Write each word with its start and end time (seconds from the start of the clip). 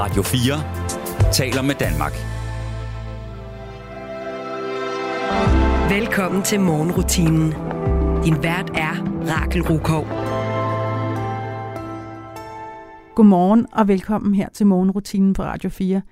Radio 0.00 0.22
4 0.22 1.32
taler 1.32 1.62
med 1.62 1.74
Danmark. 1.74 2.12
Velkommen 5.90 6.42
til 6.42 6.60
morgenrutinen. 6.60 7.52
Din 8.24 8.42
vært 8.42 8.70
er 8.74 8.94
Rakel 9.28 9.62
Rukov. 9.62 10.04
Godmorgen 13.14 13.66
og 13.72 13.88
velkommen 13.88 14.34
her 14.34 14.48
til 14.48 14.66
morgenrutinen 14.66 15.32
på 15.32 15.42
Radio 15.42 15.70
4. 15.70 16.02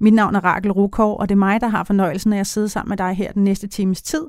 Mit 0.00 0.14
navn 0.14 0.34
er 0.34 0.44
Rakel 0.44 0.72
Rukov, 0.72 1.16
og 1.20 1.28
det 1.28 1.34
er 1.34 1.38
mig, 1.38 1.60
der 1.60 1.68
har 1.68 1.84
fornøjelsen 1.84 2.32
af 2.32 2.40
at 2.40 2.46
sidde 2.46 2.68
sammen 2.68 2.88
med 2.88 2.96
dig 2.96 3.14
her 3.14 3.32
den 3.32 3.44
næste 3.44 3.68
times 3.68 4.02
tid 4.02 4.26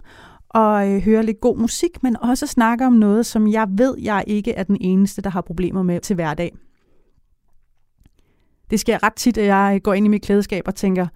og 0.50 0.90
øh, 0.90 1.02
høre 1.02 1.24
lidt 1.24 1.42
god 1.42 1.58
musik, 1.58 2.04
men 2.04 2.18
også 2.22 2.48
snakke 2.48 2.86
om 2.86 2.94
noget, 2.94 3.26
som 3.26 3.48
jeg 3.48 3.68
ved, 3.70 3.96
jeg 4.02 4.24
ikke 4.28 4.54
er 4.54 4.64
den 4.64 4.78
eneste, 4.82 5.22
der 5.22 5.30
har 5.30 5.42
problemer 5.42 5.84
med 5.84 6.00
til 6.00 6.14
hverdag. 6.16 6.54
Det 8.72 8.80
sker 8.80 9.04
ret 9.04 9.14
tit, 9.14 9.38
at 9.38 9.46
jeg 9.46 9.80
går 9.84 9.94
ind 9.94 10.06
i 10.06 10.10
mit 10.10 10.22
klædeskab 10.22 10.64
og 10.68 10.76
tænker, 10.76 11.08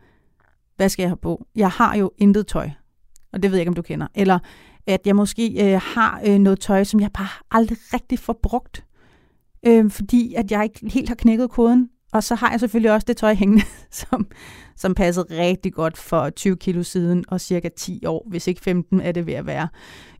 hvad 0.76 0.90
skal 0.90 1.04
jeg 1.04 1.09
have 1.09 1.18
på? 1.18 1.45
Jeg 1.55 1.70
har 1.70 1.95
jo 1.95 2.12
intet 2.18 2.48
tøj, 2.48 2.70
og 3.34 3.44
det 3.44 3.52
ved 3.52 3.58
jeg 3.58 3.62
ikke, 3.62 3.70
om 3.70 3.76
du 3.76 3.81
kender. 3.81 4.08
Eller 4.16 4.40
at 4.88 5.02
jeg 5.05 5.16
måske 5.16 5.73
øh, 5.73 5.81
har 5.84 6.22
øh, 6.26 6.40
noget 6.40 6.59
tøj, 6.59 6.84
som 6.84 7.00
jeg 7.00 7.12
bare 7.14 7.28
aldrig 7.52 7.78
rigtig 7.94 8.20
får 8.20 8.40
brugt, 8.44 8.86
øh, 9.66 9.91
fordi 9.91 10.34
at 10.34 10.52
jeg 10.52 10.64
ikke 10.64 10.90
helt 10.94 11.09
har 11.09 11.16
knækket 11.16 11.50
koden. 11.50 11.90
Og 12.14 12.23
så 12.23 12.36
har 12.36 12.52
jeg 12.52 12.59
selvfølgelig 12.59 12.91
også 12.91 13.05
det 13.05 13.18
tøj 13.18 13.34
hængende, 13.34 13.64
som, 14.09 14.28
som 14.76 14.95
passede 14.95 15.26
rigtig 15.30 15.73
godt 15.73 15.98
for 15.98 16.30
20 16.30 16.58
kilo 16.58 16.84
siden, 16.84 17.26
og 17.28 17.42
cirka 17.42 17.70
10 17.78 18.06
år, 18.06 18.28
hvis 18.30 18.48
ikke 18.48 18.62
15 18.62 19.02
er 19.02 19.12
det 19.12 19.28
ved 19.28 19.34
at 19.34 19.45
være. 19.45 19.67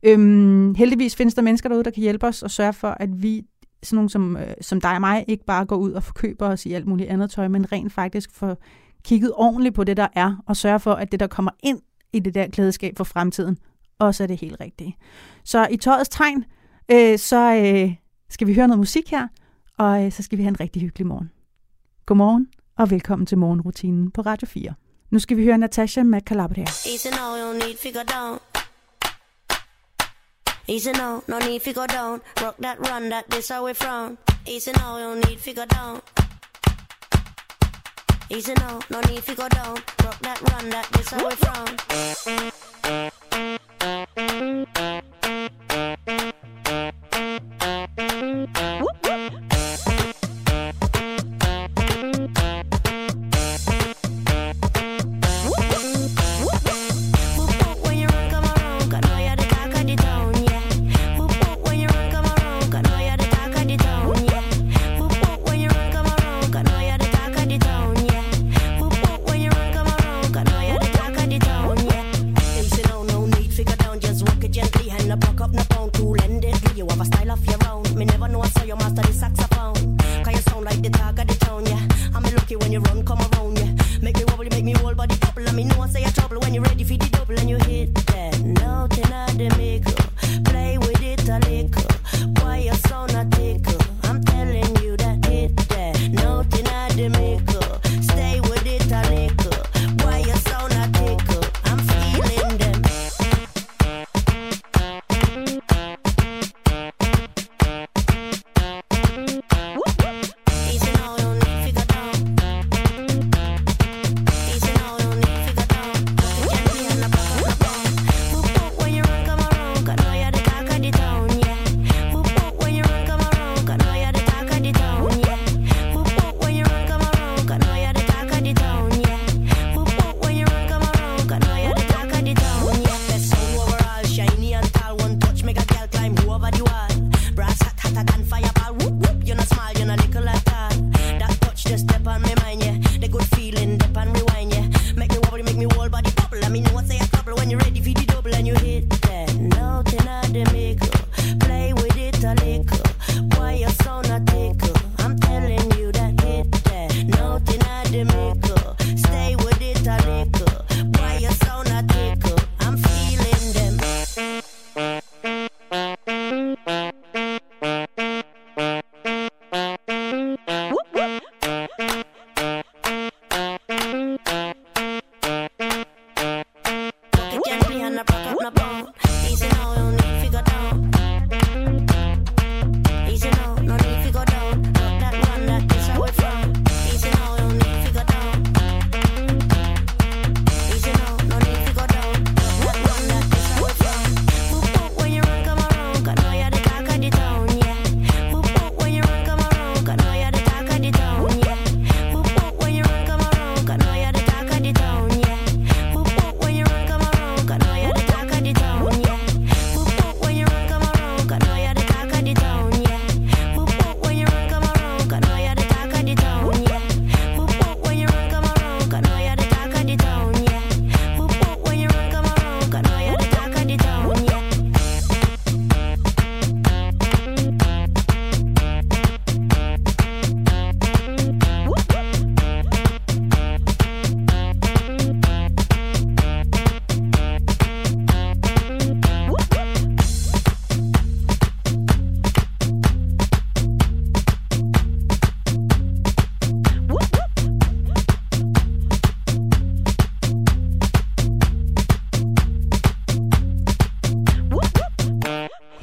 Øhm, 0.02 0.74
heldigvis 0.74 1.16
findes 1.16 1.34
der 1.34 1.42
mennesker 1.42 1.68
derude, 1.68 1.84
der 1.84 1.90
kan 1.90 2.02
hjælpe 2.02 2.26
os 2.26 2.42
og 2.42 2.50
sørge 2.50 2.72
for, 2.72 2.96
at 3.00 3.22
vi 3.22 3.42
sådan 3.82 3.96
nogle 3.96 4.10
som, 4.10 4.36
øh, 4.36 4.54
som 4.60 4.80
dig 4.80 4.94
og 4.94 5.00
mig, 5.00 5.24
ikke 5.28 5.44
bare 5.44 5.64
går 5.64 5.76
ud 5.76 5.92
og 5.92 6.02
forkøber 6.02 6.48
os 6.48 6.66
i 6.66 6.72
alt 6.72 6.86
muligt 6.86 7.10
andet 7.10 7.30
tøj, 7.30 7.48
men 7.48 7.72
rent 7.72 7.92
faktisk 7.92 8.32
får 8.32 8.56
kigget 9.04 9.32
ordentligt 9.34 9.74
på 9.74 9.84
det, 9.84 9.96
der 9.96 10.08
er, 10.14 10.42
og 10.46 10.56
sørge 10.56 10.80
for, 10.80 10.92
at 10.92 11.12
det, 11.12 11.20
der 11.20 11.26
kommer 11.26 11.50
ind 11.62 11.80
i 12.12 12.18
det 12.18 12.34
der 12.34 12.48
klædeskab 12.48 12.96
for 12.96 13.04
fremtiden, 13.04 13.58
også 13.98 14.22
er 14.22 14.26
det 14.26 14.40
helt 14.40 14.60
rigtige. 14.60 14.96
Så 15.44 15.66
i 15.70 15.76
tøjets 15.76 16.08
tegn, 16.08 16.44
øh, 16.90 17.18
så 17.18 17.54
øh, 17.54 17.94
skal 18.30 18.46
vi 18.46 18.54
høre 18.54 18.68
noget 18.68 18.78
musik 18.78 19.10
her, 19.10 19.28
og 19.78 20.04
øh, 20.04 20.12
så 20.12 20.22
skal 20.22 20.38
vi 20.38 20.42
have 20.42 20.48
en 20.48 20.60
rigtig 20.60 20.82
hyggelig 20.82 21.06
morgen. 21.06 21.30
Godmorgen, 22.06 22.48
og 22.78 22.90
velkommen 22.90 23.26
til 23.26 23.38
morgenrutinen 23.38 24.10
på 24.10 24.20
Radio 24.20 24.46
4. 24.46 24.74
Nu 25.10 25.18
skal 25.18 25.36
vi 25.36 25.44
høre 25.44 25.58
Natasha 25.58 26.02
med 26.02 26.20
Calabria. 26.20 26.64
Easy 26.64 27.08
now, 27.08 27.36
you 27.36 27.52
need 27.52 27.76
figure 27.82 28.04
down. 28.04 28.38
Easy 30.68 30.90
now, 30.90 31.22
no 31.28 31.38
need 31.38 31.62
to 31.62 31.72
go 31.72 31.86
down. 31.86 32.20
Rock 32.42 32.56
that 32.58 32.80
run, 32.80 33.08
that 33.10 33.30
this 33.30 33.50
we 33.50 33.72
frown. 33.72 34.18
Easy 34.46 34.72
now, 34.72 34.96
you 34.98 35.04
don't 35.04 35.28
need 35.28 35.38
figure 35.38 35.66
down. 35.66 36.02
Easy 38.30 38.52
now, 38.54 38.80
no 38.90 39.00
need 39.02 39.22
to 39.22 39.34
go 39.36 39.48
down. 39.48 39.76
Rock 40.02 40.18
that 40.22 40.40
run, 40.50 40.70
that 40.70 40.88
this 40.92 41.08
how 41.10 41.28
we 41.28 41.36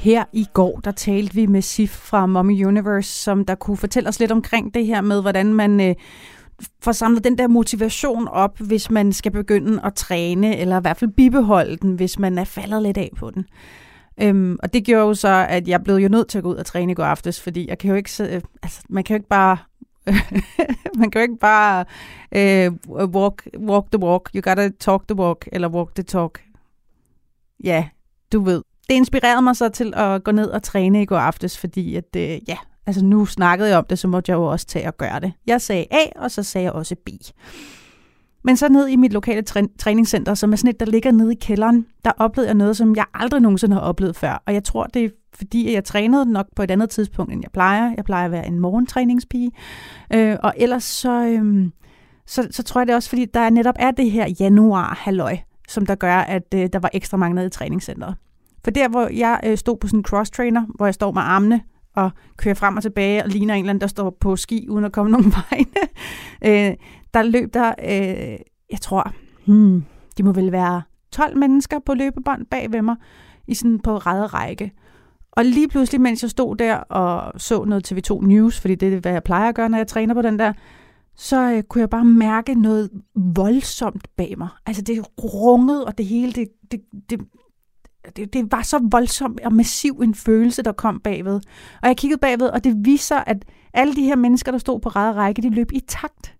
Her 0.04 0.24
i 0.32 0.46
går, 0.52 0.80
der 0.84 0.90
talte 0.90 1.34
vi 1.34 1.46
med 1.46 1.62
Sif 1.62 1.90
fra 1.90 2.26
Mommy 2.26 2.66
Universe, 2.66 3.10
som 3.10 3.44
der 3.44 3.54
kunne 3.54 3.76
fortælle 3.76 4.08
os 4.08 4.20
lidt 4.20 4.32
omkring 4.32 4.74
det 4.74 4.86
her 4.86 5.00
med, 5.00 5.20
hvordan 5.20 5.54
man 5.54 5.80
øh, 5.80 5.94
får 6.80 6.92
samlet 6.92 7.24
den 7.24 7.38
der 7.38 7.48
motivation 7.48 8.28
op, 8.28 8.58
hvis 8.58 8.90
man 8.90 9.12
skal 9.12 9.32
begynde 9.32 9.80
at 9.84 9.94
træne, 9.94 10.56
eller 10.56 10.78
i 10.78 10.80
hvert 10.80 10.96
fald 10.96 11.10
bibeholde 11.10 11.76
den, 11.76 11.94
hvis 11.94 12.18
man 12.18 12.38
er 12.38 12.44
faldet 12.44 12.82
lidt 12.82 12.96
af 12.96 13.10
på 13.16 13.30
den. 13.30 13.44
Øhm, 14.22 14.58
og 14.62 14.72
det 14.72 14.84
gjorde 14.84 15.06
jo 15.06 15.14
så, 15.14 15.46
at 15.48 15.68
jeg 15.68 15.82
blev 15.84 15.94
jo 15.94 16.08
nødt 16.08 16.28
til 16.28 16.38
at 16.38 16.44
gå 16.44 16.50
ud 16.50 16.56
og 16.56 16.66
træne 16.66 16.92
i 16.92 16.94
går 16.94 17.04
aftes, 17.04 17.40
fordi 17.40 17.68
jeg 17.68 17.78
kan 17.78 17.90
jo 17.90 17.96
ikke, 17.96 18.10
øh, 18.20 18.42
altså, 18.62 18.82
man 18.88 19.04
kan 19.04 19.14
jo 19.14 19.18
ikke 19.18 19.28
bare 19.28 19.56
man 21.00 21.10
kan 21.10 21.20
jo 21.20 21.22
ikke 21.22 21.38
bare 21.40 21.84
øh, 22.32 22.72
walk, 22.96 23.48
walk 23.58 23.86
the 23.92 24.02
walk, 24.02 24.30
you 24.34 24.42
gotta 24.42 24.70
talk 24.80 25.08
the 25.08 25.16
walk, 25.16 25.48
eller 25.52 25.68
walk 25.68 25.94
the 25.94 26.02
talk. 26.04 26.42
Ja, 27.64 27.88
du 28.32 28.40
ved. 28.40 28.62
Det 28.88 28.94
inspirerede 28.94 29.42
mig 29.42 29.56
så 29.56 29.68
til 29.68 29.92
at 29.96 30.24
gå 30.24 30.32
ned 30.32 30.50
og 30.50 30.62
træne 30.62 31.02
i 31.02 31.06
går 31.06 31.16
aftes, 31.16 31.58
fordi 31.58 31.96
at, 31.96 32.16
øh, 32.16 32.48
ja, 32.48 32.56
altså 32.86 33.04
nu 33.04 33.26
snakkede 33.26 33.68
jeg 33.68 33.78
om 33.78 33.84
det, 33.90 33.98
så 33.98 34.08
måtte 34.08 34.30
jeg 34.30 34.36
jo 34.36 34.44
også 34.44 34.66
tage 34.66 34.86
og 34.86 34.96
gøre 34.96 35.20
det. 35.20 35.32
Jeg 35.46 35.60
sagde 35.60 35.86
A, 35.90 36.20
og 36.20 36.30
så 36.30 36.42
sagde 36.42 36.64
jeg 36.64 36.72
også 36.72 36.94
B. 37.06 37.08
Men 38.44 38.56
så 38.56 38.68
ned 38.68 38.88
i 38.88 38.96
mit 38.96 39.12
lokale 39.12 39.42
træ- 39.50 39.76
træningscenter, 39.78 40.34
som 40.34 40.52
er 40.52 40.56
sådan 40.56 40.70
et, 40.70 40.80
der 40.80 40.86
ligger 40.86 41.12
nede 41.12 41.32
i 41.32 41.38
kælderen, 41.40 41.86
der 42.04 42.12
oplevede 42.18 42.48
jeg 42.48 42.54
noget, 42.54 42.76
som 42.76 42.96
jeg 42.96 43.04
aldrig 43.14 43.40
nogensinde 43.40 43.74
har 43.74 43.82
oplevet 43.82 44.16
før. 44.16 44.42
Og 44.46 44.54
jeg 44.54 44.64
tror, 44.64 44.84
det 44.84 45.04
er 45.04 45.08
fordi, 45.34 45.72
jeg 45.72 45.84
trænede 45.84 46.32
nok 46.32 46.46
på 46.56 46.62
et 46.62 46.70
andet 46.70 46.90
tidspunkt, 46.90 47.32
end 47.32 47.42
jeg 47.44 47.50
plejer. 47.52 47.94
Jeg 47.96 48.04
plejer 48.04 48.24
at 48.24 48.30
være 48.30 48.46
en 48.46 48.60
morgentræningspige. 48.60 49.52
Øh, 50.14 50.36
og 50.42 50.54
ellers 50.56 50.84
så, 50.84 51.24
øh, 51.24 51.70
så, 52.26 52.48
så 52.50 52.62
tror 52.62 52.80
jeg 52.80 52.86
det 52.86 52.92
er 52.92 52.96
også, 52.96 53.08
fordi 53.08 53.24
der 53.24 53.50
netop 53.50 53.74
er 53.78 53.90
det 53.90 54.10
her 54.10 54.34
januar 54.40 54.98
halløj 55.00 55.36
som 55.68 55.86
der 55.86 55.94
gør, 55.94 56.16
at 56.16 56.54
øh, 56.54 56.68
der 56.72 56.78
var 56.78 56.90
ekstra 56.92 57.16
mange 57.16 57.34
nede 57.34 57.46
i 57.46 57.50
træningscenteret. 57.50 58.14
For 58.64 58.70
der, 58.70 58.88
hvor 58.88 59.08
jeg 59.08 59.40
øh, 59.44 59.58
stod 59.58 59.76
på 59.76 59.86
sådan 59.86 59.98
en 60.00 60.04
cross-trainer, 60.04 60.62
hvor 60.74 60.86
jeg 60.86 60.94
står 60.94 61.12
med 61.12 61.22
armene 61.22 61.60
og 61.96 62.10
kører 62.36 62.54
frem 62.54 62.76
og 62.76 62.82
tilbage 62.82 63.24
og 63.24 63.28
ligner 63.28 63.54
en 63.54 63.60
eller 63.60 63.70
anden, 63.70 63.80
der 63.80 63.86
står 63.86 64.16
på 64.20 64.36
ski 64.36 64.66
uden 64.68 64.84
at 64.84 64.92
komme 64.92 65.10
nogen 65.16 65.32
vegne, 65.50 66.70
øh, 66.70 66.76
der 67.14 67.22
løb 67.22 67.54
der, 67.54 67.74
øh, 67.84 68.38
jeg 68.70 68.80
tror, 68.80 69.12
hmm, 69.46 69.84
de 70.18 70.22
må 70.22 70.32
vel 70.32 70.52
være 70.52 70.82
12 71.12 71.38
mennesker 71.38 71.78
på 71.78 71.94
løbebånd 71.94 72.46
bag 72.46 72.72
ved 72.72 72.82
mig, 72.82 72.96
i 73.46 73.54
sådan 73.54 73.78
på 73.78 73.96
ræde 73.96 74.26
række. 74.26 74.72
Og 75.32 75.44
lige 75.44 75.68
pludselig, 75.68 76.00
mens 76.00 76.22
jeg 76.22 76.30
stod 76.30 76.56
der 76.56 76.76
og 76.76 77.40
så 77.40 77.64
noget 77.64 77.92
TV2 77.92 78.26
News, 78.26 78.60
fordi 78.60 78.74
det 78.74 78.94
er, 78.94 79.00
hvad 79.00 79.12
jeg 79.12 79.22
plejer 79.22 79.48
at 79.48 79.54
gøre, 79.54 79.68
når 79.68 79.78
jeg 79.78 79.86
træner 79.86 80.14
på 80.14 80.22
den 80.22 80.38
der, 80.38 80.52
så 81.16 81.52
øh, 81.52 81.62
kunne 81.62 81.80
jeg 81.80 81.90
bare 81.90 82.04
mærke 82.04 82.54
noget 82.54 82.90
voldsomt 83.14 84.08
bag 84.16 84.34
mig. 84.38 84.48
Altså 84.66 84.82
det 84.82 85.04
rungede, 85.24 85.84
og 85.84 85.98
det 85.98 86.06
hele, 86.06 86.32
det, 86.32 86.48
det, 86.70 86.80
det, 87.10 87.20
det, 88.16 88.32
det 88.32 88.52
var 88.52 88.62
så 88.62 88.88
voldsomt 88.90 89.40
og 89.40 89.52
massiv 89.52 90.00
en 90.02 90.14
følelse, 90.14 90.62
der 90.62 90.72
kom 90.72 91.00
bagved. 91.00 91.40
Og 91.82 91.88
jeg 91.88 91.96
kiggede 91.96 92.20
bagved, 92.20 92.46
og 92.46 92.64
det 92.64 92.76
viser, 92.84 93.16
at 93.16 93.44
alle 93.74 93.96
de 93.96 94.02
her 94.02 94.16
mennesker, 94.16 94.52
der 94.52 94.58
stod 94.58 94.80
på 94.80 94.88
ræd 94.88 95.14
række, 95.14 95.42
de 95.42 95.50
løb 95.50 95.72
i 95.72 95.80
takt. 95.80 96.36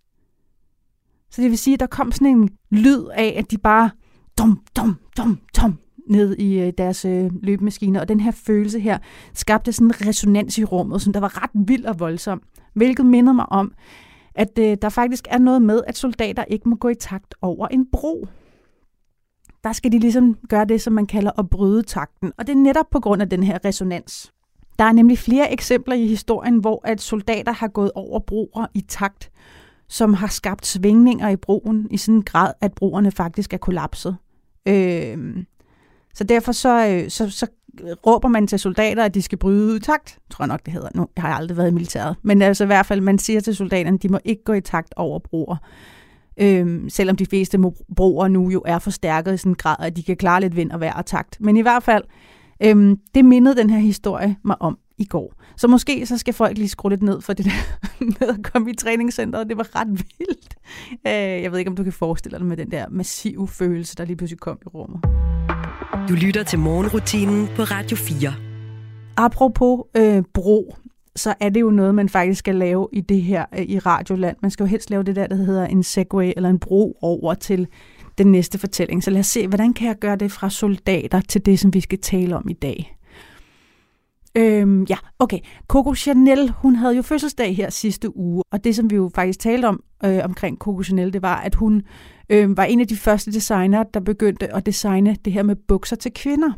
Så 1.31 1.43
det 1.43 1.51
vil 1.51 1.59
sige, 1.59 1.75
at 1.75 1.81
der 1.81 1.87
kom 1.87 2.13
sådan 2.13 2.27
en 2.27 2.49
lyd 2.71 3.05
af, 3.15 3.35
at 3.39 3.51
de 3.51 3.59
bare 3.59 3.91
dum, 4.39 4.61
dum, 4.77 4.97
dum, 5.17 5.39
dum, 5.57 5.79
ned 6.09 6.37
i 6.37 6.61
øh, 6.61 6.73
deres 6.79 7.05
øh, 7.05 7.31
løbemaskiner. 7.43 8.01
Og 8.01 8.09
den 8.09 8.21
her 8.21 8.31
følelse 8.31 8.81
her 8.81 8.99
skabte 9.35 9.73
sådan 9.73 9.87
en 9.87 10.07
resonans 10.09 10.59
i 10.59 10.65
rummet, 10.65 11.03
som 11.03 11.13
der 11.13 11.21
var 11.21 11.43
ret 11.43 11.69
vild 11.69 11.85
og 11.85 12.01
voldsom. 12.01 12.43
Hvilket 12.75 13.07
minder 13.07 13.33
mig 13.33 13.53
om, 13.53 13.73
at 14.35 14.59
øh, 14.59 14.77
der 14.83 14.89
faktisk 14.89 15.27
er 15.31 15.39
noget 15.39 15.63
med, 15.63 15.81
at 15.87 15.97
soldater 15.97 16.45
ikke 16.45 16.69
må 16.69 16.77
gå 16.77 16.89
i 16.89 16.95
takt 16.95 17.35
over 17.43 17.69
en 17.69 17.87
bro. 17.93 18.29
Der 19.65 19.73
skal 19.73 19.93
de 19.93 19.99
ligesom 19.99 20.39
gøre 20.49 20.65
det, 20.65 20.81
som 20.83 20.93
man 20.93 21.07
kalder 21.07 21.31
at 21.39 21.51
bryde 21.51 21.83
takten. 21.83 22.33
Og 22.39 22.47
det 22.47 22.53
er 22.53 22.57
netop 22.57 22.87
på 22.91 23.01
grund 23.01 23.23
af 23.23 23.29
den 23.29 23.43
her 23.43 23.59
resonans. 23.65 24.33
Der 24.79 24.85
er 24.85 24.93
nemlig 24.93 25.19
flere 25.19 25.53
eksempler 25.53 25.95
i 25.95 26.07
historien, 26.07 26.57
hvor 26.57 26.81
at 26.85 27.01
soldater 27.01 27.53
har 27.53 27.69
gået 27.69 27.91
over 27.95 28.21
broer 28.21 28.67
i 28.75 28.81
takt, 28.81 29.31
som 29.89 30.15
har 30.15 30.27
skabt 30.27 30.67
svingninger 30.67 31.29
i 31.29 31.37
broen 31.37 31.89
i 31.91 31.97
sådan 31.97 32.15
en 32.15 32.23
grad, 32.23 32.53
at 32.61 32.73
broerne 32.73 33.11
faktisk 33.11 33.53
er 33.53 33.59
kollapset. 33.59 34.17
Øh, 34.69 35.45
så 36.15 36.25
derfor 36.25 36.53
så, 36.53 36.89
øh, 36.89 37.11
så, 37.11 37.31
så 37.31 37.47
råber 38.07 38.29
man 38.29 38.47
til 38.47 38.59
soldater, 38.59 39.05
at 39.05 39.15
de 39.15 39.23
skal 39.23 39.39
bryde 39.39 39.81
takt, 39.81 40.19
tror 40.31 40.43
jeg 40.43 40.49
nok, 40.49 40.65
det 40.65 40.73
hedder. 40.73 40.89
Nu 40.95 41.09
har 41.17 41.29
jeg 41.29 41.37
aldrig 41.37 41.57
været 41.57 41.69
i 41.69 41.75
militæret. 41.75 42.17
Men 42.23 42.43
altså 42.43 42.65
i 42.65 42.67
hvert 42.67 42.87
fald, 42.87 43.01
man 43.01 43.19
siger 43.19 43.41
til 43.41 43.57
soldaterne, 43.57 43.97
at 43.97 44.03
de 44.03 44.09
må 44.09 44.19
ikke 44.25 44.45
gå 44.45 44.53
i 44.53 44.61
takt 44.61 44.95
over 44.97 45.19
broer. 45.19 45.57
Øhm, 46.41 46.89
selvom 46.91 47.17
de 47.17 47.27
fleste 47.27 47.59
broer 47.97 48.29
nu 48.29 48.51
jo 48.51 48.63
er 48.67 48.79
forstærket 48.79 49.35
i 49.35 49.37
sådan 49.37 49.53
en 49.53 49.57
grad, 49.57 49.77
at 49.79 49.97
de 49.97 50.03
kan 50.03 50.17
klare 50.17 50.41
lidt 50.41 50.57
vind 50.57 50.71
og 50.71 50.81
vejr 50.81 50.95
og 50.95 51.07
takt. 51.07 51.41
Men 51.41 51.57
i 51.57 51.61
hvert 51.61 51.83
fald, 51.83 52.05
øhm, 52.63 52.99
det 53.15 53.25
mindede 53.25 53.57
den 53.57 53.71
her 53.71 53.79
historie 53.79 54.37
mig 54.45 54.63
om 54.63 54.79
i 54.99 55.05
går. 55.05 55.35
Så 55.57 55.69
måske 55.69 56.07
så 56.07 56.19
skal 56.19 56.35
folk 56.35 56.59
lige 56.59 56.69
skrue 56.69 56.91
lidt 56.91 57.03
ned 57.03 57.21
for 57.21 57.33
det 57.33 57.45
der 57.45 57.79
med 58.21 58.29
at 58.29 58.53
komme 58.53 58.71
i 58.71 58.75
træningscenteret. 58.75 59.49
Det 59.49 59.57
var 59.57 59.81
ret 59.81 59.89
vildt. 59.89 60.55
Øh, 61.07 61.43
jeg 61.43 61.53
ved 61.53 61.59
ikke, 61.59 61.69
om 61.71 61.77
du 61.77 61.85
kan 61.85 61.93
forestille 61.93 62.39
dig 62.39 62.47
med 62.47 62.57
den 62.57 62.71
der 62.71 62.87
massive 62.91 63.49
følelse, 63.49 63.97
der 63.97 64.05
lige 64.05 64.17
pludselig 64.17 64.41
kom 64.41 64.59
i 64.63 64.69
rummet. 64.69 65.01
Du 66.09 66.15
lytter 66.15 66.43
til 66.43 66.59
morgenrutinen 66.59 67.49
på 67.57 67.63
Radio 67.63 67.97
4. 67.97 68.35
Apropos 69.17 69.81
øh, 69.97 70.23
bro, 70.35 70.77
så 71.17 71.35
er 71.41 71.49
det 71.49 71.61
jo 71.61 71.71
noget, 71.71 71.95
man 71.95 72.09
faktisk 72.09 72.39
skal 72.39 72.55
lave 72.55 72.89
i 72.93 73.01
det 73.01 73.23
her 73.23 73.45
øh, 73.59 73.63
i 73.63 73.79
Radioland. 73.79 74.37
Man 74.43 74.51
skal 74.51 74.65
jo 74.65 74.69
helst 74.69 74.91
lave 74.91 75.03
det 75.03 75.17
der, 75.17 75.27
der 75.27 75.37
hedder 75.37 75.67
en 75.67 75.83
segway 75.83 76.33
eller 76.37 76.51
en 76.51 76.59
bro 76.59 76.99
over 77.03 77.35
til 77.35 77.67
den 78.19 78.33
næste 78.33 78.59
fortælling. 78.59 79.05
Så 79.05 79.11
lad 79.11 79.21
os 79.21 79.27
se, 79.27 79.49
hvordan 79.49 79.73
kan 79.73 79.89
jeg 79.89 79.97
gøre 79.99 80.17
det 80.17 80.33
fra 80.33 80.51
soldater 80.51 81.21
til 81.21 81.47
det, 81.47 81.59
som 81.59 81.75
vi 81.75 81.81
skal 81.81 81.99
tale 81.99 82.37
om 82.37 82.49
i 82.49 82.53
dag. 82.53 82.97
Øhm, 84.37 84.85
ja, 84.85 84.97
okay. 85.19 85.39
Coco 85.69 85.95
Chanel, 85.95 86.51
hun 86.51 86.77
havde 86.77 86.97
jo 86.97 87.03
fødselsdag 87.03 87.57
her 87.57 87.71
sidste 87.71 88.17
uge, 88.17 88.43
og 88.53 88.65
det, 88.65 88.77
som 88.77 88.91
vi 88.91 88.97
jo 88.97 89.11
faktisk 89.15 89.39
talte 89.39 89.67
om 89.67 89.83
øh, 90.05 90.21
omkring 90.25 90.59
Coco 90.59 90.83
Chanel, 90.83 91.13
det 91.13 91.23
var, 91.23 91.37
at 91.37 91.55
hun 91.55 91.83
øh, 92.31 92.57
var 92.57 92.65
en 92.65 92.81
af 92.81 92.89
de 92.89 92.97
første 92.97 93.33
designer, 93.33 93.83
der 93.83 94.01
begyndte 94.01 94.55
at 94.55 94.67
designe 94.67 95.17
det 95.25 95.33
her 95.33 95.43
med 95.43 95.57
bukser 95.69 95.97
til 95.97 96.13
kvinder. 96.15 96.51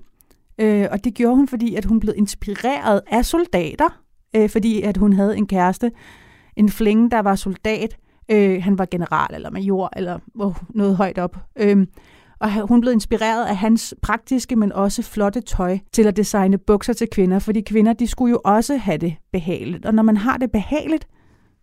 Øh, 0.60 0.86
og 0.90 1.04
det 1.04 1.14
gjorde 1.14 1.36
hun, 1.36 1.48
fordi 1.48 1.74
at 1.74 1.84
hun 1.84 2.00
blev 2.00 2.14
inspireret 2.16 3.00
af 3.06 3.24
soldater, 3.24 4.05
øh, 4.36 4.50
fordi 4.50 4.82
at 4.82 4.96
hun 4.96 5.12
havde 5.12 5.36
en 5.36 5.46
kæreste, 5.46 5.92
en 6.56 6.68
flænge, 6.68 7.10
der 7.10 7.20
var 7.20 7.34
soldat. 7.34 7.96
Øh, 8.30 8.62
han 8.62 8.78
var 8.78 8.86
general 8.90 9.34
eller 9.34 9.50
major, 9.50 9.90
eller 9.96 10.18
oh, 10.38 10.54
noget 10.74 10.96
højt 10.96 11.18
op. 11.18 11.36
Øh, 11.56 11.86
og 12.40 12.68
hun 12.68 12.80
blev 12.80 12.92
inspireret 12.92 13.46
af 13.46 13.56
hans 13.56 13.94
praktiske, 14.02 14.56
men 14.56 14.72
også 14.72 15.02
flotte 15.02 15.40
tøj 15.40 15.78
til 15.92 16.06
at 16.06 16.16
designe 16.16 16.58
bukser 16.58 16.92
til 16.92 17.08
kvinder, 17.12 17.38
fordi 17.38 17.60
kvinder, 17.60 17.92
de 17.92 18.06
skulle 18.06 18.30
jo 18.30 18.40
også 18.44 18.76
have 18.76 18.98
det 18.98 19.14
behageligt. 19.32 19.86
Og 19.86 19.94
når 19.94 20.02
man 20.02 20.16
har 20.16 20.36
det 20.36 20.52
behageligt, 20.52 21.08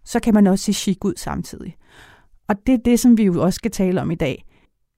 så 0.05 0.19
kan 0.19 0.33
man 0.33 0.47
også 0.47 0.65
se 0.65 0.73
chic 0.73 0.97
ud 1.05 1.13
samtidig. 1.17 1.75
Og 2.47 2.55
det 2.67 2.73
er 2.73 2.79
det, 2.85 2.99
som 2.99 3.17
vi 3.17 3.23
jo 3.23 3.43
også 3.43 3.57
skal 3.57 3.71
tale 3.71 4.01
om 4.01 4.11
i 4.11 4.15
dag. 4.15 4.45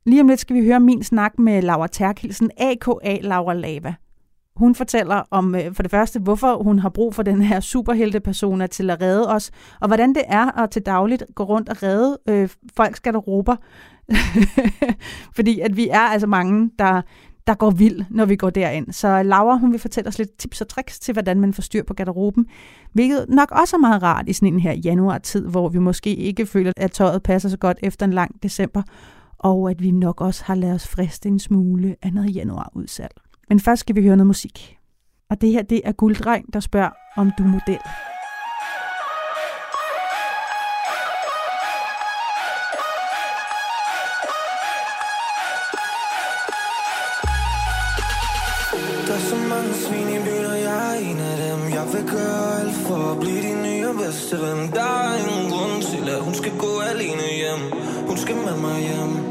Lige 0.06 0.22
om 0.22 0.28
lidt 0.28 0.40
skal 0.40 0.56
vi 0.56 0.66
høre 0.66 0.80
min 0.80 1.04
snak 1.04 1.40
med 1.40 1.62
Laura 1.62 1.88
Terkelsen, 1.88 2.52
AKA 2.58 3.18
Laura 3.22 3.54
Lava. 3.54 3.94
Hun 4.56 4.76
fortæller 4.76 5.24
om 5.32 5.56
øh, 5.56 5.74
for 5.74 5.84
det 5.84 5.92
første, 5.92 6.20
hvorfor 6.20 6.64
hun 6.64 6.80
har 6.80 6.90
brug 6.90 7.16
for 7.16 7.24
den 7.24 7.42
her 7.42 7.60
superheltepersona 7.60 8.68
til 8.68 8.90
at 8.90 9.02
redde 9.02 9.30
os, 9.30 9.52
og 9.82 9.88
hvordan 9.88 10.10
det 10.10 10.24
er 10.28 10.60
at 10.60 10.70
til 10.70 10.82
dagligt 10.82 11.24
gå 11.36 11.44
rundt 11.44 11.70
og 11.70 11.84
redde 11.84 12.18
øh, 12.30 12.50
folks 12.78 13.00
garderober. 13.00 13.56
Fordi 15.36 15.60
at 15.60 15.78
vi 15.78 15.90
er 15.90 16.00
altså 16.00 16.28
mange, 16.28 16.72
der, 16.80 17.02
der 17.48 17.54
går 17.54 17.72
vild, 17.72 18.06
når 18.10 18.26
vi 18.26 18.36
går 18.36 18.50
derind. 18.50 18.92
Så 18.92 19.24
Laura, 19.24 19.58
hun 19.58 19.72
vil 19.72 19.80
fortælle 19.80 20.08
os 20.08 20.18
lidt 20.18 20.38
tips 20.38 20.62
og 20.62 20.68
tricks 20.68 21.00
til, 21.00 21.14
hvordan 21.14 21.42
man 21.42 21.54
får 21.54 21.62
styr 21.62 21.84
på 21.84 21.94
garderoben, 21.94 22.46
hvilket 22.94 23.26
nok 23.30 23.52
også 23.52 23.76
er 23.76 23.80
meget 23.80 24.04
rart 24.04 24.30
i 24.30 24.34
sådan 24.34 24.54
en 24.54 24.60
her 24.60 24.74
januar-tid, 24.74 25.48
hvor 25.48 25.70
vi 25.70 25.80
måske 25.80 26.16
ikke 26.16 26.46
føler, 26.46 26.72
at 26.78 26.92
tøjet 26.92 27.24
passer 27.24 27.50
så 27.50 27.58
godt 27.58 27.78
efter 27.84 28.06
en 28.06 28.14
lang 28.14 28.44
december, 28.44 28.82
og 29.38 29.70
at 29.70 29.82
vi 29.82 29.92
nok 29.92 30.22
også 30.22 30.44
har 30.46 30.56
lavet 30.56 30.76
os 30.76 30.88
friste 30.88 31.30
en 31.30 31.40
smule 31.40 31.96
af 32.02 32.14
noget 32.14 32.36
januar-udsalg. 32.36 33.25
Men 33.50 33.60
først 33.60 33.80
skal 33.80 33.96
vi 33.96 34.04
høre 34.04 34.18
noget 34.18 34.28
musik. 34.28 34.78
Og 35.30 35.42
det 35.42 35.52
her, 35.52 35.62
det 35.62 35.82
er 35.84 35.92
Gulddreng, 35.92 36.54
der 36.54 36.60
spørger, 36.60 36.90
om 37.18 37.32
du 37.38 37.44
er 37.44 37.48
model. 37.48 37.80
Der 49.08 49.14
er 49.14 49.20
så 49.20 49.36
mange 49.36 49.74
svin 49.74 50.10
i 50.10 50.20
byen, 50.26 50.46
og 50.46 50.60
jeg 50.62 50.96
er 50.96 51.00
en 51.00 51.20
af 51.20 51.38
dem 51.38 51.74
Jeg 51.74 51.86
vil 51.94 52.12
gøre 52.12 52.60
alt 52.62 52.76
for 52.88 53.12
at 53.12 53.20
blive 53.20 53.42
din 53.42 53.64
nye 53.64 53.94
bedste 54.04 54.36
ven 54.38 54.72
Der 54.78 54.92
er 55.08 55.16
ingen 55.24 55.52
grund 55.52 55.82
til, 55.82 56.10
at 56.10 56.22
hun 56.22 56.34
skal 56.34 56.52
gå 56.58 56.80
alene 56.92 57.28
hjem 57.42 57.62
Hun 58.08 58.18
skal 58.18 58.36
med 58.36 58.58
mig 58.62 58.80
hjem 58.82 59.25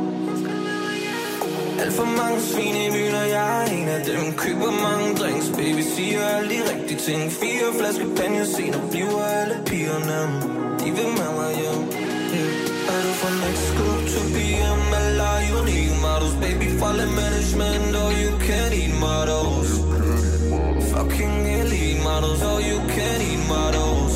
alt 1.81 1.93
for 1.93 2.05
mange 2.05 2.41
svin 2.41 2.77
i 2.85 2.91
byen, 2.95 3.15
og 3.15 3.29
jeg 3.37 3.63
er 3.63 3.67
en 3.79 3.89
af 3.89 4.01
dem. 4.05 4.23
Køber 4.37 4.71
mange 4.87 5.09
drinks, 5.21 5.49
baby, 5.59 5.83
siger 5.97 6.21
alle 6.35 6.49
de 6.55 6.61
rigtige 6.71 7.01
ting. 7.07 7.33
Fire 7.33 7.69
flasker 7.79 8.09
panje, 8.17 8.47
senere 8.47 8.85
bliver 8.91 9.25
alle 9.25 9.57
pigerne 9.67 10.19
De 10.81 10.89
vil 10.97 11.11
med 11.19 11.31
mig 11.39 11.53
hjem. 11.61 11.83
Yeah. 12.37 12.93
Er 12.93 13.01
du 13.07 13.13
fra 13.21 13.31
Mexico? 13.45 13.87
To 14.13 14.21
BM, 14.35 14.81
eller 15.07 15.33
you 15.49 15.59
need 15.69 15.93
models? 16.07 16.35
Baby, 16.45 16.69
follow 16.83 17.09
management, 17.23 17.91
or 18.03 18.11
you 18.23 18.31
can 18.47 18.71
eat 18.81 18.95
models. 19.07 19.71
Fucking 20.93 21.37
elite 21.59 22.01
models, 22.09 22.43
or 22.51 22.59
you 22.71 22.79
can 22.95 23.19
eat 23.31 23.43
models. 23.55 24.15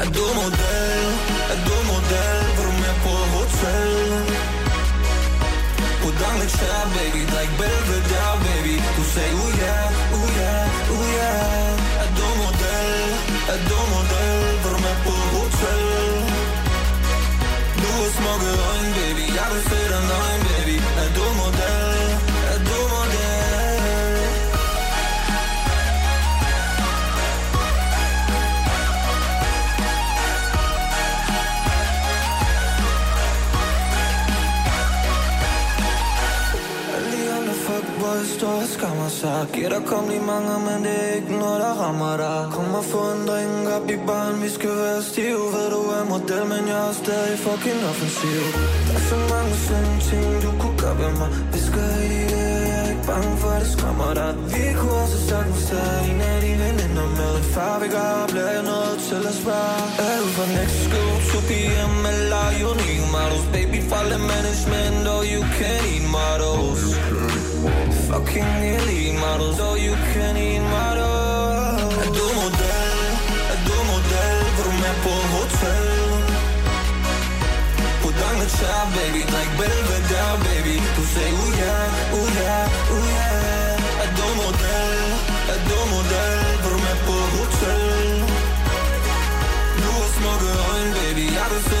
Er 0.00 0.08
du 0.16 0.24
model, 0.40 1.04
er 1.52 1.58
du 1.66 1.76
model? 1.92 2.40
Vil 2.56 2.64
du 2.68 2.72
med 2.82 2.94
på 3.04 3.14
hotel? 3.34 4.05
På 6.46 6.52
d'Angleterre, 6.52 6.88
baby 6.94 7.26
Drik 7.26 7.50
Belvedere, 7.58 8.38
baby 8.46 8.80
Du 8.96 9.04
sagde, 9.04 9.34
uh 9.34 9.55
dig 39.36 39.46
Giver 39.54 39.70
dig 39.74 39.82
komplimenter, 39.94 40.58
men 40.68 40.78
det 40.86 40.96
er 41.06 41.12
ikke 41.18 41.32
noget, 41.42 41.58
der 41.64 41.72
rammer 41.82 42.14
dig. 42.24 42.38
Kom 42.54 42.68
og 42.80 42.84
få 42.92 43.02
en 43.14 43.22
drink 43.28 43.64
op 43.76 43.86
i 43.94 43.96
baren, 44.06 44.36
vi 44.44 44.50
skal 44.56 44.74
være 44.84 45.02
stiv 45.10 45.38
Ved 45.54 45.66
du 45.74 45.80
er 45.96 46.04
model, 46.14 46.44
men 46.52 46.62
jeg 46.72 46.82
er 46.90 46.94
stadig 47.02 47.38
fucking 47.46 47.80
offensiv. 47.90 48.42
Der 48.86 48.94
er 48.98 49.04
så 49.10 49.18
mange 49.32 49.52
slemme 49.64 49.96
ting, 50.08 50.26
du 50.44 50.50
kunne 50.62 50.78
gøre 50.82 50.96
ved 51.02 51.12
mig. 51.20 51.30
Vi 51.54 51.60
skal 51.68 51.92
i 52.18 52.22
det, 52.32 52.52
jeg 52.70 52.80
er 52.84 52.88
ikke 52.92 53.06
bange 53.12 53.32
for, 53.42 53.50
at 53.56 53.60
det 53.62 53.70
skræmmer 53.76 54.10
dig. 54.20 54.30
Vi 54.54 54.64
kunne 54.78 54.98
også 55.04 55.18
sagtens 55.30 55.62
tage 55.70 55.98
en 56.10 56.20
af 56.32 56.36
de 56.44 56.52
veninder 56.64 57.08
med. 57.18 57.32
En 57.40 57.46
far, 57.54 57.74
vi 57.82 57.88
gør, 57.96 58.12
bliver 58.32 58.50
jeg 58.56 58.64
nødt 58.72 59.00
til 59.08 59.22
at 59.30 59.34
spørge 59.42 59.78
Er 60.06 60.16
du 60.22 60.28
fra 60.36 60.46
next 60.56 60.78
school, 60.84 61.14
2 61.32 61.48
p.m. 61.48 61.94
eller 62.12 62.44
unique 62.70 63.06
models? 63.14 63.46
Baby, 63.56 63.78
follow 63.92 64.20
management, 64.34 65.00
or 65.14 65.20
you 65.32 65.40
can't 65.58 65.84
eat 65.92 66.06
models. 66.16 66.82
Fucking 68.08 68.62
elite 68.62 69.18
models, 69.18 69.58
all 69.58 69.76
you 69.76 69.94
can 70.12 70.36
eat 70.36 70.62
models. 70.62 71.92
Er 72.02 72.10
du 72.18 72.26
model, 72.40 72.98
er 73.52 73.58
du 73.66 73.76
model. 73.90 74.38
Vil 74.56 74.64
du 74.66 74.72
med 74.84 74.96
på 75.04 75.14
hotel. 75.34 75.88
På 78.02 78.08
d'Angleterre, 78.18 78.86
baby 78.96 79.20
Drik 79.32 79.50
Belvedere, 79.58 80.34
baby. 80.46 80.76
Du 80.96 81.02
sagde, 81.14 81.32
uh 81.42 81.50
yeah, 81.60 82.18
uh 82.18 82.28
yeah, 82.38 82.94
uh 82.94 83.06
yeah. 83.16 84.02
Er 84.02 84.08
du 84.18 84.26
model, 84.42 84.98
er 85.52 85.60
du 85.68 85.78
model. 85.94 86.38
Vil 86.62 86.70
du 86.74 86.78
med 86.86 86.98
på 87.06 87.16
hotel. 87.36 88.18
Du 89.82 89.90
har 89.98 90.08
smukke 90.16 90.50
øjne, 90.70 90.90
baby. 90.98 91.24
Jeg 91.38 91.46
vil 91.52 91.62
se 91.70 91.80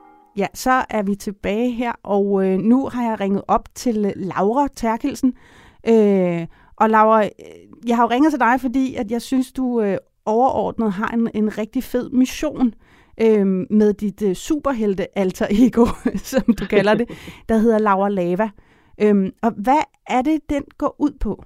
Ja, 0.37 0.47
så 0.53 0.85
er 0.89 1.03
vi 1.03 1.15
tilbage 1.15 1.71
her, 1.71 1.91
og 2.03 2.45
øh, 2.45 2.59
nu 2.59 2.89
har 2.89 3.09
jeg 3.09 3.19
ringet 3.19 3.41
op 3.47 3.69
til 3.75 4.05
øh, 4.05 4.11
Laura 4.15 4.67
Terkelsen. 4.75 5.33
Øh, 5.87 6.47
og 6.75 6.89
Laura, 6.89 7.25
øh, 7.25 7.29
jeg 7.87 7.95
har 7.95 8.03
jo 8.03 8.09
ringet 8.09 8.31
til 8.31 8.39
dig, 8.39 8.61
fordi 8.61 8.95
at 8.95 9.11
jeg 9.11 9.21
synes, 9.21 9.51
du 9.51 9.81
øh, 9.81 9.97
overordnet 10.25 10.91
har 10.91 11.07
en, 11.07 11.29
en 11.33 11.57
rigtig 11.57 11.83
fed 11.83 12.09
mission 12.09 12.73
øh, 13.21 13.47
med 13.69 13.93
dit 13.93 14.21
øh, 14.21 14.35
superhelte 14.35 15.17
alter 15.17 15.47
ego, 15.49 15.85
som 16.31 16.53
du 16.53 16.65
kalder 16.65 16.93
det, 16.93 17.09
der 17.49 17.57
hedder 17.57 17.77
Laura 17.77 18.09
Lava. 18.09 18.49
Øh, 19.01 19.31
og 19.41 19.51
hvad 19.57 19.81
er 20.07 20.21
det, 20.21 20.39
den 20.49 20.63
går 20.77 20.95
ud 20.99 21.11
på? 21.19 21.43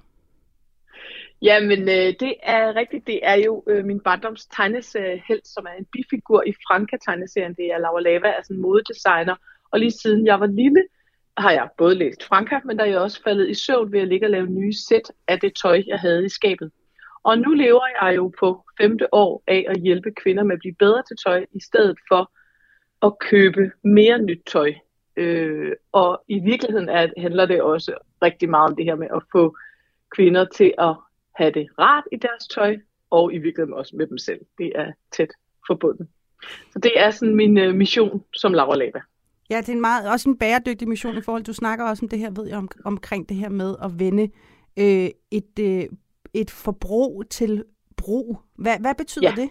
Jamen, 1.48 1.80
øh, 1.80 2.08
det 2.24 2.34
er 2.42 2.76
rigtigt. 2.76 3.06
Det 3.06 3.20
er 3.22 3.34
jo 3.34 3.64
øh, 3.66 3.84
min 3.84 4.00
barndoms 4.00 4.46
tegneseriehelt, 4.46 5.46
som 5.46 5.66
er 5.66 5.74
en 5.78 5.86
bifigur 5.92 6.42
i 6.46 6.52
Franka-tegneserien. 6.66 7.54
Det 7.54 7.66
er 7.72 7.78
Laura 7.78 8.00
Lava, 8.00 8.28
er 8.28 8.42
en 8.50 8.60
modedesigner. 8.60 9.36
Og 9.70 9.78
lige 9.78 9.90
siden 9.90 10.26
jeg 10.26 10.40
var 10.40 10.46
lille, 10.46 10.82
har 11.38 11.50
jeg 11.50 11.68
både 11.78 11.94
læst 11.94 12.24
Franka, 12.24 12.60
men 12.64 12.78
der 12.78 12.84
er 12.84 12.88
jeg 12.88 12.98
også 12.98 13.22
faldet 13.22 13.50
i 13.50 13.54
søvn 13.54 13.92
ved 13.92 14.00
at 14.00 14.08
ligge 14.08 14.26
og 14.26 14.30
lave 14.30 14.46
nye 14.46 14.72
sæt 14.72 15.12
af 15.28 15.40
det 15.40 15.52
tøj, 15.62 15.82
jeg 15.86 15.98
havde 15.98 16.24
i 16.24 16.28
skabet. 16.28 16.70
Og 17.22 17.38
nu 17.38 17.50
lever 17.50 17.86
jeg 18.02 18.16
jo 18.16 18.32
på 18.38 18.64
femte 18.80 19.14
år 19.14 19.42
af 19.46 19.66
at 19.68 19.80
hjælpe 19.80 20.10
kvinder 20.22 20.44
med 20.44 20.52
at 20.52 20.58
blive 20.58 20.74
bedre 20.78 21.02
til 21.08 21.16
tøj, 21.26 21.44
i 21.52 21.60
stedet 21.60 21.98
for 22.08 22.30
at 23.06 23.18
købe 23.18 23.70
mere 23.82 24.18
nyt 24.18 24.42
tøj. 24.46 24.72
Øh, 25.16 25.72
og 25.92 26.24
i 26.28 26.38
virkeligheden 26.38 26.88
er, 26.88 27.08
handler 27.18 27.46
det 27.46 27.62
også 27.62 27.94
rigtig 28.22 28.50
meget 28.50 28.70
om 28.70 28.76
det 28.76 28.84
her 28.84 28.94
med 28.94 29.08
at 29.14 29.22
få 29.32 29.56
kvinder 30.16 30.44
til 30.44 30.74
at 30.78 30.96
have 31.36 31.50
det 31.50 31.68
rart 31.78 32.04
i 32.12 32.16
deres 32.16 32.46
tøj, 32.54 32.76
og 33.10 33.34
i 33.34 33.38
virkeligheden 33.38 33.74
også 33.74 33.96
med 33.96 34.06
dem 34.06 34.18
selv. 34.18 34.40
Det 34.58 34.72
er 34.74 34.92
tæt 35.12 35.30
forbundet. 35.66 36.08
Så 36.72 36.78
det 36.78 36.92
er 36.96 37.10
sådan 37.10 37.34
min 37.34 37.58
øh, 37.58 37.74
mission 37.74 38.24
som 38.34 38.52
Laura 38.52 38.76
Lava. 38.76 39.00
Ja, 39.50 39.56
det 39.60 39.68
er 39.68 39.72
en 39.72 39.80
meget, 39.80 40.10
også 40.10 40.28
en 40.28 40.38
bæredygtig 40.38 40.88
mission 40.88 41.16
i 41.16 41.20
forhold 41.22 41.44
du 41.44 41.52
snakker 41.52 41.84
også 41.84 42.04
om 42.04 42.08
det 42.08 42.18
her, 42.18 42.30
ved 42.30 42.46
jeg, 42.48 42.58
om, 42.58 42.68
omkring 42.84 43.28
det 43.28 43.36
her 43.36 43.48
med 43.48 43.74
at 43.82 43.98
vende 43.98 44.22
øh, 44.78 45.10
et, 45.30 45.58
øh, 45.60 45.84
et 46.34 46.50
forbrug 46.50 47.24
til 47.30 47.64
brug. 47.96 48.38
Hvad, 48.54 48.78
hvad 48.80 48.94
betyder 48.94 49.30
Ja. 49.36 49.42
det? 49.42 49.50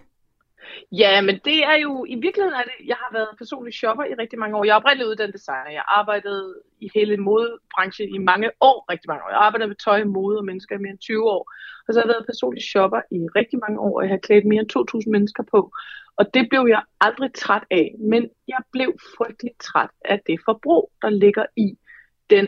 Ja, 0.91 1.21
men 1.21 1.39
det 1.45 1.59
er 1.63 1.77
jo, 1.85 2.05
i 2.07 2.15
virkeligheden 2.15 2.59
er 2.59 2.63
det, 2.63 2.87
jeg 2.87 2.95
har 3.03 3.09
været 3.13 3.37
personlig 3.37 3.73
shopper 3.73 4.03
i 4.03 4.13
rigtig 4.13 4.39
mange 4.39 4.57
år. 4.57 4.63
Jeg 4.65 4.71
er 4.71 4.75
oprindeligt 4.75 5.09
uddannet 5.09 5.33
designer. 5.33 5.71
Jeg 5.71 5.83
arbejdede 5.87 6.55
i 6.79 6.89
hele 6.95 7.17
modebranchen 7.17 8.15
i 8.15 8.17
mange 8.17 8.49
år, 8.61 8.85
rigtig 8.91 9.07
mange 9.07 9.23
år. 9.23 9.29
Jeg 9.29 9.39
arbejdede 9.39 9.67
med 9.67 9.75
tøj, 9.85 10.03
mode 10.03 10.37
og 10.37 10.45
mennesker 10.45 10.75
i 10.75 10.79
mere 10.79 10.91
end 10.91 10.99
20 10.99 11.29
år. 11.35 11.51
Og 11.87 11.93
så 11.93 11.99
har 11.99 12.05
jeg 12.05 12.13
været 12.13 12.25
personlig 12.31 12.63
shopper 12.63 13.01
i 13.11 13.19
rigtig 13.39 13.59
mange 13.59 13.79
år, 13.79 13.97
og 13.97 14.03
jeg 14.03 14.11
har 14.11 14.17
klædt 14.17 14.45
mere 14.45 14.61
end 14.61 15.05
2.000 15.05 15.11
mennesker 15.11 15.43
på. 15.51 15.71
Og 16.17 16.33
det 16.33 16.49
blev 16.49 16.65
jeg 16.69 16.81
aldrig 17.01 17.33
træt 17.33 17.63
af, 17.71 17.95
men 17.99 18.29
jeg 18.47 18.61
blev 18.71 18.93
frygtelig 19.17 19.51
træt 19.59 19.89
af 20.05 20.19
det 20.27 20.39
forbrug, 20.45 20.91
der 21.01 21.09
ligger 21.09 21.45
i 21.55 21.77
den 22.29 22.47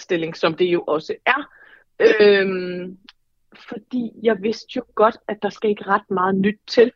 stilling, 0.00 0.36
som 0.36 0.54
det 0.54 0.64
jo 0.64 0.84
også 0.86 1.14
er. 1.26 1.50
Øhm, 2.00 2.98
fordi 3.68 4.10
jeg 4.22 4.42
vidste 4.42 4.72
jo 4.76 4.82
godt, 4.94 5.16
at 5.28 5.42
der 5.42 5.48
skal 5.48 5.70
ikke 5.70 5.86
ret 5.86 6.10
meget 6.10 6.34
nyt 6.34 6.58
til, 6.66 6.92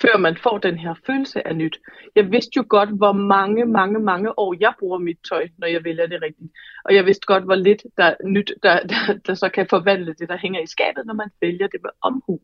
før 0.00 0.18
man 0.18 0.36
får 0.36 0.58
den 0.58 0.78
her 0.78 0.94
følelse 1.06 1.46
af 1.46 1.56
nyt. 1.56 1.78
Jeg 2.16 2.30
vidste 2.30 2.52
jo 2.56 2.64
godt, 2.68 2.88
hvor 2.88 3.12
mange, 3.12 3.64
mange, 3.64 3.98
mange 3.98 4.38
år 4.38 4.54
jeg 4.60 4.74
bruger 4.78 4.98
mit 4.98 5.18
tøj, 5.28 5.48
når 5.58 5.66
jeg 5.66 5.84
vælger 5.84 6.06
det 6.06 6.22
rigtigt. 6.22 6.52
Og 6.84 6.94
jeg 6.94 7.06
vidste 7.06 7.26
godt, 7.26 7.44
hvor 7.44 7.54
lidt 7.54 7.82
der 7.96 8.04
er 8.04 8.14
nyt, 8.24 8.52
der, 8.62 8.80
der, 8.92 9.18
der 9.26 9.34
så 9.34 9.48
kan 9.48 9.66
forvandle 9.70 10.14
det, 10.18 10.28
der 10.28 10.36
hænger 10.36 10.60
i 10.60 10.66
skabet, 10.66 11.06
når 11.06 11.14
man 11.14 11.30
vælger 11.40 11.66
det 11.66 11.80
med 11.82 11.90
omhu. 12.02 12.40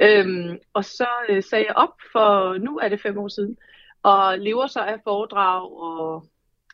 Øhm, 0.00 0.58
og 0.72 0.84
så 0.84 1.08
øh, 1.28 1.42
sagde 1.42 1.64
jeg 1.68 1.76
op, 1.76 1.94
for 2.12 2.58
nu 2.58 2.78
er 2.78 2.88
det 2.88 3.00
fem 3.00 3.18
år 3.18 3.28
siden, 3.28 3.56
og 4.02 4.38
lever 4.38 4.66
så 4.66 4.80
af 4.80 4.98
foredrag 5.04 5.62
og 5.80 6.24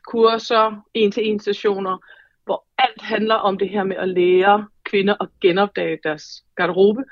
kurser, 0.07 0.85
en-til-en 0.93 1.39
sessioner, 1.39 1.97
hvor 2.45 2.65
alt 2.77 3.01
handler 3.01 3.35
om 3.35 3.57
det 3.57 3.69
her 3.69 3.83
med 3.83 3.95
at 3.95 4.09
lære 4.09 4.67
kvinder 4.83 5.15
at 5.21 5.29
genopdage 5.41 5.99
deres 6.03 6.43
garderobe. 6.55 7.03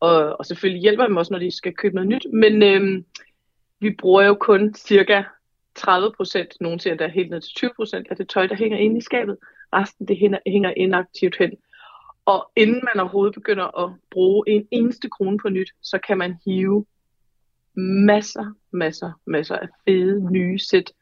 Og, 0.00 0.38
og 0.38 0.46
selvfølgelig 0.46 0.82
hjælper 0.82 1.06
dem 1.06 1.16
også, 1.16 1.32
når 1.32 1.38
de 1.38 1.56
skal 1.56 1.74
købe 1.74 1.94
noget 1.94 2.08
nyt. 2.08 2.26
Men 2.32 2.62
øhm, 2.62 3.04
vi 3.80 3.90
bruger 3.98 4.22
jo 4.22 4.34
kun 4.34 4.74
cirka 4.74 5.22
30 5.74 6.12
procent, 6.16 6.56
nogen 6.60 6.78
siger 6.78 6.92
endda 6.92 7.08
helt 7.08 7.30
ned 7.30 7.40
til 7.40 7.54
20 7.54 7.70
procent 7.76 8.06
af 8.10 8.16
det 8.16 8.28
tøj, 8.28 8.46
der 8.46 8.54
hænger 8.54 8.78
inde 8.78 8.98
i 8.98 9.00
skabet. 9.00 9.36
Resten 9.72 10.08
det 10.08 10.16
hænger, 10.16 10.38
hænger 10.46 10.72
inaktivt 10.76 11.36
hen. 11.38 11.50
Og 12.24 12.50
inden 12.56 12.82
man 12.94 13.00
overhovedet 13.00 13.34
begynder 13.34 13.84
at 13.84 13.92
bruge 14.10 14.44
en 14.46 14.68
eneste 14.70 15.08
krone 15.08 15.38
på 15.38 15.48
nyt, 15.48 15.70
så 15.82 15.98
kan 15.98 16.18
man 16.18 16.36
hive 16.44 16.86
masser, 17.74 18.54
masser, 18.70 19.12
masser 19.26 19.56
af 19.56 19.68
fede 19.84 20.32
nye 20.32 20.58
sæt 20.58 20.92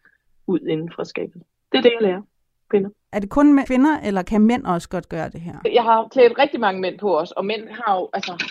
ud 0.47 0.61
inden 0.61 0.93
fra 0.93 1.05
skabet. 1.05 1.43
Det 1.73 1.79
er 1.79 1.83
det, 1.83 1.93
jeg 2.01 2.03
lærer 2.03 2.23
kvinder. 2.71 2.91
Er 3.13 3.21
det 3.21 3.31
kun 3.31 3.55
med 3.55 3.65
kvinder, 3.67 4.01
eller 4.01 4.23
kan 4.23 4.41
mænd 4.41 4.67
også 4.67 4.89
godt 4.89 5.09
gøre 5.09 5.29
det 5.29 5.41
her? 5.41 5.55
Jeg 5.73 5.83
har 5.83 6.09
klædt 6.09 6.39
rigtig 6.39 6.61
mange 6.61 6.81
mænd 6.81 6.99
på 6.99 7.19
os, 7.19 7.33
og 7.33 7.45
mænd 7.45 7.69
har 7.69 7.95
jo 7.95 8.09
altså, 8.13 8.45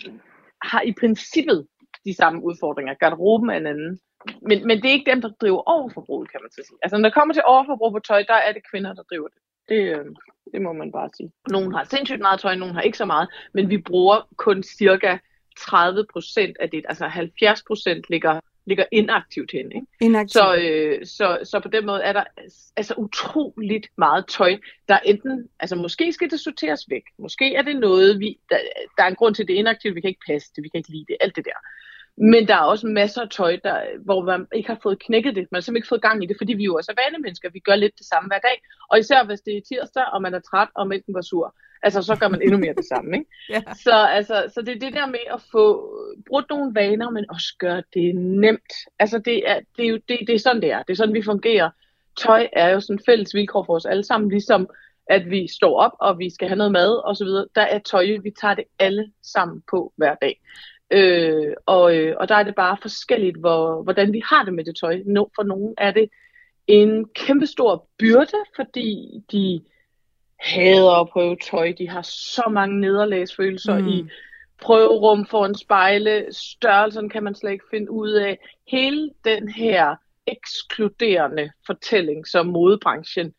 har 0.61 0.81
i 0.81 0.93
princippet 0.99 1.67
de 2.05 2.13
samme 2.13 2.43
udfordringer. 2.43 2.93
Garderoben 2.93 3.49
er 3.49 3.57
en 3.57 3.67
anden. 3.67 3.99
Men, 4.41 4.67
men 4.67 4.77
det 4.81 4.85
er 4.85 4.97
ikke 4.97 5.11
dem, 5.11 5.21
der 5.21 5.29
driver 5.41 5.61
overforbruget, 5.61 6.31
kan 6.31 6.39
man 6.43 6.51
så 6.51 6.61
sige. 6.67 6.77
Altså 6.83 6.97
når 6.97 7.09
det 7.09 7.13
kommer 7.13 7.33
til 7.33 7.43
overforbrug 7.45 7.91
på 7.91 7.99
tøj, 7.99 8.23
der 8.27 8.33
er 8.33 8.51
det 8.53 8.61
kvinder, 8.71 8.93
der 8.93 9.03
driver 9.03 9.27
det. 9.27 9.41
Det, 9.69 9.81
øh, 9.97 10.05
det 10.53 10.61
må 10.61 10.73
man 10.73 10.91
bare 10.91 11.09
sige. 11.17 11.31
Nogle 11.49 11.77
har 11.77 11.83
sindssygt 11.83 12.21
meget 12.21 12.39
tøj, 12.39 12.55
nogle 12.55 12.73
har 12.73 12.81
ikke 12.81 12.97
så 12.97 13.05
meget, 13.05 13.27
men 13.53 13.69
vi 13.69 13.77
bruger 13.77 14.27
kun 14.35 14.63
cirka 14.63 15.17
30 15.59 16.05
procent 16.13 16.57
af 16.59 16.69
det. 16.69 16.85
Altså 16.89 17.07
70 17.07 17.63
procent 17.67 18.05
ligger, 18.09 18.39
ligger 18.67 18.86
inaktivt 18.91 19.51
hen. 19.51 19.71
Ikke? 19.71 19.88
Inaktivt. 20.01 20.33
Så, 20.33 20.55
øh, 20.55 21.05
så, 21.05 21.39
så 21.43 21.59
på 21.59 21.67
den 21.67 21.86
måde 21.86 22.01
er 22.03 22.13
der 22.13 22.24
altså 22.77 22.93
utroligt 22.97 23.88
meget 23.97 24.27
tøj, 24.27 24.57
der 24.89 25.00
enten, 25.00 25.50
altså 25.59 25.75
måske 25.75 26.13
skal 26.13 26.29
det 26.29 26.39
sorteres 26.39 26.89
væk, 26.89 27.03
måske 27.19 27.55
er 27.55 27.62
det 27.62 27.75
noget, 27.75 28.19
vi, 28.19 28.38
der, 28.50 28.57
der 28.97 29.03
er 29.03 29.07
en 29.07 29.15
grund 29.15 29.36
til 29.36 29.47
det 29.47 29.55
er 29.55 29.59
inaktivt, 29.59 29.95
vi 29.95 30.01
kan 30.01 30.07
ikke 30.07 30.27
passe 30.27 30.51
det, 30.55 30.63
vi 30.63 30.69
kan 30.69 30.77
ikke 30.77 30.91
lide 30.91 31.05
det, 31.07 31.17
alt 31.19 31.36
det 31.36 31.45
der. 31.45 31.59
Men 32.17 32.47
der 32.47 32.55
er 32.55 32.69
også 32.74 32.88
masser 32.88 33.21
af 33.21 33.29
tøj, 33.29 33.59
der, 33.63 33.81
hvor 34.05 34.24
man 34.24 34.47
ikke 34.55 34.69
har 34.69 34.79
fået 34.83 35.00
knækket 35.00 35.36
det. 35.36 35.47
Man 35.51 35.57
har 35.57 35.62
simpelthen 35.62 35.77
ikke 35.77 35.88
fået 35.88 36.01
gang 36.01 36.24
i 36.24 36.27
det, 36.27 36.38
fordi 36.39 36.53
vi 36.53 36.63
jo 36.63 36.75
også 36.75 36.91
er 36.91 37.01
vanemennesker. 37.03 37.50
Vi 37.50 37.59
gør 37.59 37.75
lidt 37.75 37.97
det 37.97 38.07
samme 38.07 38.27
hver 38.27 38.39
dag. 38.39 38.62
Og 38.91 39.00
især 39.00 39.24
hvis 39.24 39.41
det 39.41 39.57
er 39.57 39.62
tirsdag, 39.62 40.05
og 40.13 40.21
man 40.21 40.33
er 40.33 40.39
træt, 40.39 40.67
og 40.75 40.88
mælken 40.88 41.13
var 41.13 41.21
sur. 41.21 41.55
Altså, 41.83 42.01
så 42.01 42.15
gør 42.15 42.27
man 42.27 42.41
endnu 42.41 42.57
mere 42.57 42.74
det 42.74 42.86
samme, 42.86 43.17
ikke? 43.17 43.29
Ja. 43.50 43.62
Så, 43.83 43.95
altså, 44.17 44.51
så 44.53 44.62
det 44.62 44.75
er 44.75 44.79
det 44.79 44.93
der 44.93 45.05
med 45.05 45.25
at 45.33 45.41
få 45.51 45.65
brudt 46.27 46.45
nogle 46.50 46.75
vaner, 46.75 47.09
men 47.09 47.25
også 47.29 47.55
gøre 47.59 47.83
det 47.93 48.15
nemt. 48.15 48.74
Altså, 49.00 49.17
det 49.19 49.50
er, 49.50 49.59
det 49.77 49.86
er 49.86 49.89
jo 49.89 50.00
det, 50.09 50.19
det 50.27 50.36
er 50.36 50.39
sådan, 50.39 50.62
det 50.62 50.71
er. 50.71 50.83
Det 50.83 50.93
er 50.93 50.97
sådan, 50.97 51.13
vi 51.13 51.24
fungerer. 51.24 51.69
Tøj 52.17 52.47
er 52.53 52.69
jo 52.69 52.79
sådan 52.79 52.95
en 52.95 53.03
fælles 53.05 53.36
vilkår 53.36 53.63
for 53.63 53.75
os 53.75 53.86
alle 53.86 54.03
sammen, 54.03 54.30
ligesom 54.30 54.69
at 55.10 55.30
vi 55.30 55.47
står 55.47 55.80
op, 55.80 55.91
og 55.99 56.19
vi 56.19 56.30
skal 56.30 56.47
have 56.47 56.58
noget 56.58 56.71
mad, 56.71 57.08
og 57.08 57.15
så 57.15 57.25
videre. 57.25 57.47
Der 57.56 57.62
er 57.62 57.80
tøj, 57.80 58.06
vi 58.23 58.32
tager 58.41 58.53
det 58.53 58.63
alle 58.80 59.12
sammen 59.23 59.63
på 59.71 59.93
hver 59.97 60.15
dag. 60.15 60.39
Øh, 60.91 61.54
og, 61.65 61.95
øh, 61.97 62.15
og 62.19 62.30
der 62.30 62.36
er 62.36 62.43
det 62.43 62.56
bare 62.56 62.78
forskelligt, 62.82 63.38
hvor, 63.38 63.84
hvordan 63.84 64.13
vi 64.13 64.21
har 64.26 64.43
det 64.43 64.54
med 64.54 64.63
det 64.63 64.76
tøj. 64.82 65.02
No, 65.06 65.26
for 65.36 65.43
nogen 65.43 65.73
er 65.78 65.91
det 65.91 66.10
en 66.67 67.06
kæmpestor 67.15 67.88
byrde, 68.00 68.38
fordi 68.56 69.23
de 69.32 69.62
hader 70.39 71.02
at 71.02 71.10
prøve 71.10 71.36
tøj. 71.36 71.73
De 71.78 71.89
har 71.89 72.02
så 72.02 72.50
mange 72.52 72.82
nederlagsfølelser 72.82 73.78
mm. 73.78 73.88
i 73.88 74.06
prøverum 74.62 75.26
foran 75.26 75.56
spejle. 75.56 76.26
Størrelsen 76.32 77.10
kan 77.10 77.23
man 77.23 77.36
slet 77.36 77.52
ikke 77.52 77.65
finde 77.71 77.91
ud 77.91 78.12
af. 78.12 78.39
Hele 78.67 79.10
den 79.26 79.50
her 79.50 79.95
ekskluderende 80.28 81.52
fortælling, 81.65 82.28
som 82.28 82.45
modebranchen 82.45 83.34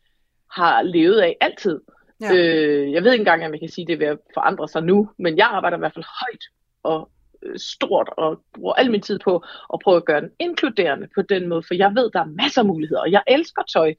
har 0.51 0.81
levet 0.81 1.19
af 1.19 1.37
altid. 1.41 1.79
Ja. 2.21 2.35
Øh, 2.35 2.91
jeg 2.91 3.03
ved 3.03 3.11
ikke 3.11 3.21
engang, 3.21 3.45
om 3.45 3.51
jeg 3.51 3.59
kan 3.59 3.69
sige, 3.69 3.83
at 3.83 3.87
det 3.87 3.93
er 3.93 3.97
ved 3.97 4.07
at 4.07 4.17
forandre 4.33 4.67
sig 4.67 4.83
nu, 4.83 5.09
men 5.17 5.37
jeg 5.37 5.47
arbejder 5.47 5.77
i 5.77 5.79
hvert 5.79 5.93
fald 5.93 6.05
højt 6.05 6.43
og 6.83 7.09
stort 7.57 8.09
og 8.17 8.41
bruger 8.53 8.73
al 8.73 8.91
min 8.91 9.01
tid 9.01 9.19
på 9.19 9.43
at 9.73 9.79
prøve 9.83 9.97
at 9.97 10.05
gøre 10.05 10.21
den 10.21 10.31
inkluderende 10.39 11.07
på 11.15 11.21
den 11.21 11.47
måde, 11.47 11.63
for 11.63 11.73
jeg 11.73 11.95
ved, 11.95 12.11
der 12.13 12.19
er 12.19 12.25
masser 12.25 12.61
af 12.61 12.67
muligheder, 12.67 13.01
og 13.01 13.11
jeg 13.11 13.23
elsker 13.27 13.61
tøj. 13.73 13.93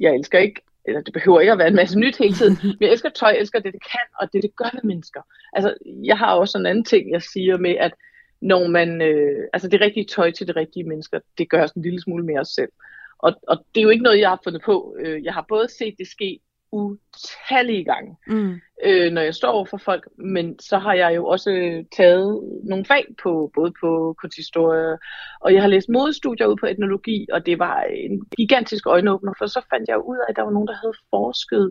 Jeg 0.00 0.14
elsker 0.14 0.38
ikke, 0.38 0.60
eller 0.84 1.00
det 1.00 1.12
behøver 1.12 1.40
ikke 1.40 1.52
at 1.52 1.58
være 1.58 1.68
en 1.68 1.76
masse 1.76 1.98
nyt 1.98 2.16
hele 2.16 2.34
tiden, 2.34 2.58
men 2.62 2.76
jeg 2.80 2.90
elsker 2.90 3.08
tøj, 3.08 3.28
jeg 3.28 3.38
elsker 3.38 3.58
det, 3.58 3.72
det 3.72 3.82
kan, 3.92 4.06
og 4.20 4.32
det, 4.32 4.42
det 4.42 4.56
gør 4.56 4.70
ved 4.72 4.82
mennesker. 4.84 5.20
Altså, 5.52 5.74
jeg 6.04 6.18
har 6.18 6.34
også 6.34 6.58
en 6.58 6.66
anden 6.66 6.84
ting, 6.84 7.12
jeg 7.12 7.22
siger 7.22 7.58
med, 7.58 7.76
at 7.76 7.94
når 8.40 8.68
man, 8.68 9.02
øh, 9.02 9.48
altså 9.52 9.68
det 9.68 9.80
rigtige 9.80 10.06
tøj 10.06 10.30
til 10.30 10.46
det 10.46 10.56
rigtige 10.56 10.84
mennesker, 10.84 11.20
det 11.38 11.50
gør 11.50 11.66
sådan 11.66 11.80
en 11.80 11.84
lille 11.84 12.00
smule 12.00 12.24
mere 12.24 12.40
os 12.40 12.48
selv. 12.48 12.72
Og, 13.18 13.32
og 13.48 13.64
det 13.74 13.80
er 13.80 13.82
jo 13.82 13.88
ikke 13.88 14.04
noget, 14.04 14.20
jeg 14.20 14.28
har 14.28 14.40
fundet 14.44 14.62
på. 14.62 14.96
Øh, 15.00 15.24
Jeg 15.24 15.34
har 15.34 15.46
både 15.48 15.68
set 15.78 15.94
det 15.98 16.06
ske 16.06 16.40
utallige 16.74 17.84
gange, 17.84 18.16
Mm. 18.26 18.54
øh, 18.84 19.12
når 19.12 19.22
jeg 19.22 19.34
står 19.34 19.48
over 19.48 19.64
for 19.64 19.76
folk, 19.76 20.08
men 20.18 20.58
så 20.58 20.78
har 20.78 20.94
jeg 20.94 21.16
jo 21.16 21.26
også 21.26 21.50
øh, 21.50 21.84
taget 21.96 22.40
nogle 22.64 22.84
fag 22.84 23.04
på, 23.22 23.50
både 23.54 23.72
på 23.80 24.16
kunsthistorie, 24.20 24.98
og 25.40 25.54
jeg 25.54 25.62
har 25.62 25.68
læst 25.68 25.88
modestudier 25.88 26.46
ud 26.46 26.56
på 26.56 26.66
etnologi, 26.66 27.26
og 27.32 27.46
det 27.46 27.58
var 27.58 27.82
en 27.82 28.24
gigantisk 28.36 28.86
øjenåbner, 28.86 29.32
for 29.38 29.46
så 29.46 29.60
fandt 29.70 29.88
jeg 29.88 29.98
ud 29.98 30.16
af, 30.16 30.24
at 30.28 30.36
der 30.36 30.42
var 30.42 30.50
nogen, 30.50 30.68
der 30.68 30.76
havde 30.82 30.94
forsket 31.10 31.70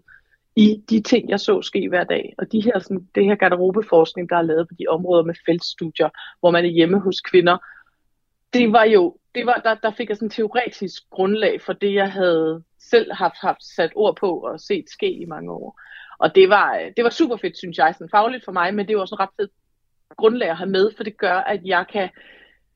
i 0.56 0.84
de 0.90 1.02
ting, 1.02 1.30
jeg 1.30 1.40
så 1.40 1.62
ske 1.62 1.90
hver 1.90 2.04
dag. 2.04 2.34
Og 2.38 2.52
de 2.52 2.62
her, 2.62 2.80
sådan, 2.80 3.08
det 3.16 3.26
her 3.26 3.36
garderobeforskning, 3.36 4.30
der 4.30 4.36
er 4.38 4.42
lavet 4.42 4.68
på 4.68 4.74
de 4.80 4.86
områder 4.90 5.24
med 5.24 5.36
feltstudier, 5.46 6.10
hvor 6.40 6.52
man 6.52 6.66
er 6.66 6.70
hjemme 6.70 7.00
hos 7.00 7.22
kvinder, 7.22 7.58
det 8.54 8.72
var 8.72 8.84
jo, 8.84 9.18
det 9.36 9.46
var, 9.46 9.62
der, 9.64 9.76
der 9.76 9.92
fik 9.92 10.10
jeg 10.10 10.18
sådan 10.18 10.30
teoretisk 10.30 11.04
grundlag 11.10 11.62
for 11.62 11.74
det, 11.74 11.94
jeg 11.94 12.12
havde 12.12 12.64
selv 12.80 13.14
haft, 13.14 13.36
haft 13.42 13.64
sat 13.64 13.92
ord 13.96 14.16
på 14.16 14.40
og 14.40 14.60
set 14.60 14.90
ske 14.90 15.12
i 15.12 15.26
mange 15.26 15.52
år. 15.52 15.80
Og 16.18 16.36
det 16.36 16.50
var, 16.50 16.78
øh, 16.78 16.92
det 16.98 17.04
var 17.04 17.10
super 17.10 17.38
fedt, 17.38 17.58
synes 17.58 17.78
jeg, 17.78 17.94
sådan 17.94 18.10
fagligt 18.10 18.46
for 18.46 18.52
mig, 18.52 18.74
men 18.74 18.88
det 18.88 18.96
var 18.96 19.02
også 19.02 19.16
en 19.16 19.20
ret 19.20 19.36
fedt 19.40 19.52
grundlag 20.18 20.50
at 20.50 20.58
have 20.58 20.70
med, 20.70 20.92
for 20.98 21.04
det 21.04 21.18
gør, 21.18 21.36
at 21.36 21.62
jeg 21.66 21.86
kan 21.94 22.10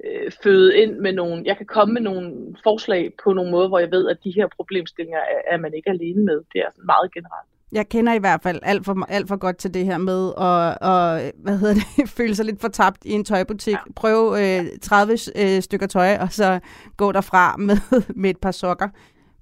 øh, 0.05 0.31
føde 0.43 0.77
ind 0.77 0.95
med 0.95 1.13
nogle, 1.13 1.43
jeg 1.45 1.57
kan 1.57 1.65
komme 1.65 1.93
med 1.93 2.01
nogle 2.01 2.55
forslag 2.63 3.13
på 3.23 3.33
nogle 3.33 3.51
måder, 3.51 3.67
hvor 3.67 3.79
jeg 3.79 3.91
ved, 3.91 4.09
at 4.09 4.23
de 4.23 4.31
her 4.31 4.47
problemstillinger 4.55 5.19
er, 5.19 5.41
er 5.53 5.57
man 5.57 5.73
ikke 5.73 5.89
alene 5.89 6.25
med. 6.25 6.43
Det 6.53 6.59
er 6.61 6.71
sådan 6.71 6.85
meget 6.85 7.13
generelt. 7.13 7.49
Jeg 7.71 7.89
kender 7.89 8.13
i 8.13 8.19
hvert 8.19 8.43
fald 8.43 8.59
alt 8.63 8.85
for, 8.85 9.05
alt 9.09 9.27
for 9.27 9.35
godt 9.35 9.57
til 9.57 9.73
det 9.73 9.85
her 9.85 9.97
med 9.97 10.27
at, 10.27 10.77
og, 10.77 11.31
hvad 11.43 11.57
hedder 11.57 11.73
det, 11.73 12.09
føle 12.17 12.35
sig 12.35 12.45
lidt 12.45 12.61
fortabt 12.61 12.97
i 13.05 13.11
en 13.11 13.25
tøjbutik. 13.25 13.73
Ja. 13.73 13.91
Prøve 13.95 14.57
øh, 14.59 14.65
30 14.81 15.17
øh, 15.35 15.61
stykker 15.61 15.87
tøj, 15.87 16.17
og 16.17 16.33
så 16.33 16.59
gå 16.97 17.11
derfra 17.11 17.57
med, 17.67 17.77
med 18.15 18.29
et 18.29 18.37
par 18.37 18.51
sokker. 18.51 18.89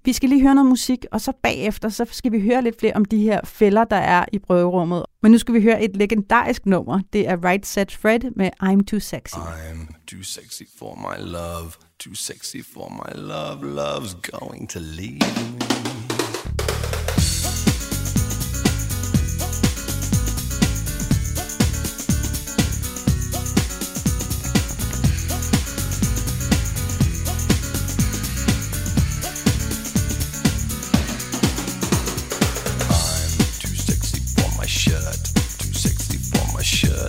Vi 0.05 0.13
skal 0.13 0.29
lige 0.29 0.41
høre 0.41 0.55
noget 0.55 0.69
musik, 0.69 1.05
og 1.11 1.21
så 1.21 1.33
bagefter 1.43 1.89
så 1.89 2.05
skal 2.11 2.31
vi 2.31 2.41
høre 2.41 2.61
lidt 2.61 2.79
flere 2.79 2.93
om 2.93 3.05
de 3.05 3.17
her 3.17 3.39
fælder, 3.43 3.83
der 3.83 3.95
er 3.95 4.25
i 4.33 4.39
prøverummet. 4.39 5.05
Men 5.21 5.31
nu 5.31 5.37
skal 5.37 5.53
vi 5.53 5.61
høre 5.61 5.83
et 5.83 5.95
legendarisk 5.95 6.65
nummer. 6.65 6.99
Det 7.13 7.27
er 7.27 7.45
Right 7.45 7.65
Set 7.65 7.91
Fred 7.91 8.19
med 8.35 8.49
I'm 8.63 8.85
Too 8.85 8.99
Sexy. 8.99 9.35
I'm 9.35 10.05
too 10.07 10.23
sexy 10.23 10.63
for 10.79 10.95
my 10.95 11.23
love, 11.31 11.71
too 11.99 12.15
sexy 12.15 12.61
for 12.73 12.89
my 12.89 13.21
love. 13.21 13.63
Love's 13.63 14.15
going 14.31 14.69
to 14.69 14.79
leave 14.79 15.19
me. 15.19 15.94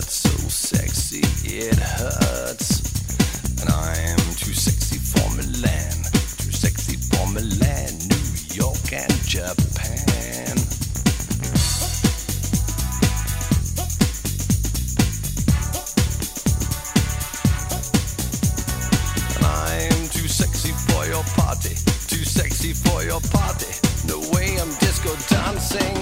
So 0.09 0.29
sexy 0.47 1.21
it 1.43 1.75
hurts. 1.75 2.81
And 3.61 3.69
I'm 3.69 4.17
too 4.35 4.53
sexy 4.53 4.97
for 4.97 5.29
Milan, 5.35 6.03
too 6.37 6.51
sexy 6.51 6.95
for 6.95 7.27
Milan, 7.27 7.97
New 8.07 8.27
York 8.55 8.93
and 8.93 9.13
Japan. 9.27 10.57
And 19.35 19.45
I'm 19.45 20.09
too 20.09 20.27
sexy 20.27 20.71
for 20.71 21.05
your 21.05 21.23
party, 21.35 21.75
too 22.07 22.23
sexy 22.23 22.73
for 22.73 23.03
your 23.03 23.21
party. 23.31 23.73
No 24.07 24.19
way 24.31 24.57
I'm 24.59 24.69
disco 24.79 25.15
dancing. 25.27 25.97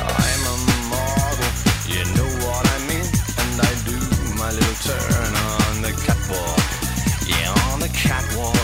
I'm 0.00 0.42
a 0.46 0.56
model, 0.90 1.50
you 1.86 2.04
my 4.48 4.54
little 4.54 4.74
turn 4.76 5.34
on 5.34 5.82
the 5.82 5.92
catwalk. 6.06 6.64
Yeah, 7.26 7.52
on 7.70 7.80
the 7.80 7.88
catwalk, 7.88 8.56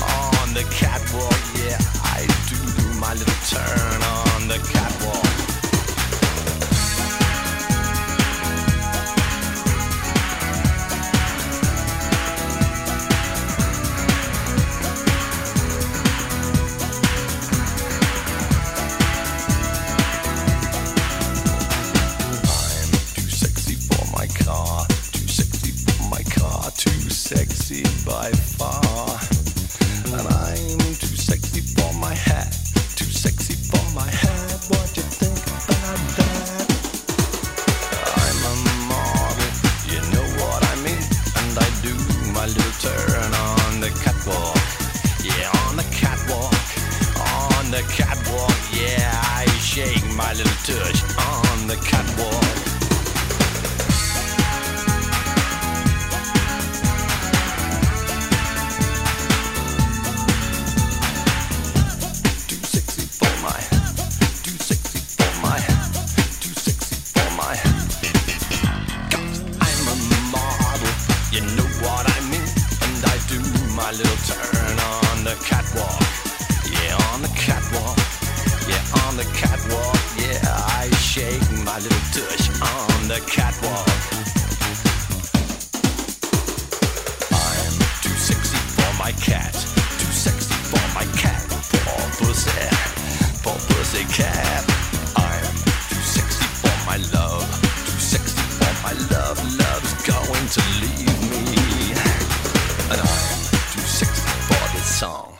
on 0.00 0.54
the 0.54 0.64
catwalk. 0.70 1.38
Yeah, 1.54 1.76
I 2.02 2.26
do 2.48 2.98
my 2.98 3.12
little 3.12 3.34
turn 3.46 4.02
on 4.02 4.48
the 4.48 4.58
catwalk. 4.72 5.27
by 28.08 28.30
far. 28.30 28.87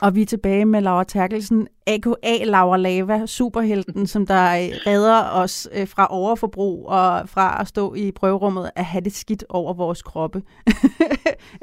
Og 0.08 0.14
vi 0.14 0.22
er 0.22 0.26
tilbage 0.26 0.64
med 0.64 0.80
Laura 0.80 1.04
Terkelsen, 1.04 1.68
a.k.a. 1.86 2.44
Laura 2.44 2.76
Lava, 2.76 3.26
superhelten, 3.26 4.06
som 4.06 4.26
der 4.26 4.42
øh, 4.44 4.68
redder 4.86 5.22
os 5.30 5.68
øh, 5.74 5.88
fra 5.88 6.06
overforbrug 6.10 6.86
og 6.86 7.28
fra 7.28 7.56
at 7.60 7.68
stå 7.68 7.94
i 7.94 8.12
prøverummet 8.12 8.70
at 8.76 8.84
have 8.84 9.04
det 9.04 9.12
skidt 9.12 9.44
over 9.48 9.74
vores 9.74 10.02
kroppe. 10.02 10.42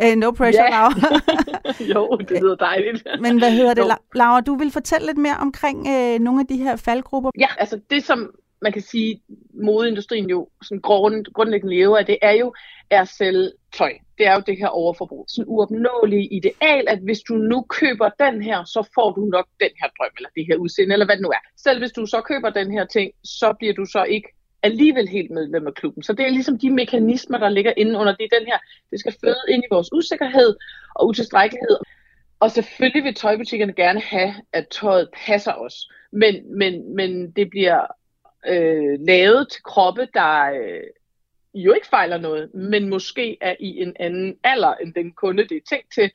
Øh, 0.03 0.15
no 0.15 0.31
pressure. 0.31 0.69
Laura. 0.69 1.19
jo, 1.95 2.17
det 2.29 2.41
lyder 2.41 2.55
dejligt. 2.55 3.07
Men 3.21 3.37
hvad 3.37 3.51
hedder 3.51 3.73
det, 3.73 3.81
Jo. 3.81 3.87
La- 3.87 4.09
Laura? 4.15 4.41
Du 4.41 4.55
vil 4.55 4.71
fortælle 4.71 5.05
lidt 5.07 5.17
mere 5.17 5.37
omkring 5.41 5.87
øh, 5.87 6.19
nogle 6.19 6.39
af 6.41 6.47
de 6.47 6.57
her 6.57 6.75
faldgrupper. 6.75 7.31
Ja, 7.39 7.47
altså 7.57 7.79
det 7.89 8.03
som 8.03 8.29
man 8.61 8.71
kan 8.71 8.81
sige, 8.81 9.21
modeindustrien 9.53 10.29
jo 10.29 10.49
sådan 10.63 10.81
grund, 10.81 11.25
grundlæggende 11.33 11.75
lever 11.75 11.97
af, 11.97 12.05
det 12.05 12.17
er 12.21 12.31
jo 12.31 12.53
er 12.89 13.01
at 13.01 13.07
sælge 13.07 13.51
tøj. 13.73 13.93
Det 14.17 14.27
er 14.27 14.33
jo 14.33 14.43
det 14.47 14.57
her 14.57 14.67
overforbrug. 14.67 15.25
Sådan 15.27 15.45
uopnåelige 15.47 16.27
ideal, 16.33 16.85
at 16.87 16.99
hvis 16.99 17.19
du 17.19 17.33
nu 17.33 17.61
køber 17.61 18.09
den 18.19 18.41
her, 18.41 18.63
så 18.63 18.89
får 18.95 19.11
du 19.11 19.25
nok 19.25 19.47
den 19.59 19.69
her 19.81 19.89
drøm, 19.97 20.13
eller 20.17 20.29
det 20.35 20.45
her 20.47 20.55
udseende, 20.55 20.93
eller 20.93 21.05
hvad 21.05 21.15
det 21.15 21.23
nu 21.23 21.29
er. 21.29 21.43
Selv 21.57 21.79
hvis 21.79 21.91
du 21.91 22.05
så 22.05 22.21
køber 22.21 22.49
den 22.49 22.71
her 22.71 22.85
ting, 22.85 23.11
så 23.23 23.53
bliver 23.59 23.73
du 23.73 23.85
så 23.85 24.03
ikke 24.03 24.29
alligevel 24.63 25.07
helt 25.07 25.31
medlem 25.31 25.67
af 25.67 25.73
klubben. 25.73 26.03
Så 26.03 26.13
det 26.13 26.25
er 26.25 26.29
ligesom 26.29 26.59
de 26.59 26.69
mekanismer, 26.69 27.37
der 27.37 27.49
ligger 27.49 27.73
inde 27.77 27.99
under 27.99 28.15
det. 28.15 28.27
er 28.31 28.39
Den 28.39 28.47
her, 28.47 28.57
det 28.91 28.99
skal 28.99 29.15
føde 29.23 29.43
ind 29.49 29.63
i 29.63 29.67
vores 29.71 29.89
usikkerhed 29.93 30.55
og 30.95 31.07
utilstrækkelighed. 31.07 31.77
Og 32.39 32.51
selvfølgelig 32.51 33.03
vil 33.03 33.13
tøjbutikkerne 33.13 33.73
gerne 33.73 34.01
have, 34.01 34.33
at 34.53 34.67
tøjet 34.67 35.09
passer 35.25 35.53
os. 35.53 35.75
Men, 36.11 36.57
men, 36.57 36.95
men 36.95 37.31
det 37.31 37.49
bliver 37.49 37.81
øh, 38.47 38.99
lavet 39.07 39.49
til 39.51 39.63
kroppe, 39.63 40.07
der 40.13 40.43
øh, 40.43 40.83
jo 41.53 41.73
ikke 41.73 41.87
fejler 41.87 42.17
noget, 42.17 42.53
men 42.53 42.89
måske 42.89 43.37
er 43.41 43.55
i 43.59 43.81
en 43.81 43.93
anden 43.99 44.35
alder, 44.43 44.73
end 44.73 44.93
den 44.93 45.11
kunde, 45.11 45.43
det 45.43 45.57
er 45.57 45.69
tænkt 45.69 45.93
til. 45.93 46.11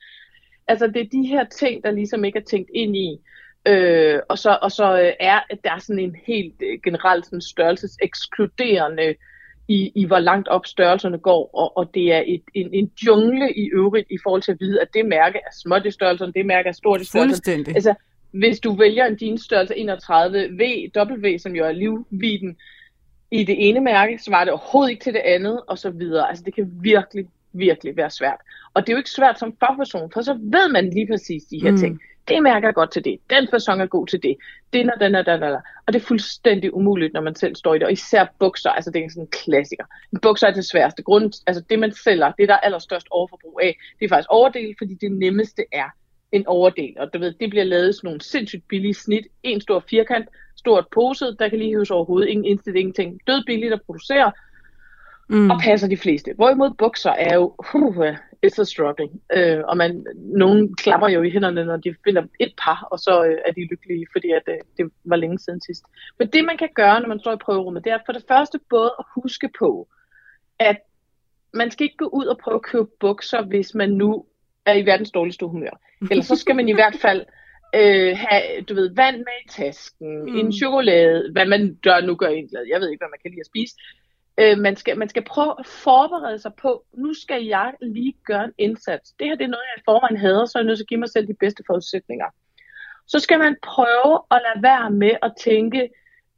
Altså 0.69 0.87
det 0.87 0.97
er 0.97 1.09
de 1.13 1.27
her 1.27 1.45
ting, 1.45 1.85
der 1.85 1.91
ligesom 1.91 2.25
ikke 2.25 2.39
er 2.39 2.45
tænkt 2.45 2.71
ind 2.75 2.97
i. 2.97 3.21
Øh, 3.67 4.21
og 4.29 4.39
så, 4.39 4.59
og 4.63 4.73
så 4.73 5.01
øh, 5.01 5.13
er 5.21 5.41
at 5.51 5.59
der 5.65 5.73
er 5.73 5.79
sådan 5.79 5.99
en 5.99 6.17
helt 6.27 6.55
øh, 6.63 6.79
generelt 6.85 7.25
sådan 7.25 7.41
størrelsesekskluderende 7.41 9.15
i, 9.69 9.93
i 9.95 10.07
hvor 10.07 10.19
langt 10.19 10.49
op 10.49 10.67
størrelserne 10.67 11.19
går, 11.19 11.51
og, 11.55 11.77
og 11.77 11.95
det 11.95 12.13
er 12.13 12.23
et, 12.27 12.43
en, 12.55 12.75
en 12.75 12.91
jungle 13.07 13.55
i 13.55 13.71
øvrigt 13.73 14.07
i 14.11 14.19
forhold 14.23 14.43
til 14.43 14.53
at 14.53 14.61
vide, 14.61 14.81
at 14.81 14.89
det 14.95 15.07
mærke 15.07 15.39
er 15.39 15.51
småt 15.63 15.87
i 15.87 15.91
størrelserne, 15.91 16.33
det 16.33 16.47
mærke 16.47 16.69
er 16.69 16.73
stort 16.73 17.01
i. 17.01 17.05
Fuldstændig. 17.13 17.75
Altså, 17.75 17.95
hvis 18.31 18.61
du 18.61 18.73
vælger 18.77 19.05
en 19.07 19.19
jeansstørrelse 19.23 19.77
31 19.77 20.49
V, 20.59 20.91
W, 20.97 21.39
som 21.39 21.57
jo 21.57 21.65
er 21.65 21.73
livviden, 21.73 22.57
i 23.31 23.45
det 23.45 23.69
ene 23.69 23.81
mærke, 23.81 24.19
så 24.19 24.31
var 24.31 24.45
det 24.45 24.53
overhovedet 24.53 24.91
ikke 24.91 25.05
til 25.05 25.15
det 25.15 25.23
andet, 25.25 25.61
og 25.67 25.79
så 25.79 25.91
videre. 25.91 26.29
Altså, 26.29 26.45
det 26.45 26.55
kan 26.55 26.71
virkelig, 26.83 27.27
virkelig 27.53 27.97
være 27.97 28.11
svært. 28.11 28.39
Og 28.75 28.83
det 28.83 28.89
er 28.89 28.93
jo 28.93 28.99
ikke 28.99 29.11
svært 29.11 29.39
som 29.39 29.57
fagperson, 29.61 30.11
for 30.13 30.21
så 30.23 30.35
ved 30.35 30.73
man 30.73 30.91
lige 30.91 31.07
præcis 31.07 31.43
de 31.45 31.63
her 31.63 31.71
Mm. 31.71 31.77
ting. 31.77 32.01
Det 32.29 32.43
mærker 32.43 32.69
er 32.69 32.73
godt 32.73 32.93
til 32.93 33.05
det. 33.05 33.19
Den 33.31 33.49
fasong 33.51 33.83
er 33.83 33.87
god 33.87 34.07
til 34.07 34.23
det. 34.23 34.37
Den 34.73 34.91
og 34.91 35.01
den 35.01 35.15
og 35.15 35.27
den 35.27 35.43
den. 35.43 35.53
Og 35.87 35.93
det 35.93 35.97
er 35.97 36.05
fuldstændig 36.05 36.75
umuligt, 36.75 37.13
når 37.13 37.21
man 37.21 37.35
selv 37.35 37.57
står 37.57 37.75
i 37.75 37.79
det. 37.79 37.87
Og 37.87 37.93
især 37.93 38.27
bukser, 38.39 38.71
altså 38.71 38.91
det 38.91 39.05
er 39.05 39.09
sådan 39.11 39.23
en 39.23 39.29
klassiker. 39.45 39.85
Bukser 40.23 40.47
er 40.47 40.53
det 40.53 40.65
sværeste. 40.65 41.03
Grund, 41.03 41.33
altså 41.47 41.63
det 41.71 41.79
man 41.79 41.93
sælger, 41.93 42.33
det 42.33 42.49
der 42.49 42.55
er 42.55 42.59
allerstørst 42.59 43.07
overforbrug 43.11 43.61
af, 43.63 43.77
det 43.99 44.05
er 44.05 44.09
faktisk 44.09 44.29
overdel, 44.31 44.75
fordi 44.79 44.95
det 44.95 45.13
nemmeste 45.13 45.65
er 45.73 45.91
en 46.33 46.47
overdel. 46.47 46.95
Og 46.99 47.15
du 47.15 47.19
ved, 47.19 47.35
det 47.41 47.51
bliver 47.51 47.65
lavet 47.65 47.95
sådan 47.95 48.09
nogle 48.09 48.21
sindssygt 48.21 48.69
billige 48.69 48.95
snit. 48.95 49.27
En 49.43 49.61
stor 49.61 49.85
firkant, 49.91 50.29
stort 50.57 50.87
pose, 50.95 51.37
der 51.39 51.49
kan 51.49 51.59
lige 51.59 51.71
hives 51.71 51.91
over 51.91 52.05
hovedet. 52.05 52.29
Ingen 52.29 52.45
indstillet, 52.45 52.81
ingenting. 52.81 53.21
Død 53.27 53.45
billigt 53.47 53.73
at 53.73 53.83
producere, 53.87 54.33
Mm. 55.31 55.51
og 55.51 55.61
passer 55.63 55.89
de 55.89 55.97
fleste. 55.97 56.33
Hvorimod 56.35 56.71
bukser 56.79 57.11
er 57.11 57.35
jo, 57.35 57.55
uh, 57.75 58.09
it's 58.47 58.61
a 58.61 58.65
struggle. 58.65 59.09
Øh, 59.33 59.61
og 59.69 59.77
man, 59.77 60.07
nogen 60.17 60.75
klapper 60.75 61.09
jo 61.09 61.23
i 61.23 61.31
hænderne, 61.31 61.65
når 61.65 61.77
de 61.77 61.95
finder 62.05 62.23
et 62.41 62.53
par, 62.65 62.89
og 62.91 62.99
så 62.99 63.25
øh, 63.25 63.39
er 63.47 63.53
de 63.53 63.69
lykkelige, 63.71 64.07
fordi 64.13 64.31
at, 64.31 64.43
øh, 64.49 64.55
det 64.77 64.93
var 65.05 65.17
længe 65.17 65.39
siden 65.39 65.61
sidst. 65.61 65.85
Men 66.19 66.29
det 66.29 66.45
man 66.45 66.57
kan 66.59 66.69
gøre, 66.75 67.01
når 67.01 67.09
man 67.09 67.21
står 67.21 67.33
i 67.33 67.37
prøverummet, 67.37 67.85
det 67.85 67.93
er 67.93 67.99
for 68.07 68.13
det 68.13 68.25
første 68.29 68.61
både 68.71 68.93
at 68.99 69.05
huske 69.15 69.51
på, 69.59 69.89
at 70.59 70.77
man 71.55 71.71
skal 71.71 71.85
ikke 71.85 71.97
gå 71.97 72.07
ud 72.13 72.25
og 72.25 72.39
prøve 72.39 72.55
at 72.55 72.63
købe 72.63 72.89
bukser, 73.01 73.43
hvis 73.43 73.75
man 73.75 73.91
nu 73.91 74.25
er 74.67 74.75
i 74.75 74.87
verdens 74.87 75.11
dårligste 75.11 75.47
humør. 75.47 75.81
Eller 76.11 76.25
så 76.25 76.37
skal 76.37 76.57
man 76.57 76.69
i 76.69 76.73
hvert 76.73 76.97
fald 77.03 77.27
øh, 77.75 78.17
have, 78.19 78.61
du 78.69 78.75
ved, 78.75 78.95
vand 78.95 79.17
med 79.17 79.37
i 79.45 79.49
tasken, 79.49 80.23
mm. 80.23 80.39
en 80.39 80.53
chokolade, 80.53 81.33
hvad 81.33 81.47
man 81.47 81.79
der 81.85 82.01
nu 82.01 82.15
gør 82.15 82.29
en 82.29 82.49
glad. 82.49 82.65
Jeg 82.69 82.81
ved 82.81 82.91
ikke, 82.91 83.01
hvad 83.01 83.13
man 83.15 83.23
kan 83.23 83.31
lide 83.31 83.41
at 83.41 83.47
spise. 83.47 83.75
Øh, 84.41 84.59
man, 84.59 84.77
skal, 84.77 84.99
man 84.99 85.09
skal 85.09 85.25
prøve 85.25 85.55
at 85.59 85.67
forberede 85.67 86.39
sig 86.39 86.53
på, 86.63 86.85
nu 86.95 87.15
skal 87.15 87.45
jeg 87.45 87.75
lige 87.83 88.15
gøre 88.27 88.45
en 88.45 88.53
indsats. 88.59 89.13
Det 89.13 89.27
her 89.27 89.35
det 89.35 89.45
er 89.45 89.55
noget, 89.55 89.65
jeg 89.75 89.81
i 89.81 89.85
forvejen 89.85 90.17
hader, 90.17 90.45
så 90.45 90.59
er 90.59 90.63
jeg 90.63 90.67
nødt 90.67 90.79
til 90.79 90.85
at 90.85 90.89
give 90.89 91.01
mig 91.01 91.09
selv 91.11 91.27
de 91.27 91.41
bedste 91.41 91.63
forudsætninger. 91.67 92.27
Så 93.07 93.19
skal 93.19 93.39
man 93.39 93.57
prøve 93.63 94.15
at 94.31 94.41
lade 94.47 94.63
være 94.63 94.91
med 94.91 95.15
at 95.23 95.33
tænke, 95.41 95.91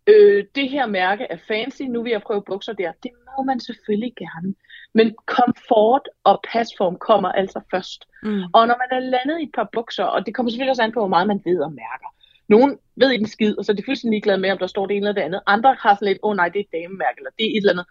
øh, 0.06 0.44
det 0.54 0.70
her 0.70 0.86
mærke 0.86 1.24
er 1.30 1.36
fancy, 1.48 1.82
nu 1.82 2.02
vil 2.02 2.10
jeg 2.10 2.22
prøve 2.22 2.42
bukser 2.46 2.72
der. 2.72 2.92
Det 3.02 3.10
må 3.26 3.42
man 3.42 3.60
selvfølgelig 3.60 4.12
gerne. 4.16 4.54
Men 4.94 5.14
komfort 5.26 6.08
og 6.24 6.44
pasform 6.52 6.96
kommer 6.98 7.32
altså 7.32 7.60
først. 7.70 8.04
Mm. 8.22 8.42
Og 8.52 8.66
når 8.68 8.76
man 8.82 8.90
er 8.90 9.10
landet 9.10 9.40
i 9.40 9.42
et 9.42 9.50
par 9.54 9.68
bukser, 9.72 10.04
og 10.04 10.26
det 10.26 10.34
kommer 10.34 10.50
selvfølgelig 10.50 10.70
også 10.70 10.82
an 10.82 10.92
på, 10.92 11.00
hvor 11.00 11.08
meget 11.08 11.26
man 11.26 11.42
ved 11.44 11.60
og 11.60 11.72
mærker. 11.72 12.08
Nogle 12.48 12.78
ved 12.96 13.10
ikke 13.10 13.22
en 13.22 13.28
skid, 13.28 13.58
og 13.58 13.64
så 13.64 13.72
er 13.72 13.76
de 13.76 13.82
fuldstændig 13.86 14.16
ligeglade 14.16 14.38
med, 14.38 14.50
om 14.50 14.58
der 14.58 14.66
står 14.66 14.86
det 14.86 14.96
ene 14.96 15.08
eller 15.08 15.20
det 15.20 15.26
andet. 15.26 15.40
Andre 15.46 15.76
har 15.80 15.94
sådan 15.94 16.08
lidt, 16.08 16.18
åh 16.22 16.30
oh, 16.30 16.36
nej, 16.36 16.48
det 16.48 16.58
er 16.60 16.64
et 16.64 16.82
damemærke, 16.82 17.16
eller 17.18 17.30
det 17.38 17.46
er 17.46 17.50
et 17.50 17.56
eller 17.56 17.72
andet. 17.72 17.86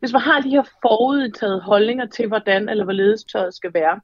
Hvis 0.00 0.12
man 0.12 0.22
har 0.22 0.40
de 0.40 0.50
her 0.50 0.62
forudtaget 0.82 1.62
holdninger 1.62 2.06
til, 2.06 2.28
hvordan 2.28 2.68
eller 2.68 2.84
hvorledes 2.84 3.24
tøjet 3.24 3.54
skal 3.54 3.74
være, 3.74 4.00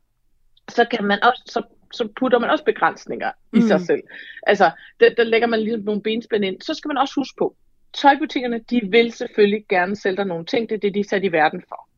så 0.68 0.84
kan 0.90 1.04
man 1.04 1.24
også, 1.24 1.42
så, 1.46 1.62
så 1.92 2.08
putter 2.18 2.38
man 2.38 2.50
også 2.50 2.64
begrænsninger 2.64 3.30
i 3.52 3.58
Mm. 3.58 3.62
sig 3.62 3.80
selv. 3.80 4.02
Altså, 4.46 4.70
der, 5.00 5.14
der 5.14 5.24
lægger 5.24 5.48
man 5.48 5.60
ligesom 5.60 5.80
nogle 5.80 6.02
benspænd 6.02 6.44
ind. 6.44 6.60
Så 6.60 6.74
skal 6.74 6.88
man 6.88 6.98
også 6.98 7.14
huske 7.16 7.36
på, 7.38 7.56
tøjbutikkerne, 7.92 8.60
de 8.70 8.80
vil 8.90 9.12
selvfølgelig 9.12 9.64
gerne 9.68 9.96
sælge 9.96 10.16
dig 10.16 10.26
nogle 10.26 10.44
ting, 10.44 10.68
det 10.68 10.74
er 10.74 10.80
det, 10.80 10.94
de 10.94 11.00
er 11.00 11.04
sat 11.04 11.24
i 11.24 11.32
verden 11.32 11.62
for. 11.68 11.89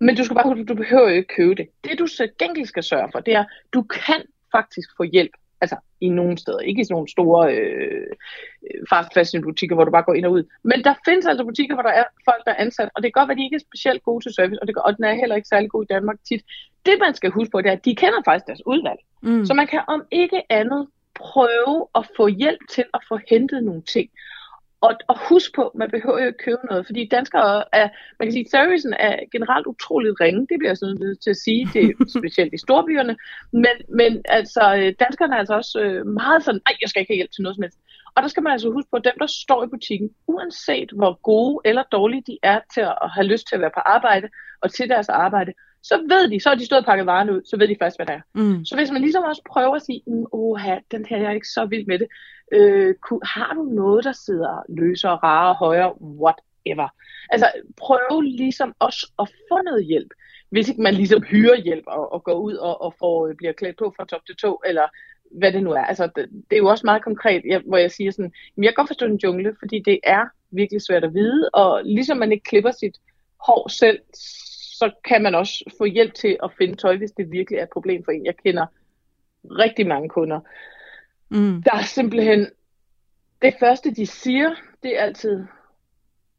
Men 0.00 0.16
du 0.16 0.24
skal 0.24 0.34
bare 0.34 0.48
huske, 0.48 0.64
du 0.64 0.74
behøver 0.74 1.08
ikke 1.08 1.34
købe 1.36 1.54
det. 1.54 1.68
Det 1.84 1.98
du 1.98 2.06
så 2.06 2.28
gengæld 2.38 2.66
skal 2.66 2.82
sørge 2.82 3.08
for, 3.12 3.20
det 3.20 3.34
er, 3.34 3.44
du 3.74 3.82
kan 3.82 4.22
faktisk 4.52 4.88
få 4.96 5.02
hjælp. 5.02 5.32
Altså 5.60 5.76
i 6.00 6.08
nogle 6.08 6.38
steder, 6.38 6.58
ikke 6.58 6.80
i 6.80 6.84
sådan 6.84 6.94
nogle 6.94 7.08
store 7.08 7.54
øh, 7.54 8.06
fast 8.90 9.14
fashion 9.14 9.42
butikker, 9.42 9.74
hvor 9.74 9.84
du 9.84 9.90
bare 9.90 10.02
går 10.02 10.14
ind 10.14 10.26
og 10.26 10.32
ud. 10.32 10.44
Men 10.62 10.84
der 10.84 10.94
findes 11.04 11.26
altså 11.26 11.44
butikker, 11.44 11.74
hvor 11.74 11.82
der 11.82 11.90
er 11.90 12.04
folk, 12.24 12.44
der 12.44 12.50
er 12.50 12.62
ansat, 12.64 12.88
og 12.94 13.02
det 13.02 13.08
kan 13.08 13.20
godt 13.20 13.28
være, 13.28 13.34
at 13.34 13.38
de 13.38 13.44
ikke 13.44 13.56
er 13.56 13.68
specielt 13.68 14.02
gode 14.02 14.24
til 14.24 14.34
service, 14.34 14.62
og, 14.62 14.66
det, 14.66 14.76
og 14.76 14.96
den 14.96 15.04
er 15.04 15.14
heller 15.14 15.36
ikke 15.36 15.48
særlig 15.48 15.70
god 15.70 15.82
i 15.82 15.92
Danmark 15.94 16.16
tit. 16.28 16.44
Det 16.86 16.94
man 17.00 17.14
skal 17.14 17.30
huske 17.30 17.50
på, 17.50 17.60
det 17.60 17.68
er, 17.68 17.72
at 17.72 17.84
de 17.84 17.94
kender 17.94 18.22
faktisk 18.24 18.46
deres 18.46 18.66
udvalg. 18.66 19.00
Mm. 19.22 19.46
Så 19.46 19.54
man 19.54 19.66
kan 19.66 19.80
om 19.88 20.02
ikke 20.10 20.42
andet 20.50 20.86
prøve 21.14 21.86
at 21.94 22.08
få 22.16 22.26
hjælp 22.26 22.60
til 22.70 22.84
at 22.94 23.00
få 23.08 23.18
hentet 23.28 23.64
nogle 23.64 23.82
ting. 23.82 24.10
Og, 24.80 24.94
og 25.08 25.16
husk 25.28 25.54
på, 25.54 25.72
man 25.74 25.90
behøver 25.90 26.20
jo 26.20 26.26
ikke 26.26 26.44
købe 26.44 26.66
noget, 26.70 26.86
fordi 26.86 27.08
danskere 27.08 27.64
er, 27.72 27.88
man 28.18 28.26
kan 28.26 28.32
sige, 28.32 28.50
servicen 28.50 28.94
er 28.98 29.16
generelt 29.32 29.66
utroligt 29.66 30.20
ringe, 30.20 30.40
det 30.40 30.56
bliver 30.58 30.70
jeg 30.70 30.76
sådan 30.76 30.96
nødt 31.00 31.22
til 31.22 31.30
at 31.30 31.36
sige, 31.36 31.68
det 31.72 31.82
er 31.84 31.92
specielt 32.18 32.54
i 32.54 32.58
storbyerne, 32.58 33.16
men, 33.52 33.76
men 33.88 34.22
altså, 34.24 34.74
øh, 34.78 34.94
danskerne 35.00 35.34
er 35.34 35.38
altså 35.38 35.54
også 35.54 35.80
øh, 35.80 36.06
meget 36.06 36.44
sådan, 36.44 36.60
nej, 36.66 36.76
jeg 36.80 36.88
skal 36.88 37.00
ikke 37.00 37.12
have 37.12 37.20
hjælp 37.20 37.32
til 37.32 37.42
noget 37.42 37.56
som 37.56 37.62
helst. 37.62 37.78
Og 38.14 38.22
der 38.22 38.28
skal 38.28 38.42
man 38.42 38.52
altså 38.52 38.70
huske 38.70 38.90
på, 38.90 38.96
at 38.96 39.04
dem, 39.04 39.16
der 39.18 39.26
står 39.26 39.64
i 39.64 39.72
butikken, 39.74 40.10
uanset 40.26 40.90
hvor 40.90 41.12
gode 41.22 41.60
eller 41.64 41.82
dårlige 41.92 42.22
de 42.26 42.38
er 42.42 42.60
til 42.74 42.80
at 42.80 43.10
have 43.14 43.26
lyst 43.26 43.48
til 43.48 43.54
at 43.54 43.60
være 43.60 43.76
på 43.76 43.80
arbejde 43.80 44.28
og 44.62 44.72
til 44.72 44.88
deres 44.88 45.08
arbejde, 45.08 45.52
så 45.82 45.94
ved 46.08 46.30
de, 46.30 46.40
så 46.40 46.48
har 46.48 46.56
de 46.56 46.66
stået 46.66 46.78
og 46.78 46.84
pakket 46.84 47.06
varerne 47.06 47.32
ud, 47.32 47.42
så 47.44 47.56
ved 47.56 47.68
de 47.68 47.76
først, 47.82 47.98
hvad 47.98 48.06
det 48.06 48.14
er. 48.14 48.20
Mm. 48.34 48.64
Så 48.64 48.76
hvis 48.76 48.90
man 48.90 49.02
ligesom 49.02 49.24
også 49.24 49.42
prøver 49.52 49.74
at 49.74 49.82
sige, 49.82 50.02
"Mm, 50.06 50.26
oha, 50.32 50.76
den 50.90 51.06
her 51.08 51.16
jeg 51.16 51.26
er 51.26 51.34
ikke 51.40 51.48
så 51.48 51.64
vild 51.64 51.86
med 51.86 51.98
det, 51.98 52.08
øh, 52.50 52.94
ku- 52.94 53.20
har 53.24 53.54
du 53.54 53.62
noget, 53.62 54.04
der 54.04 54.12
sidder 54.12 54.62
løsere, 54.68 55.16
rarere, 55.16 55.54
højere, 55.54 56.02
whatever. 56.02 56.88
Altså 57.30 57.52
prøv 57.76 58.20
ligesom 58.20 58.74
også 58.78 59.12
at 59.18 59.28
få 59.28 59.62
noget 59.62 59.84
hjælp, 59.84 60.10
hvis 60.50 60.68
ikke 60.68 60.82
man 60.82 60.94
ligesom 60.94 61.22
hyrer 61.22 61.56
hjælp 61.56 61.84
og, 61.86 62.12
og 62.12 62.24
går 62.24 62.34
ud 62.34 62.54
og, 62.54 62.82
og 62.82 62.94
får, 62.98 63.26
øh, 63.26 63.34
bliver 63.34 63.52
klædt 63.52 63.78
på 63.78 63.94
fra 63.96 64.04
top 64.04 64.26
til 64.26 64.36
tå, 64.36 64.62
eller 64.66 64.88
hvad 65.30 65.52
det 65.52 65.62
nu 65.62 65.72
er. 65.72 65.84
Altså, 65.84 66.08
det, 66.16 66.28
det 66.50 66.56
er 66.56 66.62
jo 66.64 66.66
også 66.66 66.86
meget 66.86 67.04
konkret, 67.04 67.42
jeg, 67.44 67.62
hvor 67.66 67.76
jeg 67.76 67.90
siger 67.90 68.10
sådan, 68.10 68.32
jamen, 68.56 68.64
jeg 68.64 68.70
kan 68.70 68.82
godt 68.82 68.88
forstå 68.88 69.06
den 69.06 69.20
jungle, 69.24 69.56
fordi 69.58 69.82
det 69.84 70.00
er 70.04 70.24
virkelig 70.50 70.82
svært 70.82 71.04
at 71.04 71.14
vide, 71.14 71.50
og 71.52 71.84
ligesom 71.84 72.18
man 72.18 72.32
ikke 72.32 72.44
klipper 72.44 72.70
sit 72.70 72.96
hår 73.46 73.68
selv, 73.68 73.98
så 74.78 74.90
kan 75.04 75.22
man 75.22 75.34
også 75.34 75.74
få 75.78 75.84
hjælp 75.84 76.14
til 76.14 76.36
at 76.42 76.50
finde 76.58 76.76
tøj, 76.76 76.96
hvis 76.96 77.10
det 77.10 77.30
virkelig 77.30 77.58
er 77.58 77.62
et 77.62 77.70
problem 77.72 78.04
for 78.04 78.12
en. 78.12 78.26
Jeg 78.26 78.34
kender 78.44 78.66
rigtig 79.44 79.86
mange 79.86 80.08
kunder, 80.08 80.40
Mm. 81.30 81.62
der 81.62 81.74
er 81.74 81.82
simpelthen, 81.82 82.46
det 83.42 83.54
første 83.60 83.90
de 83.90 84.06
siger, 84.06 84.50
det 84.82 84.98
er 84.98 85.02
altid, 85.02 85.44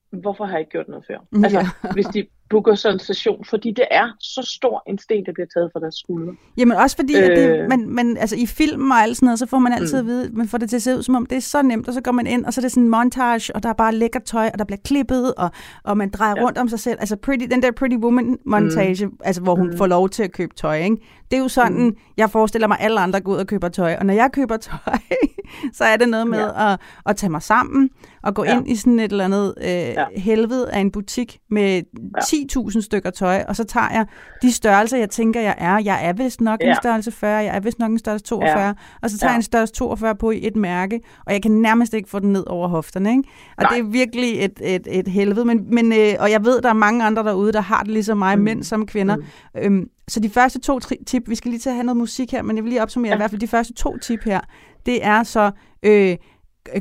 hvorfor 0.09 0.45
har 0.45 0.51
jeg 0.53 0.59
ikke 0.59 0.71
gjort 0.71 0.87
noget 0.87 1.05
før? 1.05 1.17
Ja. 1.33 1.43
Altså, 1.43 1.67
hvis 1.93 2.05
de 2.05 2.27
booker 2.51 2.75
sådan 2.75 2.95
en 2.95 2.99
station, 2.99 3.45
fordi 3.45 3.71
det 3.71 3.85
er 3.91 4.07
så 4.19 4.41
stor 4.57 4.83
en 4.87 4.97
sten, 4.97 5.25
der 5.25 5.31
bliver 5.33 5.47
taget 5.53 5.69
fra 5.73 5.79
deres 5.79 5.95
skuldre. 5.95 6.33
Jamen 6.57 6.77
også 6.77 6.95
fordi, 6.95 7.15
øh... 7.15 7.23
at 7.23 7.37
det, 7.37 7.49
Øh. 7.49 7.69
man, 7.69 7.89
man, 7.89 8.17
altså 8.17 8.35
i 8.35 8.45
film 8.45 8.91
og 8.91 8.97
alt 8.97 9.17
sådan 9.17 9.25
noget, 9.25 9.39
så 9.39 9.45
får 9.45 9.59
man 9.59 9.73
altid 9.73 9.93
mm. 9.93 9.99
at 9.99 10.05
vide, 10.05 10.29
man 10.33 10.47
får 10.47 10.57
det 10.57 10.69
til 10.69 10.75
at 10.75 10.81
se 10.81 10.97
ud 10.97 11.03
som 11.03 11.15
om, 11.15 11.25
det 11.25 11.35
er 11.35 11.41
så 11.41 11.61
nemt, 11.61 11.87
og 11.87 11.93
så 11.93 12.01
går 12.01 12.11
man 12.11 12.27
ind, 12.27 12.45
og 12.45 12.53
så 12.53 12.61
er 12.61 12.63
det 12.63 12.71
sådan 12.71 12.83
en 12.83 12.89
montage, 12.89 13.55
og 13.55 13.63
der 13.63 13.69
er 13.69 13.73
bare 13.73 13.95
lækker 13.95 14.19
tøj, 14.19 14.49
og 14.53 14.59
der 14.59 14.65
bliver 14.65 14.79
klippet, 14.85 15.33
og, 15.35 15.51
og 15.83 15.97
man 15.97 16.09
drejer 16.09 16.33
ja. 16.37 16.43
Rundt 16.43 16.57
om 16.57 16.69
sig 16.69 16.79
selv. 16.79 16.97
Altså 16.99 17.15
pretty, 17.15 17.45
den 17.51 17.63
der 17.63 17.71
Pretty 17.71 17.97
Woman 17.97 18.37
montage, 18.45 19.05
mm. 19.05 19.17
altså 19.23 19.41
hvor 19.41 19.55
hun 19.55 19.67
mm. 19.67 19.77
får 19.77 19.87
lov 19.87 20.09
til 20.09 20.23
at 20.23 20.31
købe 20.31 20.53
tøj, 20.55 20.77
ikke? 20.77 20.97
Det 21.31 21.37
er 21.37 21.41
jo 21.41 21.47
sådan, 21.47 21.83
mm. 21.83 21.95
jeg 22.17 22.29
forestiller 22.29 22.67
mig, 22.67 22.77
at 22.79 22.85
alle 22.85 22.99
andre 22.99 23.19
går 23.19 23.31
ud 23.31 23.37
og 23.37 23.47
køber 23.47 23.69
tøj, 23.69 23.95
og 23.99 24.05
når 24.05 24.13
jeg 24.13 24.29
køber 24.33 24.57
tøj, 24.57 24.97
så 25.77 25.83
er 25.83 25.97
det 25.97 26.09
noget 26.09 26.27
med 26.27 26.39
ja. 26.39 26.73
at, 26.73 26.79
at 27.05 27.15
tage 27.15 27.29
mig 27.29 27.41
sammen, 27.41 27.89
og 28.23 28.35
gå 28.35 28.43
ja. 28.43 28.57
Ind 28.57 28.69
i 28.69 28.75
sådan 28.75 28.99
et 28.99 29.11
eller 29.11 29.25
andet 29.25 29.53
øh, 29.61 29.67
ja. 29.67 30.05
helvede 30.15 30.71
af 30.71 30.79
en 30.79 30.91
butik 30.91 31.39
med 31.49 31.81
Ja. 32.15 32.21
10.000 32.51 32.81
stykker 32.81 33.09
tøj, 33.09 33.43
og 33.47 33.55
så 33.55 33.63
tager 33.63 33.89
jeg 33.91 34.05
de 34.41 34.51
størrelser, 34.51 34.97
jeg 34.97 35.09
tænker, 35.09 35.41
jeg 35.41 35.55
er. 35.57 35.79
Jeg 35.79 36.05
er 36.05 36.13
vist 36.13 36.41
nok 36.41 36.59
ja. 36.61 36.69
en 36.69 36.75
størrelse 36.75 37.11
40, 37.11 37.37
jeg 37.37 37.55
er 37.55 37.59
vist 37.59 37.79
nok 37.79 37.91
en 37.91 37.99
størrelse 37.99 38.25
42, 38.25 38.63
ja. 38.63 38.73
og 39.01 39.09
så 39.09 39.17
tager 39.17 39.29
ja. 39.29 39.33
Jeg 39.33 39.37
en 39.37 39.43
størrelse 39.43 39.73
42 39.73 40.15
på 40.15 40.31
i 40.31 40.47
et 40.47 40.55
mærke, 40.55 40.99
og 41.25 41.33
jeg 41.33 41.41
kan 41.41 41.51
nærmest 41.51 41.93
ikke 41.93 42.09
få 42.09 42.19
den 42.19 42.33
ned 42.33 42.43
over 42.47 42.67
hofterne. 42.67 43.09
Ikke? 43.11 43.23
Og 43.57 43.63
Nej. 43.63 43.71
det 43.71 43.79
er 43.79 43.83
virkelig 43.83 44.45
et, 44.45 44.61
et, 44.61 44.87
et 44.91 45.07
helvede. 45.07 45.45
Men, 45.45 45.75
men, 45.75 45.93
øh, 45.93 46.13
og 46.19 46.31
jeg 46.31 46.45
ved, 46.45 46.61
der 46.61 46.69
er 46.69 46.73
mange 46.73 47.05
andre 47.05 47.23
derude, 47.23 47.53
der 47.53 47.61
har 47.61 47.83
det 47.83 47.91
ligesom 47.91 48.17
mig, 48.17 48.37
mm. 48.37 48.43
mænd 48.43 48.63
som 48.63 48.85
kvinder. 48.85 49.15
Mm. 49.15 49.23
Øhm, 49.57 49.89
så 50.07 50.19
de 50.19 50.29
første 50.29 50.59
to 50.59 50.79
tip, 51.07 51.29
vi 51.29 51.35
skal 51.35 51.51
lige 51.51 51.59
til 51.59 51.69
at 51.69 51.75
have 51.75 51.85
noget 51.85 51.97
musik 51.97 52.31
her, 52.31 52.41
men 52.41 52.55
jeg 52.55 52.63
vil 52.63 52.69
lige 52.69 52.81
opsummere 52.81 53.09
ja. 53.09 53.15
i 53.15 53.17
hvert 53.17 53.29
fald 53.29 53.41
de 53.41 53.47
første 53.47 53.73
to 53.73 53.97
tip 53.97 54.23
her, 54.23 54.39
det 54.85 55.05
er 55.05 55.23
så... 55.23 55.51
Øh, 55.83 56.17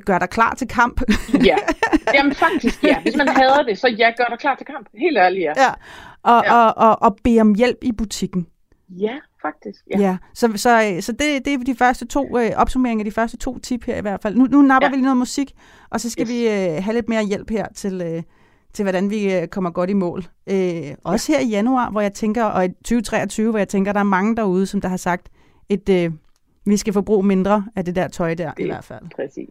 gør 0.05 0.19
dig 0.19 0.29
klar 0.31 0.55
til 0.55 0.69
kamp. 0.69 1.01
Ja, 1.45 1.57
jamen 2.15 2.35
faktisk 2.35 2.85
ja. 2.85 3.01
Hvis 3.03 3.17
man 3.17 3.29
hader 3.29 3.63
det, 3.63 3.79
så 3.79 3.89
ja, 3.89 4.11
gør 4.17 4.25
dig 4.31 4.39
klar 4.39 4.55
til 4.55 4.67
kamp. 4.67 4.89
Helt 4.95 5.19
ærligt, 5.19 5.43
ja. 5.45 5.53
ja. 5.57 5.71
Og, 6.23 6.43
Ja. 6.47 6.55
og, 6.65 6.89
og, 6.89 7.03
og 7.03 7.17
bede 7.25 7.41
om 7.41 7.55
hjælp 7.55 7.79
i 7.83 7.93
butikken. 7.93 8.47
Ja, 8.89 9.15
faktisk. 9.43 9.81
Ja, 9.91 10.01
ja. 10.01 10.17
så, 10.35 10.53
så, 10.57 10.97
så 11.01 11.13
det, 11.13 11.45
det 11.45 11.53
er 11.55 11.59
de 11.59 11.75
første 11.77 12.07
to 12.07 12.39
øh, 12.39 12.51
opsummeringer, 12.57 13.05
de 13.05 13.11
første 13.11 13.37
to 13.37 13.59
tip 13.59 13.85
her 13.85 13.97
i 13.97 14.01
hvert 14.01 14.23
fald. 14.23 14.37
Nu, 14.37 14.45
nu 14.47 14.63
napper 14.63 14.87
ja. 14.87 14.89
Ja. 14.89 14.91
vi 14.91 14.97
lige 14.97 15.03
noget 15.05 15.17
musik, 15.17 15.53
og 15.91 16.01
så 16.01 16.11
skal 16.11 16.23
Yes. 16.23 16.31
vi 16.31 16.49
øh, 16.49 16.85
have 16.85 16.95
lidt 16.95 17.09
mere 17.09 17.25
hjælp 17.25 17.51
her 17.51 17.67
til, 17.75 18.03
øh, 18.05 18.23
til 18.75 18.83
hvordan 18.83 19.11
vi 19.11 19.35
øh, 19.35 19.49
kommer 19.49 19.71
godt 19.71 19.91
i 19.91 19.93
mål. 19.93 20.25
Øh, 20.47 20.83
også 21.05 21.33
her 21.33 21.41
i 21.41 21.47
januar, 21.49 21.91
hvor 21.91 22.01
jeg 22.01 22.13
tænker, 22.13 22.45
og 22.45 22.65
i 22.65 22.69
2023, 22.69 23.51
hvor 23.51 23.59
jeg 23.59 23.69
tænker, 23.69 23.93
der 23.93 24.01
er 24.01 24.05
mange 24.05 24.37
derude, 24.37 24.67
som 24.67 24.81
der 24.81 24.89
har 24.89 24.97
sagt, 24.97 25.29
et, 25.69 25.89
øh, 25.89 26.11
vi 26.71 26.77
skal 26.77 26.93
forbruge 26.93 27.27
mindre 27.27 27.65
af 27.77 27.85
det 27.85 27.95
der 27.97 28.09
tøj 28.09 28.35
der, 28.35 28.51
i 28.51 28.53
Det- 28.63 28.67
hvert 28.67 28.85
fald. 28.85 29.03
Præcis. 29.17 29.49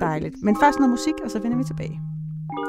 Dejligt. 0.00 0.34
Men 0.42 0.56
først 0.62 0.78
noget 0.78 0.90
musik, 0.90 1.14
og 1.24 1.30
så 1.30 1.38
vender 1.40 1.58
vi 1.58 1.64
tilbage. 1.64 2.00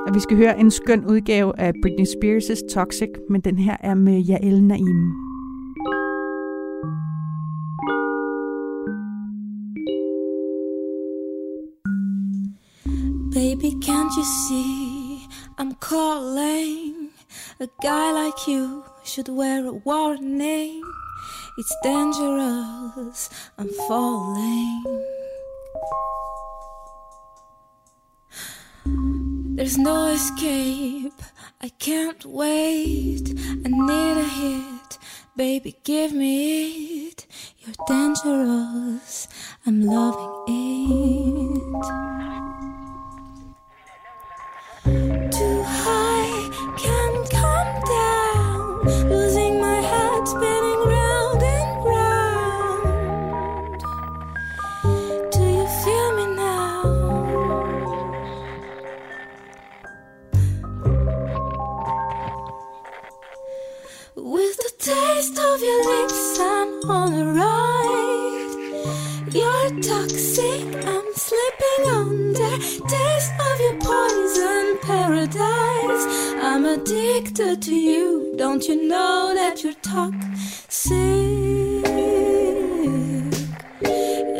Og 0.08 0.14
vi 0.16 0.20
skal 0.20 0.38
høre 0.38 0.60
en 0.60 0.72
skøn 0.72 1.06
udgave 1.06 1.60
af 1.60 1.74
Britney 1.84 2.06
Spears' 2.06 2.74
Toxic, 2.74 3.10
men 3.30 3.42
den 3.42 3.58
her 3.58 3.78
er 3.80 3.94
med 3.96 4.30
Yael 4.30 4.64
Naim. 4.64 5.14
Baby, 13.32 13.72
can't 13.86 14.12
you 14.18 14.24
see 14.24 15.28
I'm 15.58 15.74
calling? 15.80 17.10
A 17.60 17.68
guy 17.82 18.12
like 18.12 18.48
you 18.48 18.84
should 19.04 19.30
wear 19.30 19.66
a 19.68 19.74
warning. 19.74 20.82
It's 21.60 21.76
dangerous, 21.84 23.30
I'm 23.58 23.68
falling. 23.90 24.82
There's 29.58 29.78
no 29.78 30.08
escape, 30.08 31.22
I 31.60 31.68
can't 31.68 32.24
wait. 32.24 33.34
I 33.66 33.68
need 33.68 34.18
a 34.22 34.24
hit, 34.24 34.98
baby, 35.36 35.76
give 35.84 36.14
me 36.14 37.08
it. 37.08 37.28
You're 37.58 37.76
dangerous, 37.90 39.28
I'm 39.66 39.82
loving 39.82 40.32
it. 40.48 41.84
Too 45.34 45.64
high, 45.66 46.50
can't 46.78 47.30
come 47.30 47.74
down. 48.00 49.10
Losing 49.10 49.60
my 49.60 49.82
head, 49.82 50.26
spinning 50.26 50.69
taste 64.90 65.38
of 65.38 65.62
your 65.62 65.82
lips, 65.92 66.40
I'm 66.40 66.70
on 66.90 67.14
a 67.14 67.26
ride. 67.40 68.54
You're 69.40 69.70
toxic, 69.92 70.66
I'm 70.94 71.08
slipping 71.28 71.84
under. 72.00 72.54
Taste 72.94 73.34
of 73.48 73.56
your 73.66 73.78
poison 73.90 74.66
paradise. 74.90 76.06
I'm 76.48 76.66
addicted 76.66 77.62
to 77.68 77.76
you. 77.76 78.34
Don't 78.38 78.64
you 78.68 78.88
know 78.88 79.34
that 79.36 79.64
you're 79.64 79.82
toxic? 79.94 80.96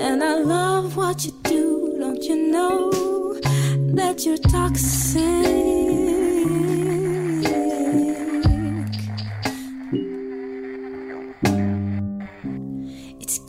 And 0.06 0.24
I 0.24 0.36
love 0.56 0.98
what 0.98 1.26
you 1.26 1.34
do. 1.44 1.98
Don't 2.00 2.24
you 2.24 2.38
know 2.52 2.90
that 4.00 4.26
you're 4.26 4.44
toxic? 4.58 5.99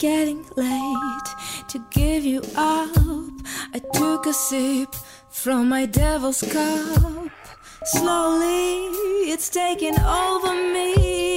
Getting 0.00 0.42
late 0.56 1.28
to 1.68 1.78
give 1.90 2.24
you 2.24 2.40
up. 2.56 2.88
I 3.74 3.80
took 3.92 4.24
a 4.24 4.32
sip 4.32 4.94
from 5.28 5.68
my 5.68 5.84
devil's 5.84 6.40
cup. 6.40 7.30
Slowly, 7.84 8.86
it's 9.30 9.50
taking 9.50 10.00
over 10.00 10.54
me. 10.72 11.29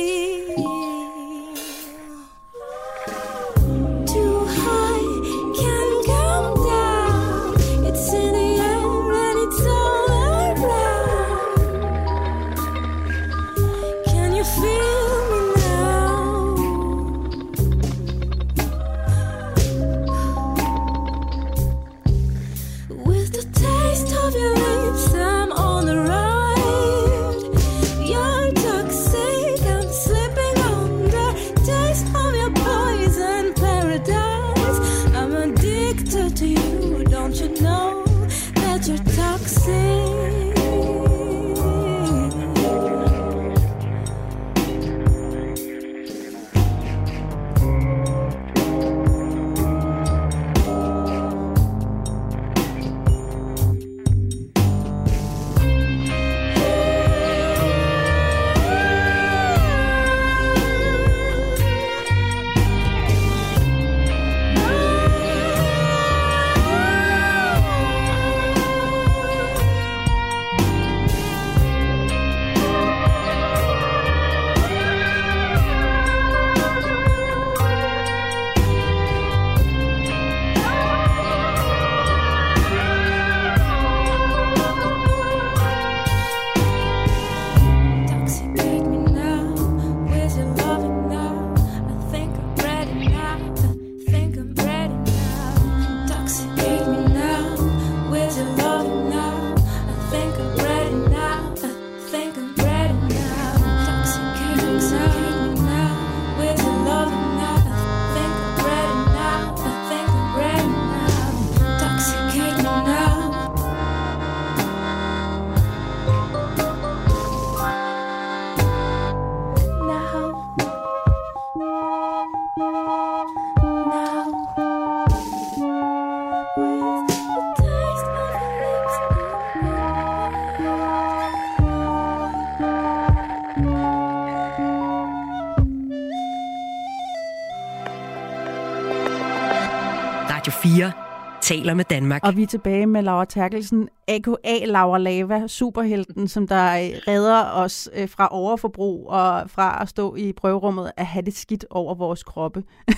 Taler 141.44 141.74
med 141.74 141.86
Danmark. 141.86 142.22
Og 142.24 142.38
vi 142.38 142.44
er 142.44 142.48
tilbage 142.48 142.86
med 142.86 143.02
Laura 143.02 143.26
Terkelsen, 143.26 143.90
AKA 144.08 144.66
Laura 144.66 144.98
Lava, 144.98 145.48
superhelten, 145.48 146.28
som 146.28 146.48
der 146.48 146.66
øh, 146.74 147.02
redder 147.08 147.52
os 147.52 147.90
øh, 147.96 148.10
fra 148.10 148.28
overforbrug 148.32 149.10
og 149.10 149.50
fra 149.50 149.82
at 149.82 149.90
stå 149.90 150.16
i 150.16 150.34
prøverummet 150.34 150.92
at 150.98 151.06
have 151.06 151.26
det 151.26 151.34
skidt 151.34 151.66
over 151.70 151.96
vores 151.96 152.24
kroppe. 152.24 152.64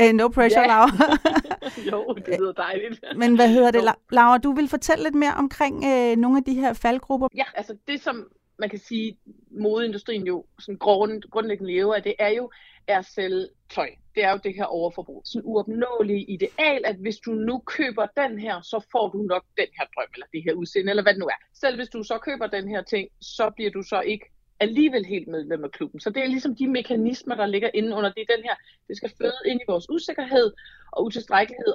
Øh, 0.00 0.12
no 0.12 0.28
pressure, 0.28 0.62
Ja. 0.62 0.66
Laura. 0.66 1.18
jo, 1.92 2.14
det 2.26 2.38
lyder 2.38 2.52
dejligt. 2.52 3.04
Men 3.20 3.36
hvad 3.36 3.48
hedder 3.48 3.70
det, 3.70 3.82
Laura? 4.12 4.38
Du 4.38 4.52
vil 4.52 4.68
fortælle 4.68 5.04
lidt 5.04 5.14
mere 5.14 5.34
omkring 5.34 5.84
øh, 5.84 6.16
nogle 6.16 6.38
af 6.38 6.44
de 6.44 6.54
her 6.54 6.72
faldgrupper. 6.72 7.28
Ja, 7.36 7.44
altså 7.54 7.76
det 7.88 8.02
som 8.02 8.26
man 8.58 8.70
kan 8.70 8.78
sige, 8.78 9.18
modeindustrien 9.50 10.26
jo 10.26 10.44
sådan 10.58 10.78
grund, 10.78 11.22
grundlæggende 11.30 11.72
lever 11.72 11.94
af, 11.94 12.02
det 12.02 12.14
er 12.18 12.28
jo 12.28 12.50
er 12.86 12.98
at 12.98 13.04
sælge 13.04 13.46
tøj. 13.70 13.88
Det 14.16 14.24
er 14.24 14.30
jo 14.30 14.40
det 14.44 14.54
her 14.54 14.64
overforbrug. 14.64 15.22
Sådan 15.24 15.42
uopnåelige 15.44 16.24
ideal, 16.24 16.82
at 16.84 16.96
hvis 16.96 17.18
du 17.18 17.30
nu 17.30 17.58
køber 17.58 18.06
den 18.16 18.38
her, 18.38 18.60
så 18.60 18.86
får 18.92 19.08
du 19.08 19.18
nok 19.22 19.44
den 19.56 19.66
her 19.78 19.86
drøm, 19.94 20.08
eller 20.14 20.26
det 20.32 20.42
her 20.42 20.52
udseende, 20.52 20.90
eller 20.90 21.02
hvad 21.02 21.12
det 21.12 21.20
nu 21.20 21.26
er. 21.26 21.40
Selv 21.54 21.76
hvis 21.76 21.88
du 21.88 22.02
så 22.02 22.18
køber 22.18 22.46
den 22.46 22.68
her 22.68 22.82
ting, 22.82 23.08
så 23.20 23.50
bliver 23.56 23.70
du 23.70 23.82
så 23.82 24.00
ikke 24.00 24.26
alligevel 24.60 25.04
helt 25.04 25.28
medlem 25.28 25.64
af 25.64 25.70
klubben. 25.70 26.00
Så 26.00 26.10
det 26.10 26.22
er 26.22 26.26
ligesom 26.26 26.56
de 26.56 26.66
mekanismer, 26.66 27.34
der 27.34 27.46
ligger 27.46 27.70
inde 27.74 27.96
under 27.96 28.12
det 28.12 28.26
er 28.28 28.36
den 28.36 28.44
her. 28.44 28.54
Det 28.88 28.96
skal 28.96 29.12
føde 29.18 29.40
ind 29.46 29.60
i 29.60 29.64
vores 29.68 29.90
usikkerhed 29.90 30.52
og 30.92 31.04
utilstrækkelighed. 31.04 31.74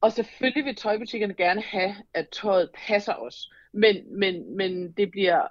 Og 0.00 0.12
selvfølgelig 0.12 0.64
vil 0.64 0.76
tøjbutikkerne 0.76 1.34
gerne 1.34 1.62
have, 1.62 1.94
at 2.14 2.28
tøjet 2.28 2.70
passer 2.86 3.14
os. 3.14 3.50
Men, 3.72 4.18
men, 4.18 4.56
men 4.56 4.92
det 4.92 5.10
bliver 5.10 5.46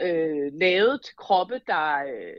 øh, 0.00 0.52
lavet 0.52 1.02
til 1.04 1.16
kroppe, 1.16 1.60
der 1.66 1.96
øh, 1.96 2.36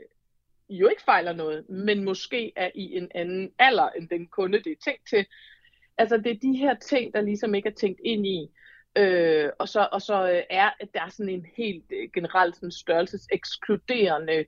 jo 0.68 0.88
ikke 0.88 1.02
fejler 1.02 1.32
noget, 1.32 1.68
men 1.68 2.04
måske 2.04 2.52
er 2.56 2.70
i 2.74 2.96
en 2.96 3.10
anden 3.14 3.50
alder, 3.58 3.88
end 3.88 4.08
den 4.08 4.26
kunde, 4.26 4.58
det 4.58 4.72
er 4.72 4.84
tænkt 4.84 5.08
til. 5.08 5.26
Altså 5.98 6.16
det 6.16 6.26
er 6.26 6.38
de 6.42 6.56
her 6.56 6.74
ting, 6.74 7.14
der 7.14 7.20
ligesom 7.20 7.54
ikke 7.54 7.68
er 7.68 7.72
tænkt 7.72 8.00
ind 8.04 8.26
i. 8.26 8.50
Øh, 8.96 9.50
og 9.58 9.68
så, 9.68 9.88
og 9.92 10.02
så 10.02 10.30
øh, 10.30 10.42
er 10.50 10.70
at 10.80 10.88
der 10.94 11.00
er 11.00 11.08
sådan 11.08 11.32
en 11.32 11.46
helt 11.56 11.84
øh, 11.90 12.08
generelt 12.14 12.56
sådan 12.56 12.72
størrelsesekskluderende 12.72 14.44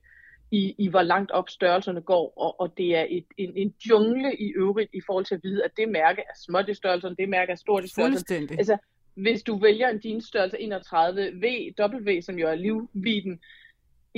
i, 0.51 0.75
i 0.77 0.87
hvor 0.87 1.01
langt 1.01 1.31
op 1.31 1.49
størrelserne 1.49 2.01
går, 2.01 2.33
og, 2.37 2.59
og 2.59 2.77
det 2.77 2.95
er 2.95 3.05
et, 3.09 3.25
en, 3.37 3.53
en 3.55 3.73
jungle 3.89 4.35
i 4.39 4.53
øvrigt 4.55 4.89
i 4.93 5.01
forhold 5.05 5.25
til 5.25 5.35
at 5.35 5.43
vide, 5.43 5.63
at 5.63 5.71
det 5.77 5.89
mærke 5.89 6.21
er 6.21 6.33
småt 6.45 6.69
i 6.69 6.73
størrelserne, 6.73 7.15
det 7.15 7.29
mærke 7.29 7.51
er 7.51 7.55
stort 7.55 7.85
i. 7.85 7.87
Fuldstændig. 7.95 8.57
Altså, 8.57 8.77
hvis 9.13 9.43
du 9.43 9.57
vælger 9.57 9.89
en 9.89 10.01
jeansstørrelse 10.05 10.59
31 10.59 11.31
V, 11.41 11.73
W, 11.79 12.21
som 12.21 12.39
jo 12.39 12.47
er 12.47 12.55
livviden 12.55 13.39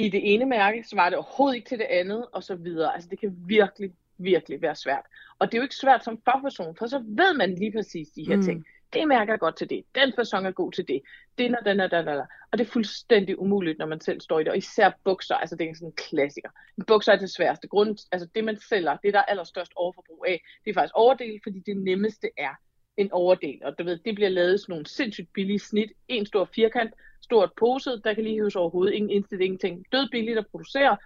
i 0.05 0.09
det 0.09 0.33
ene 0.33 0.45
mærke, 0.45 0.83
så 0.83 0.95
var 0.95 1.09
det 1.09 1.17
overhovedet 1.17 1.55
ikke 1.55 1.69
til 1.69 1.79
det 1.79 1.87
andet, 1.89 2.25
og 2.31 2.43
så 2.43 2.55
videre. 2.55 2.93
Altså, 2.93 3.09
det 3.09 3.19
kan 3.19 3.35
virkelig, 3.45 3.91
virkelig 4.17 4.61
være 4.61 4.75
svært. 4.75 5.05
Og 5.39 5.47
det 5.47 5.53
er 5.53 5.57
jo 5.57 5.63
ikke 5.63 5.75
svært 5.75 6.03
som 6.03 6.21
fagperson, 6.25 6.75
for 6.75 6.87
så 6.87 6.99
ved 7.07 7.33
man 7.37 7.55
lige 7.55 7.71
præcis 7.71 8.09
de 8.09 8.27
her 8.27 8.35
Mm. 8.35 8.41
ting. 8.43 8.65
Det 8.93 9.07
mærker 9.07 9.37
godt 9.37 9.57
til 9.57 9.69
det. 9.69 9.83
Den 9.95 10.13
fasong 10.15 10.47
er 10.47 10.51
god 10.51 10.71
til 10.71 10.87
det. 10.87 11.01
Den 11.37 11.55
og 11.55 11.65
den 11.65 11.79
og 11.79 11.91
den 11.91 12.07
og. 12.07 12.27
Og 12.51 12.57
det 12.57 12.67
er 12.67 12.71
fuldstændig 12.71 13.39
umuligt, 13.39 13.77
når 13.79 13.85
man 13.85 14.01
selv 14.01 14.21
står 14.21 14.39
i 14.39 14.43
det. 14.43 14.51
Og 14.51 14.57
især 14.57 14.91
bukser, 15.03 15.35
altså 15.35 15.55
det 15.55 15.69
er 15.69 15.73
sådan 15.75 15.87
en 15.87 15.93
klassiker. 15.93 16.49
Bukser 16.87 17.11
er 17.13 17.17
det 17.17 17.29
sværeste. 17.29 17.67
Grund, 17.67 17.97
altså 18.11 18.27
det 18.35 18.43
man 18.43 18.57
sælger, 18.69 18.97
det 18.97 19.13
der 19.13 19.19
er 19.19 19.23
allerstørst 19.23 19.71
overforbrug 19.75 20.25
af, 20.27 20.41
det 20.65 20.69
er 20.69 20.73
faktisk 20.73 20.93
overdel, 20.95 21.39
fordi 21.43 21.59
det 21.59 21.77
nemmeste 21.77 22.27
er 22.37 22.53
en 22.97 23.11
overdel. 23.11 23.59
Og 23.63 23.79
du 23.79 23.83
ved, 23.83 23.97
det 24.05 24.15
bliver 24.15 24.29
lavet 24.29 24.59
sådan 24.59 24.73
nogle 24.73 24.87
sindssygt 24.87 25.33
billige 25.33 25.59
snit. 25.59 25.91
En 26.07 26.25
stor 26.25 26.45
firkant, 26.55 26.93
stort 27.21 27.51
pose, 27.59 28.01
der 28.03 28.13
kan 28.13 28.23
lige 28.23 28.35
hives 28.35 28.55
overhovedet. 28.55 28.93
Ingen 28.93 29.09
indstillet, 29.09 29.45
ingenting. 29.45 29.85
Død 29.91 30.09
billigt 30.11 30.37
at 30.37 30.47
producere, 30.51 30.97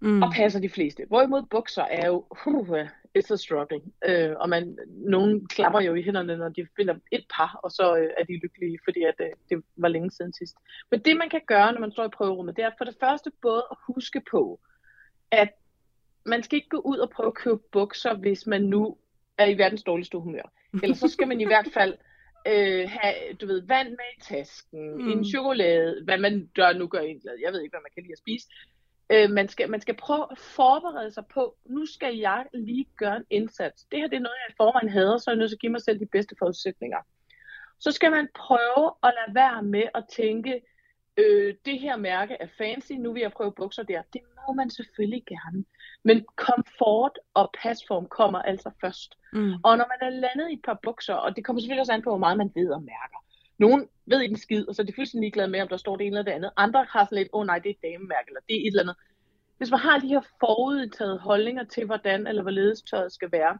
Mm. 0.00 0.22
og 0.22 0.32
passer 0.34 0.60
de 0.60 0.68
fleste. 0.68 1.04
Hvorimod 1.08 1.42
bukser 1.50 1.82
er 1.82 2.06
jo, 2.06 2.24
uh, 2.46 2.78
it's 3.18 3.32
a 3.32 3.36
struggle. 3.36 3.80
Øh, 4.06 4.34
og 4.40 4.48
man, 4.48 4.78
nogen 4.88 5.46
klapper 5.46 5.80
jo 5.80 5.94
i 5.94 6.02
hænderne, 6.02 6.36
når 6.36 6.48
de 6.48 6.66
finder 6.76 6.94
et 7.12 7.24
par, 7.36 7.60
og 7.62 7.70
så 7.70 7.96
øh, 7.96 8.10
er 8.18 8.24
de 8.24 8.32
lykkelige, 8.42 8.78
fordi 8.84 9.02
at, 9.02 9.14
øh, 9.20 9.26
det 9.50 9.62
var 9.76 9.88
længe 9.88 10.10
siden 10.10 10.32
sidst. 10.32 10.56
Men 10.90 11.00
det 11.00 11.16
man 11.16 11.30
kan 11.30 11.40
gøre, 11.46 11.72
når 11.72 11.80
man 11.80 11.92
står 11.92 12.04
i 12.04 12.08
prøverummet, 12.08 12.56
det 12.56 12.64
er 12.64 12.70
for 12.78 12.84
det 12.84 12.96
første 13.00 13.30
både 13.42 13.64
at 13.70 13.76
huske 13.86 14.22
på, 14.30 14.60
at 15.30 15.48
man 16.26 16.42
skal 16.42 16.56
ikke 16.56 16.68
gå 16.68 16.78
ud 16.84 16.98
og 16.98 17.10
prøve 17.10 17.26
at 17.26 17.34
købe 17.34 17.60
bukser, 17.72 18.14
hvis 18.14 18.46
man 18.46 18.62
nu 18.62 18.96
er 19.38 19.46
i 19.46 19.58
verdens 19.58 19.82
dårligste 19.82 20.18
humør. 20.18 20.52
Eller 20.82 20.96
så 20.96 21.08
skal 21.08 21.28
man 21.28 21.40
i 21.40 21.44
hvert 21.46 21.68
fald 21.74 21.94
øh, 22.46 22.88
have, 22.90 23.14
du 23.40 23.46
ved, 23.46 23.62
vand 23.66 23.88
med 23.88 24.08
i 24.16 24.20
tasken, 24.20 24.94
Mm. 24.96 25.08
en 25.10 25.24
chokolade, 25.24 26.04
hvad 26.04 26.18
man 26.18 26.50
der 26.56 26.72
nu 26.72 26.86
gør 26.86 26.98
en 26.98 27.20
glad. 27.20 27.34
Jeg 27.44 27.52
ved 27.52 27.60
ikke, 27.62 27.72
hvad 27.72 27.80
man 27.86 27.90
kan 27.94 28.02
lide 28.02 28.12
at 28.12 28.18
spise. 28.18 28.48
Øh, 29.10 29.30
man, 29.30 29.48
skal, 29.48 29.70
man 29.70 29.80
skal 29.80 29.96
prøve 29.96 30.26
at 30.30 30.38
forberede 30.38 31.10
sig 31.10 31.24
på, 31.34 31.56
nu 31.66 31.86
skal 31.86 32.16
jeg 32.16 32.46
lige 32.54 32.86
gøre 32.98 33.16
en 33.16 33.24
indsats. 33.30 33.84
Det 33.84 33.98
her 33.98 34.06
det 34.08 34.16
er 34.16 34.20
noget, 34.20 34.36
jeg 34.46 34.52
i 34.52 34.56
forvejen 34.56 34.88
hader, 34.88 35.18
så 35.18 35.30
er 35.30 35.34
jeg 35.34 35.38
nødt 35.38 35.50
til 35.50 35.56
at 35.56 35.60
give 35.60 35.72
mig 35.72 35.82
selv 35.82 36.00
de 36.00 36.06
bedste 36.06 36.34
forudsætninger. 36.38 36.98
Så 37.80 37.92
skal 37.92 38.10
man 38.10 38.28
prøve 38.34 38.92
at 39.02 39.12
lade 39.18 39.34
være 39.34 39.62
med 39.62 39.84
at 39.94 40.04
tænke, 40.12 40.60
øh, 41.16 41.54
det 41.64 41.80
her 41.80 41.96
mærke 41.96 42.36
er 42.40 42.46
fancy, 42.58 42.92
nu 42.92 43.12
vil 43.12 43.20
jeg 43.20 43.32
prøve 43.32 43.52
bukser 43.52 43.82
der. 43.82 44.02
Det 44.12 44.20
må 44.48 44.54
man 44.54 44.70
selvfølgelig 44.70 45.24
gerne. 45.26 45.64
Men 46.02 46.24
komfort 46.36 47.18
og 47.34 47.50
pasform 47.62 48.06
kommer 48.08 48.42
altså 48.42 48.70
først. 48.80 49.14
Mm. 49.36 49.52
Og 49.66 49.72
når 49.78 49.86
man 49.92 50.00
er 50.08 50.10
landet 50.10 50.50
i 50.50 50.52
et 50.52 50.64
par 50.64 50.78
bukser, 50.82 51.14
og 51.14 51.36
det 51.36 51.44
kommer 51.44 51.60
selvfølgelig 51.60 51.80
også 51.80 51.92
an 51.92 52.02
på, 52.02 52.10
hvor 52.10 52.18
meget 52.26 52.38
man 52.38 52.50
ved 52.54 52.68
og 52.70 52.82
mærker. 52.82 53.18
Nogen 53.58 53.88
ved 54.06 54.20
ikke 54.20 54.32
en 54.32 54.38
skid, 54.38 54.68
og 54.68 54.74
så 54.74 54.82
er 54.82 54.86
de 54.86 54.92
fuldstændig 54.96 55.24
ligeglade 55.26 55.48
med, 55.48 55.60
om 55.60 55.68
der 55.68 55.76
står 55.76 55.96
det 55.96 56.06
ene 56.06 56.18
eller 56.18 56.30
det 56.30 56.36
andet. 56.38 56.50
Andre 56.56 56.86
har 56.90 57.04
sådan 57.04 57.18
lidt, 57.18 57.28
åh 57.32 57.40
oh, 57.40 57.46
nej, 57.46 57.58
det 57.58 57.70
er 57.70 57.74
et 57.74 57.92
damemærke, 57.92 58.28
eller 58.28 58.40
det 58.48 58.56
er 58.56 58.60
et 58.60 58.66
eller 58.66 58.82
andet. 58.82 58.96
Hvis 59.58 59.70
man 59.70 59.80
har 59.80 59.98
de 59.98 60.08
her 60.08 60.20
forudtaget 60.40 61.20
holdninger 61.20 61.64
til, 61.64 61.84
hvordan 61.86 62.26
eller 62.26 62.42
hvorledes 62.42 62.82
tøjet 62.82 63.12
skal 63.12 63.32
være, 63.32 63.58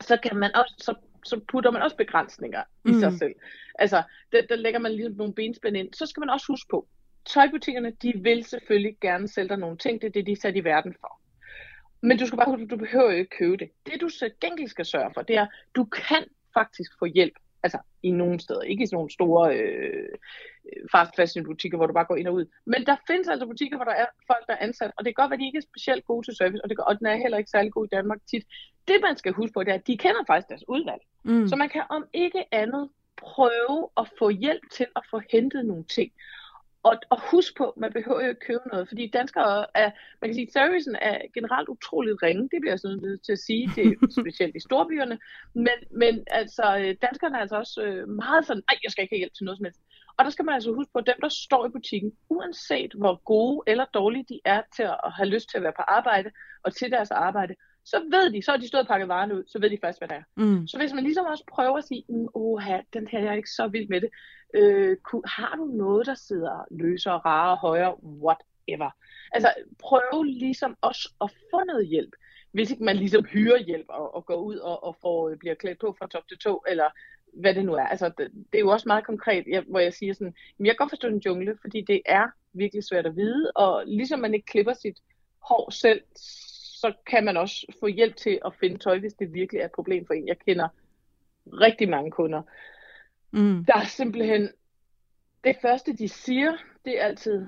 så, 0.00 0.16
kan 0.16 0.36
man 0.36 0.56
også, 0.56 0.74
så, 0.78 0.94
så 1.24 1.40
putter 1.50 1.70
man 1.70 1.82
også 1.82 1.96
begrænsninger 1.96 2.62
i 2.84 2.90
Mm. 2.90 3.00
sig 3.00 3.12
selv. 3.12 3.34
Altså, 3.78 4.02
der, 4.32 4.42
der 4.48 4.56
lægger 4.56 4.80
man 4.80 4.92
ligesom 4.92 5.16
nogle 5.16 5.34
benspænd 5.34 5.76
ind. 5.76 5.94
Så 5.94 6.06
skal 6.06 6.20
man 6.20 6.30
også 6.30 6.46
huske 6.48 6.68
på, 6.70 6.88
tøjbutikkerne, 7.26 7.90
de 8.02 8.12
vil 8.22 8.44
selvfølgelig 8.44 8.96
gerne 9.00 9.28
sælge 9.28 9.48
dig 9.48 9.58
nogle 9.58 9.78
ting. 9.78 10.00
Det 10.00 10.08
er 10.08 10.12
det, 10.12 10.26
de 10.26 10.32
er 10.32 10.36
sat 10.36 10.56
i 10.56 10.64
verden 10.64 10.94
for. 11.00 11.20
Men 12.00 12.18
du 12.18 12.26
skal 12.26 12.38
bare 12.38 12.50
huske, 12.50 12.66
du 12.66 12.76
behøver 12.76 13.10
jo 13.10 13.18
ikke 13.18 13.36
købe 13.38 13.56
det. 13.56 13.70
Det 13.86 14.00
du 14.00 14.08
så 14.08 14.30
gengæld 14.40 14.68
skal 14.68 14.84
sørge 14.84 15.10
for, 15.14 15.22
det 15.22 15.36
er, 15.36 15.46
du 15.76 15.84
kan 15.84 16.24
faktisk 16.54 16.90
få 16.98 17.04
hjælp. 17.04 17.34
Altså 17.62 17.78
i 18.02 18.10
nogle 18.10 18.40
steder. 18.40 18.62
Ikke 18.62 18.82
i 18.82 18.86
sådan 18.86 18.96
nogle 18.96 19.10
store 19.10 19.56
øh, 19.56 20.08
fast 20.92 21.16
fashion 21.16 21.44
butikker, 21.44 21.76
hvor 21.78 21.86
du 21.86 21.92
bare 21.92 22.04
går 22.04 22.16
ind 22.16 22.28
og 22.28 22.34
ud. 22.34 22.46
Men 22.66 22.86
der 22.86 22.96
findes 23.06 23.28
altså 23.28 23.46
butikker, 23.46 23.76
hvor 23.76 23.84
der 23.84 23.92
er 23.92 24.06
folk, 24.26 24.46
der 24.46 24.52
er 24.52 24.64
ansat. 24.66 24.90
Og 24.96 25.04
det 25.04 25.16
kan 25.16 25.22
godt 25.22 25.30
være, 25.30 25.36
at 25.36 25.40
de 25.40 25.46
ikke 25.46 25.58
er 25.58 25.70
specielt 25.70 26.04
gode 26.04 26.26
til 26.26 26.36
service. 26.36 26.64
Og, 26.64 26.70
det, 26.70 26.78
og 26.78 26.98
den 26.98 27.06
er 27.06 27.16
heller 27.16 27.38
ikke 27.38 27.50
særlig 27.50 27.72
god 27.72 27.84
i 27.86 27.94
Danmark 27.96 28.18
tit. 28.30 28.44
Det 28.88 28.98
man 29.02 29.16
skal 29.16 29.32
huske 29.32 29.52
på, 29.54 29.64
det 29.64 29.70
er, 29.70 29.74
at 29.74 29.86
de 29.86 29.96
kender 29.96 30.22
faktisk 30.26 30.48
deres 30.48 30.68
udvalg. 30.68 31.02
Mm. 31.22 31.48
Så 31.48 31.56
man 31.56 31.68
kan 31.68 31.82
om 31.88 32.04
ikke 32.12 32.44
andet 32.52 32.88
prøve 33.16 33.88
at 33.96 34.10
få 34.18 34.28
hjælp 34.28 34.70
til 34.72 34.86
at 34.96 35.02
få 35.10 35.20
hentet 35.32 35.66
nogle 35.66 35.84
ting. 35.84 36.12
Og, 36.88 36.94
og 37.10 37.18
husk 37.30 37.56
på, 37.56 37.66
man 37.76 37.92
behøver 37.92 38.20
jo 38.22 38.28
ikke 38.28 38.46
købe 38.48 38.68
noget, 38.72 38.88
fordi 38.88 39.10
danskere 39.18 39.66
er, 39.74 39.90
man 40.20 40.28
kan 40.28 40.34
sige, 40.34 40.52
servicen 40.52 40.96
er 41.10 41.18
generelt 41.34 41.68
utroligt 41.68 42.22
ringe, 42.22 42.42
det 42.42 42.58
bliver 42.60 42.72
jeg 42.72 42.80
sådan 42.80 43.02
nødt 43.02 43.22
til 43.24 43.32
at 43.32 43.38
sige, 43.38 43.64
det 43.76 43.86
er 43.86 43.94
specielt 44.22 44.56
i 44.56 44.66
storbyerne, 44.68 45.18
men, 45.54 45.78
men 46.02 46.14
altså, 46.40 46.66
øh, 46.80 46.94
danskerne 47.06 47.36
er 47.36 47.40
altså 47.40 47.56
også 47.56 47.82
øh, 47.82 48.08
meget 48.08 48.46
sådan, 48.46 48.62
nej, 48.68 48.76
jeg 48.84 48.90
skal 48.90 49.02
ikke 49.02 49.14
have 49.14 49.22
hjælp 49.24 49.34
til 49.34 49.44
noget 49.44 49.58
som 49.58 49.64
helst. 49.64 49.80
Og 50.16 50.24
der 50.24 50.30
skal 50.30 50.44
man 50.44 50.54
altså 50.54 50.72
huske 50.72 50.92
på, 50.92 50.98
at 50.98 51.06
dem, 51.06 51.18
der 51.22 51.28
står 51.28 51.66
i 51.66 51.74
butikken, 51.76 52.12
uanset 52.28 52.92
hvor 53.00 53.14
gode 53.24 53.62
eller 53.66 53.84
dårlige 53.84 54.26
de 54.28 54.40
er 54.44 54.62
til 54.76 54.82
at 54.82 55.12
have 55.18 55.28
lyst 55.34 55.50
til 55.50 55.56
at 55.58 55.62
være 55.62 55.78
på 55.80 55.82
arbejde 55.98 56.30
og 56.64 56.74
til 56.74 56.90
deres 56.90 57.10
arbejde, 57.10 57.54
så 57.84 57.96
ved 58.14 58.32
de, 58.32 58.42
så 58.42 58.50
har 58.50 58.58
de 58.58 58.68
stået 58.68 58.82
og 58.82 58.88
pakket 58.88 59.08
varerne 59.08 59.34
ud, 59.34 59.44
så 59.46 59.58
ved 59.58 59.70
de 59.70 59.78
faktisk, 59.82 60.00
hvad 60.00 60.08
det 60.08 60.16
er. 60.16 60.26
Mm. 60.36 60.66
Så 60.66 60.78
hvis 60.78 60.92
man 60.92 61.04
ligesom 61.04 61.26
også 61.26 61.44
prøver 61.54 61.76
at 61.78 61.84
sige, 61.84 62.04
"Mm, 62.08 62.28
oha, 62.34 62.80
den 62.92 63.06
her 63.10 63.18
jeg 63.18 63.28
er 63.28 63.40
ikke 63.42 63.56
så 63.60 63.68
vild 63.68 63.88
med 63.88 64.00
det, 64.00 64.10
øh, 64.54 64.96
har 65.24 65.56
du 65.56 65.64
noget, 65.64 66.06
der 66.06 66.14
sidder 66.14 66.64
løsere, 66.70 67.18
rarere, 67.18 67.56
højere, 67.56 68.04
whatever. 68.04 68.90
Altså 69.32 69.54
prøv 69.78 70.22
ligesom 70.22 70.76
også 70.80 71.12
at 71.20 71.30
få 71.50 71.64
noget 71.64 71.86
hjælp, 71.86 72.16
hvis 72.52 72.70
ikke 72.70 72.84
man 72.84 72.96
ligesom 72.96 73.24
hyrer 73.24 73.58
hjælp 73.58 73.86
og, 73.88 74.14
og 74.14 74.26
går 74.26 74.36
ud 74.36 74.56
og, 74.56 74.84
og 74.84 74.96
får, 75.02 75.28
øh, 75.28 75.36
bliver 75.36 75.54
klædt 75.54 75.78
på 75.78 75.96
fra 75.98 76.06
top 76.06 76.28
til 76.28 76.38
tå, 76.38 76.64
eller 76.68 76.90
hvad 77.32 77.54
det 77.54 77.64
nu 77.64 77.74
er. 77.74 77.86
Altså 77.86 78.06
det, 78.18 78.30
det 78.52 78.58
er 78.58 78.60
jo 78.60 78.68
også 78.68 78.88
meget 78.88 79.06
konkret, 79.06 79.44
jeg, 79.46 79.64
hvor 79.68 79.78
jeg 79.78 79.94
siger 79.94 80.14
sådan, 80.14 80.34
"Jamen, 80.58 80.66
jeg 80.66 80.74
kan 80.74 80.84
godt 80.84 80.90
forstå 80.90 81.08
den 81.08 81.22
jungle, 81.26 81.58
fordi 81.60 81.80
det 81.80 82.00
er 82.06 82.26
virkelig 82.52 82.84
svært 82.84 83.06
at 83.06 83.16
vide, 83.16 83.52
og 83.54 83.82
ligesom 83.86 84.20
man 84.20 84.34
ikke 84.34 84.46
klipper 84.46 84.72
sit 84.72 84.98
hår 85.38 85.70
selv, 85.70 86.02
så 86.80 86.92
kan 87.06 87.24
man 87.24 87.36
også 87.36 87.66
få 87.80 87.86
hjælp 87.86 88.16
til 88.16 88.40
at 88.44 88.54
finde 88.60 88.78
tøj, 88.78 88.98
hvis 88.98 89.14
det 89.14 89.34
virkelig 89.34 89.60
er 89.60 89.64
et 89.64 89.72
problem 89.72 90.06
for 90.06 90.14
en. 90.14 90.28
Jeg 90.28 90.38
kender 90.38 90.68
rigtig 91.46 91.88
mange 91.88 92.10
kunder, 92.10 92.42
Mm. 93.32 93.64
der 93.64 93.74
er 93.74 93.84
simpelthen, 93.84 94.48
det 95.44 95.56
første 95.62 95.92
de 95.96 96.08
siger, 96.08 96.52
det 96.84 97.00
er 97.00 97.04
altid, 97.04 97.46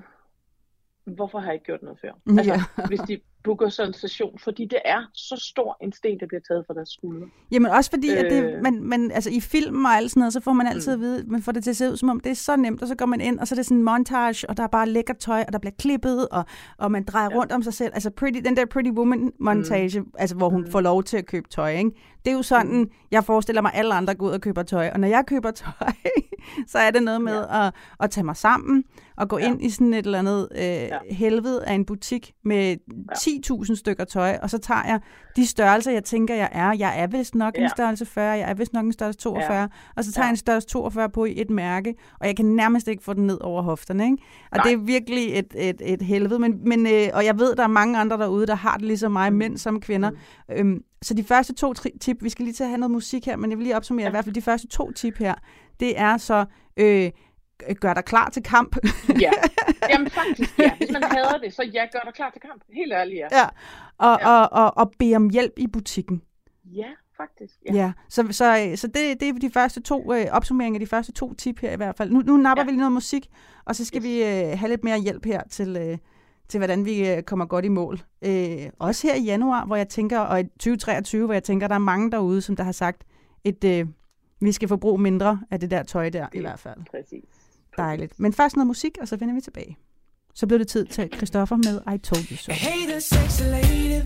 hvorfor 1.05 1.39
har 1.39 1.45
jeg 1.45 1.53
ikke 1.53 1.65
gjort 1.65 1.83
noget 1.83 1.99
før? 2.01 2.11
Altså, 2.37 2.53
Ja. 2.53 2.87
hvis 2.87 2.99
de 2.99 3.19
booker 3.43 3.91
station, 3.93 4.39
fordi 4.39 4.65
det 4.65 4.79
er 4.85 5.01
så 5.13 5.47
stor 5.51 5.77
en 5.81 5.93
sten, 5.93 6.19
der 6.19 6.27
bliver 6.27 6.41
taget 6.47 6.63
fra 6.67 6.73
deres 6.73 6.89
skuldre. 6.89 7.27
Jamen 7.51 7.71
også 7.71 7.89
fordi, 7.89 8.09
at 8.09 8.31
det, 8.31 8.43
Øh. 8.43 8.61
man, 8.63 8.83
man, 8.83 9.11
altså 9.11 9.29
i 9.29 9.39
film 9.39 9.85
og 9.85 9.91
alt 9.91 10.11
sådan 10.11 10.19
noget, 10.21 10.33
så 10.33 10.39
får 10.39 10.53
man 10.53 10.67
altid 10.67 10.93
at 10.93 10.99
vide, 10.99 11.23
man 11.27 11.41
får 11.41 11.51
det 11.51 11.63
til 11.63 11.69
at 11.69 11.75
se 11.75 11.91
ud, 11.91 11.97
som 11.97 12.09
om 12.09 12.19
det 12.19 12.29
er 12.29 12.35
så 12.35 12.55
nemt, 12.55 12.81
og 12.81 12.87
så 12.87 12.95
går 12.95 13.05
man 13.05 13.21
ind, 13.21 13.39
og 13.39 13.47
så 13.47 13.55
er 13.55 13.57
det 13.57 13.65
sådan 13.65 13.77
en 13.77 13.83
montage, 13.83 14.49
og 14.49 14.57
der 14.57 14.63
er 14.63 14.67
bare 14.67 14.89
lækker 14.89 15.13
tøj, 15.13 15.43
og 15.47 15.53
der 15.53 15.59
bliver 15.59 15.73
klippet, 15.79 16.27
og, 16.29 16.43
og 16.77 16.91
man 16.91 17.03
drejer 17.03 17.29
ja. 17.31 17.37
rundt 17.37 17.51
om 17.51 17.63
sig 17.63 17.73
selv. 17.73 17.91
Altså 17.93 18.09
pretty, 18.09 18.39
den 18.45 18.57
der 18.57 18.65
Pretty 18.65 18.91
Woman 18.91 19.31
montage, 19.39 19.99
mm. 19.99 20.11
altså 20.17 20.35
hvor 20.35 20.49
hun 20.49 20.61
mm. 20.61 20.71
får 20.71 20.81
lov 20.81 21.03
til 21.03 21.17
at 21.17 21.25
købe 21.25 21.47
tøj, 21.49 21.71
ikke? 21.71 21.91
Det 22.29 22.33
er 22.33 22.37
jo 22.37 22.43
sådan, 22.43 22.77
mm. 22.77 22.89
jeg 23.11 23.23
forestiller 23.23 23.61
mig, 23.61 23.71
at 23.73 23.79
alle 23.79 23.93
andre 23.93 24.15
går 24.15 24.25
ud 24.25 24.31
og 24.31 24.41
køber 24.41 24.63
tøj, 24.63 24.89
og 24.93 24.99
når 24.99 25.07
jeg 25.07 25.23
køber 25.27 25.51
tøj, 25.51 25.91
så 26.71 26.77
er 26.77 26.91
det 26.91 27.03
noget 27.03 27.21
med 27.21 27.45
ja. 27.51 27.67
at, 27.67 27.73
at 27.99 28.11
tage 28.11 28.23
mig 28.23 28.37
sammen, 28.37 28.83
og 29.17 29.29
gå 29.29 29.37
ja. 29.37 29.45
ind 29.45 29.63
i 29.63 29.69
sådan 29.69 29.93
et 29.93 30.05
eller 30.05 30.19
andet 30.19 30.47
øh, 30.55 30.61
ja. 30.61 30.97
helvede 31.11 31.65
af 31.65 31.73
en 31.73 31.85
butik 31.85 32.33
med 32.45 32.67
ja. 32.67 33.13
10.000 33.13 33.75
stykker 33.75 34.03
tøj, 34.03 34.37
og 34.41 34.49
så 34.49 34.57
tager 34.57 34.83
jeg 34.87 34.99
de 35.35 35.47
størrelser, 35.47 35.91
jeg 35.91 36.03
tænker, 36.03 36.35
jeg 36.35 36.49
er. 36.51 36.73
Jeg 36.73 37.01
er 37.01 37.07
vist 37.07 37.35
nok 37.35 37.57
ja. 37.57 37.63
en 37.63 37.69
størrelse 37.69 38.05
40, 38.05 38.25
jeg 38.25 38.49
er 38.49 38.53
vist 38.53 38.73
nok 38.73 38.85
en 38.85 38.93
størrelse 38.93 39.19
42, 39.19 39.59
ja. 39.59 39.67
og 39.95 40.03
så 40.03 40.11
tager 40.11 40.23
ja. 40.23 40.27
jeg 40.27 40.31
en 40.31 40.37
størrelse 40.37 40.67
42 40.67 41.09
på 41.09 41.25
i 41.25 41.41
et 41.41 41.49
mærke, 41.49 41.95
og 42.19 42.27
jeg 42.27 42.35
kan 42.35 42.45
nærmest 42.45 42.87
ikke 42.87 43.03
få 43.03 43.13
den 43.13 43.27
ned 43.27 43.37
over 43.41 43.61
hofterne. 43.61 44.05
Ikke? 44.05 44.17
Og 44.51 44.57
Nej. 44.57 44.63
det 44.63 44.73
er 44.73 44.77
virkelig 44.77 45.39
et, 45.39 45.55
et, 45.57 45.81
et 45.85 46.01
helvede. 46.01 46.39
Men, 46.39 46.59
men, 46.65 46.87
øh, 46.87 47.09
og 47.13 47.25
jeg 47.25 47.39
ved, 47.39 47.55
der 47.55 47.63
er 47.63 47.67
mange 47.67 47.99
andre 47.99 48.17
derude, 48.17 48.47
der 48.47 48.55
har 48.55 48.77
det 48.77 48.85
ligesom 48.85 49.11
mig, 49.11 49.33
mænd 49.33 49.57
som 49.57 49.79
kvinder. 49.79 50.09
Mm. 50.09 50.17
Øhm, 50.51 50.83
så 51.01 51.13
de 51.13 51.23
første 51.23 51.53
to 51.53 51.73
tip, 52.01 52.23
vi 52.23 52.29
skal 52.29 52.45
lige 52.45 52.53
til 52.53 52.63
at 52.63 52.69
have 52.69 52.77
noget 52.77 52.91
musik 52.91 53.25
her, 53.25 53.35
men 53.35 53.49
jeg 53.49 53.57
vil 53.57 53.63
lige 53.63 53.75
opsummere 53.75 54.03
ja. 54.03 54.09
i 54.09 54.11
hvert 54.11 54.23
fald 54.23 54.35
de 54.35 54.41
første 54.41 54.67
to 54.67 54.91
tip 54.91 55.17
her, 55.17 55.35
det 55.79 55.99
er 55.99 56.17
så... 56.17 56.45
Øh, 56.77 57.11
gør 57.81 57.93
dig 57.93 58.05
klar 58.05 58.29
til 58.29 58.43
kamp. 58.43 58.75
ja, 59.21 59.31
jamen 59.89 60.09
faktisk 60.09 60.59
ja. 60.59 60.75
Hvis 60.77 60.91
man 60.91 61.03
hader 61.03 61.37
det, 61.37 61.53
så 61.53 61.63
ja, 61.63 61.85
gør 61.91 61.99
dig 61.99 62.13
klar 62.13 62.29
til 62.29 62.41
kamp. 62.41 62.63
Helt 62.73 62.93
ærligt, 62.93 63.19
ja. 63.19 63.39
ja. 63.39 63.47
Og, 63.97 64.19
ja. 64.21 64.29
Og, 64.29 64.63
og, 64.63 64.77
og 64.77 64.91
bede 64.99 65.15
om 65.15 65.29
hjælp 65.29 65.53
i 65.57 65.67
butikken. 65.67 66.21
Ja, 66.65 66.89
faktisk. 67.17 67.53
Ja, 67.65 67.73
ja. 67.73 67.91
så, 68.09 68.27
så, 68.31 68.73
så 68.75 68.87
det, 68.87 69.19
det 69.19 69.29
er 69.29 69.33
de 69.33 69.51
første 69.51 69.81
to 69.81 70.13
øh, 70.13 70.25
opsummeringer, 70.31 70.79
de 70.79 70.87
første 70.87 71.11
to 71.11 71.33
tip 71.33 71.59
her 71.59 71.71
i 71.71 71.75
hvert 71.75 71.95
fald. 71.97 72.11
Nu, 72.11 72.21
nu 72.21 72.37
napper 72.37 72.61
ja. 72.61 72.65
vi 72.65 72.71
lige 72.71 72.79
noget 72.79 72.91
musik, 72.91 73.27
og 73.65 73.75
så 73.75 73.85
skal 73.85 74.01
yes. 74.01 74.03
vi 74.03 74.23
øh, 74.23 74.59
have 74.59 74.69
lidt 74.69 74.83
mere 74.83 74.99
hjælp 74.99 75.25
her 75.25 75.43
til, 75.49 75.77
øh, 75.77 75.97
til 76.49 76.57
hvordan 76.57 76.85
vi 76.85 77.09
øh, 77.09 77.23
kommer 77.23 77.45
godt 77.45 77.65
i 77.65 77.67
mål. 77.67 78.01
Øh, 78.21 78.69
også 78.79 79.07
her 79.07 79.15
i 79.15 79.21
januar, 79.21 79.65
hvor 79.65 79.75
jeg 79.75 79.89
tænker, 79.89 80.19
og 80.19 80.39
i 80.39 80.43
2023, 80.43 81.25
hvor 81.25 81.33
jeg 81.33 81.43
tænker, 81.43 81.67
der 81.67 81.75
er 81.75 81.79
mange 81.79 82.11
derude, 82.11 82.41
som 82.41 82.55
der 82.55 82.63
har 82.63 82.71
sagt, 82.71 83.03
et, 83.43 83.63
øh, 83.63 83.87
vi 84.41 84.51
skal 84.51 84.67
forbruge 84.67 85.01
mindre 85.01 85.39
af 85.51 85.59
det 85.59 85.71
der 85.71 85.83
tøj 85.83 86.09
der, 86.09 86.27
i 86.33 86.39
hvert 86.39 86.59
fald. 86.59 86.77
Præcis. 86.91 87.23
Dejligt. 87.77 88.19
Men 88.19 88.33
først 88.33 88.55
noget 88.55 88.67
musik, 88.67 88.97
og 89.01 89.07
så 89.07 89.17
vender 89.17 89.35
vi 89.35 89.41
tilbage. 89.41 89.77
Så 90.33 90.47
blev 90.47 90.59
det 90.59 90.67
tid 90.67 90.85
til 90.85 91.09
Christoffer 91.15 91.55
med 91.55 91.93
I 91.95 91.97
Told 91.97 92.31
You 92.31 92.37
So. 92.37 92.51
Hey 92.51 92.87
there, 92.87 93.01
sexy 93.01 93.41
lady. 93.41 94.01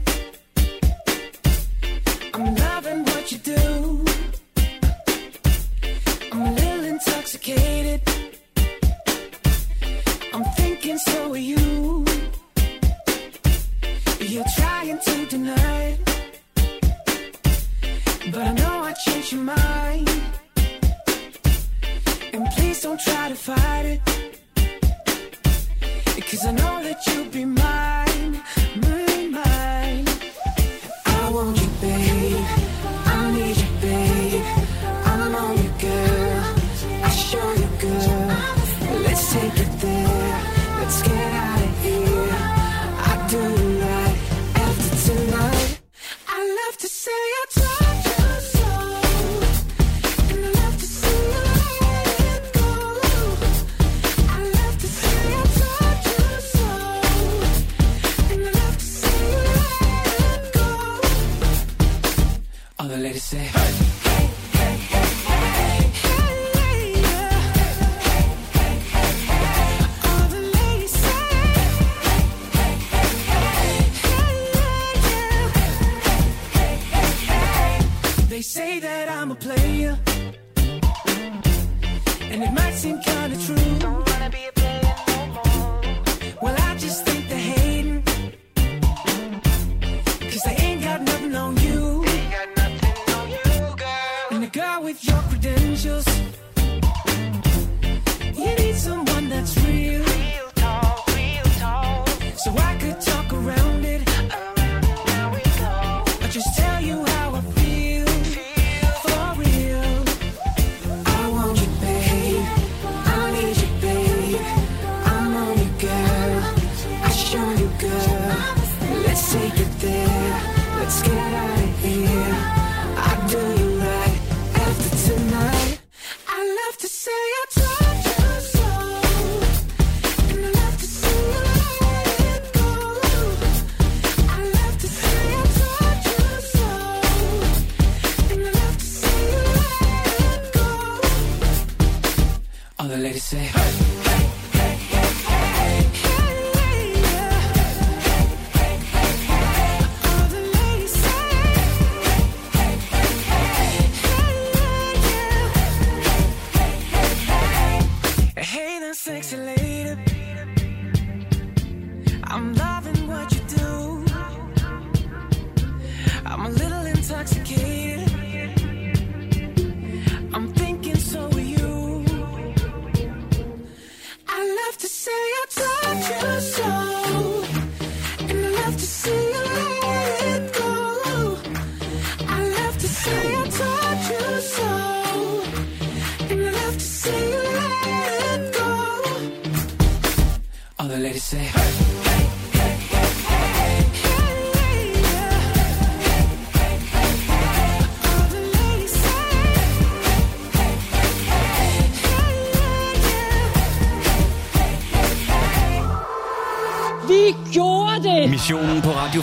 I'm 2.36 2.40
loving 2.40 3.06
what 3.06 3.30
you 3.32 3.40
do. 3.46 4.13
Don't 22.96 23.06
try 23.06 23.30
to 23.30 23.36
fight 23.36 23.86
it. 23.86 24.02
Cause 26.30 26.46
I 26.46 26.52
know 26.52 26.84
that 26.84 27.00
you'll 27.08 27.30
be 27.30 27.46
mine, 27.46 27.63
say, 63.34 63.63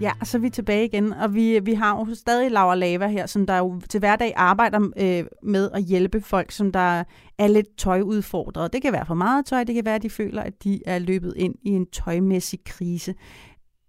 Ja, 0.00 0.12
så 0.24 0.38
er 0.38 0.40
vi 0.40 0.50
tilbage 0.50 0.84
igen, 0.84 1.12
og 1.12 1.34
vi, 1.34 1.58
vi 1.58 1.72
har 1.72 1.98
jo 1.98 2.14
stadig 2.14 2.50
Laura 2.50 2.74
Lava 2.74 3.06
her, 3.06 3.26
som 3.26 3.46
der 3.46 3.58
jo 3.58 3.80
til 3.90 3.98
hverdag 3.98 4.32
arbejder 4.36 4.80
øh, 4.96 5.24
med 5.42 5.70
at 5.74 5.82
hjælpe 5.82 6.20
folk, 6.20 6.50
som 6.50 6.72
der 6.72 7.04
er 7.38 7.46
lidt 7.46 7.76
tøjudfordret. 7.76 8.72
Det 8.72 8.82
kan 8.82 8.92
være 8.92 9.06
for 9.06 9.14
meget 9.14 9.46
tøj, 9.46 9.64
det 9.64 9.74
kan 9.74 9.84
være, 9.84 9.94
at 9.94 10.02
de 10.02 10.10
føler, 10.10 10.42
at 10.42 10.64
de 10.64 10.80
er 10.86 10.98
løbet 10.98 11.34
ind 11.36 11.54
i 11.62 11.70
en 11.70 11.86
tøjmæssig 11.86 12.64
krise. 12.64 13.14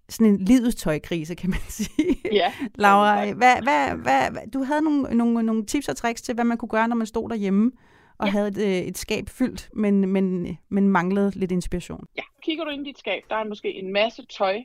Sådan 0.09 0.27
en 0.27 0.37
livets 0.37 0.75
tøjkrise, 0.75 1.35
kan 1.35 1.49
man 1.49 1.59
sige. 1.79 2.17
Ja. 2.31 2.53
Laura, 2.75 3.33
hvad, 3.33 3.61
hvad, 3.63 3.95
hvad, 3.95 4.31
hvad, 4.31 4.51
du 4.53 4.63
havde 4.63 4.81
nogle, 4.81 5.17
nogle, 5.17 5.43
nogle 5.43 5.65
tips 5.65 5.87
og 5.87 5.97
tricks 5.97 6.21
til, 6.21 6.35
hvad 6.35 6.45
man 6.45 6.57
kunne 6.57 6.69
gøre, 6.69 6.87
når 6.87 6.95
man 6.95 7.07
stod 7.07 7.29
derhjemme 7.29 7.71
og 8.17 8.27
ja. 8.27 8.31
havde 8.31 8.47
et, 8.47 8.57
øh, 8.57 8.87
et 8.87 8.97
skab 8.97 9.29
fyldt, 9.29 9.69
men, 9.73 10.09
men, 10.09 10.57
men 10.69 10.89
manglede 10.89 11.31
lidt 11.35 11.51
inspiration. 11.51 12.05
Ja, 12.17 12.23
kigger 12.43 12.63
du 12.63 12.69
ind 12.69 12.87
i 12.87 12.89
dit 12.89 12.99
skab, 12.99 13.23
der 13.29 13.35
er 13.35 13.43
måske 13.43 13.73
en 13.73 13.93
masse 13.93 14.25
tøj, 14.25 14.63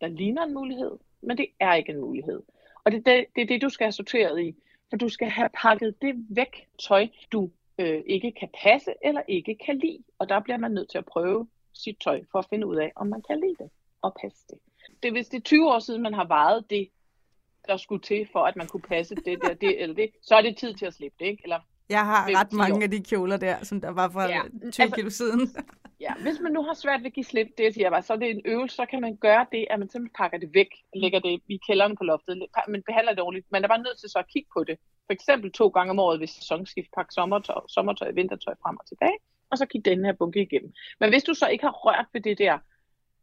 der 0.00 0.06
ligner 0.06 0.42
en 0.42 0.54
mulighed, 0.54 0.98
men 1.20 1.38
det 1.38 1.46
er 1.60 1.74
ikke 1.74 1.92
en 1.92 2.00
mulighed. 2.00 2.42
Og 2.84 2.92
det 2.92 2.98
er 2.98 3.02
det, 3.02 3.26
det, 3.36 3.42
er 3.42 3.46
det 3.46 3.62
du 3.62 3.68
skal 3.68 3.84
have 3.84 3.92
sorteret 3.92 4.40
i. 4.40 4.56
For 4.90 4.96
du 4.96 5.08
skal 5.08 5.28
have 5.28 5.48
pakket 5.54 6.02
det 6.02 6.26
væk, 6.28 6.66
tøj, 6.78 7.08
du 7.32 7.50
øh, 7.78 8.02
ikke 8.06 8.32
kan 8.32 8.48
passe 8.62 8.94
eller 9.04 9.22
ikke 9.28 9.56
kan 9.66 9.78
lide. 9.78 10.02
Og 10.18 10.28
der 10.28 10.40
bliver 10.40 10.56
man 10.56 10.70
nødt 10.70 10.90
til 10.90 10.98
at 10.98 11.06
prøve 11.06 11.48
sit 11.74 11.96
tøj 12.00 12.22
for 12.32 12.38
at 12.38 12.46
finde 12.50 12.66
ud 12.66 12.76
af, 12.76 12.92
om 12.96 13.06
man 13.06 13.22
kan 13.22 13.40
lide 13.40 13.56
det 13.58 13.70
og 14.02 14.16
passe 14.20 14.44
det. 14.50 14.58
det 15.02 15.08
er, 15.08 15.12
hvis 15.12 15.28
det 15.28 15.36
er 15.36 15.42
20 15.42 15.70
år 15.70 15.78
siden, 15.78 16.02
man 16.02 16.14
har 16.14 16.24
vejet 16.24 16.70
det, 16.70 16.88
der 17.68 17.76
skulle 17.76 18.02
til, 18.02 18.28
for 18.32 18.40
at 18.40 18.56
man 18.56 18.66
kunne 18.66 18.82
passe 18.82 19.14
det 19.14 19.42
der, 19.42 19.54
det 19.54 19.82
eller 19.82 19.94
det, 19.94 20.10
så 20.22 20.34
er 20.34 20.42
det 20.42 20.56
tid 20.56 20.74
til 20.74 20.86
at 20.86 20.94
slippe 20.94 21.16
det, 21.20 21.26
ikke? 21.26 21.42
Eller 21.44 21.60
jeg 21.90 22.04
har 22.04 22.40
ret 22.40 22.52
mange 22.52 22.74
år. 22.74 22.82
af 22.82 22.90
de 22.90 23.00
kjoler 23.04 23.36
der, 23.36 23.64
som 23.64 23.80
der 23.80 23.90
var 23.90 24.22
Ja, 24.22 24.28
ja, 24.28 24.42
20 24.70 24.84
altså- 24.84 24.96
kilo 24.96 25.10
siden. 25.10 25.40
Ja, 26.06 26.14
hvis 26.14 26.40
man 26.40 26.52
nu 26.52 26.62
har 26.62 26.74
svært 26.74 27.00
ved 27.00 27.06
at 27.06 27.12
give 27.12 27.24
slip, 27.24 27.46
det 27.58 27.74
siger 27.74 27.84
jeg 27.84 27.92
bare, 27.92 28.02
så 28.02 28.12
er 28.12 28.16
det 28.16 28.30
en 28.30 28.42
øvelse, 28.44 28.76
så 28.76 28.86
kan 28.90 29.00
man 29.00 29.16
gøre 29.16 29.46
det, 29.52 29.66
at 29.70 29.78
man 29.78 29.88
simpelthen 29.90 30.14
pakker 30.18 30.38
det 30.38 30.50
væk, 30.54 30.68
lægger 30.94 31.20
det 31.20 31.40
i 31.48 31.60
kælderen 31.66 31.96
på 31.96 32.04
loftet, 32.04 32.46
men 32.68 32.82
behandler 32.82 33.12
det 33.12 33.22
ordentligt. 33.22 33.46
Man 33.52 33.64
er 33.64 33.68
bare 33.68 33.82
nødt 33.82 34.00
til 34.00 34.08
så 34.08 34.18
at 34.18 34.28
kigge 34.32 34.48
på 34.56 34.64
det. 34.64 34.76
For 35.06 35.12
eksempel 35.12 35.52
to 35.52 35.68
gange 35.68 35.90
om 35.90 35.98
året 35.98 36.20
ved 36.20 36.26
sæsonskift, 36.26 36.88
pakke 36.96 37.12
sommertøj, 37.14 37.60
sommertøj, 37.68 38.10
vintertøj 38.10 38.54
frem 38.62 38.76
og 38.80 38.86
tilbage, 38.88 39.18
og 39.50 39.58
så 39.58 39.66
kigge 39.66 39.90
den 39.90 40.04
her 40.04 40.12
bunke 40.12 40.42
igennem. 40.42 40.72
Men 41.00 41.10
hvis 41.10 41.22
du 41.22 41.34
så 41.34 41.46
ikke 41.46 41.64
har 41.64 41.72
rørt 41.72 42.06
ved 42.12 42.20
det 42.20 42.38
der 42.38 42.58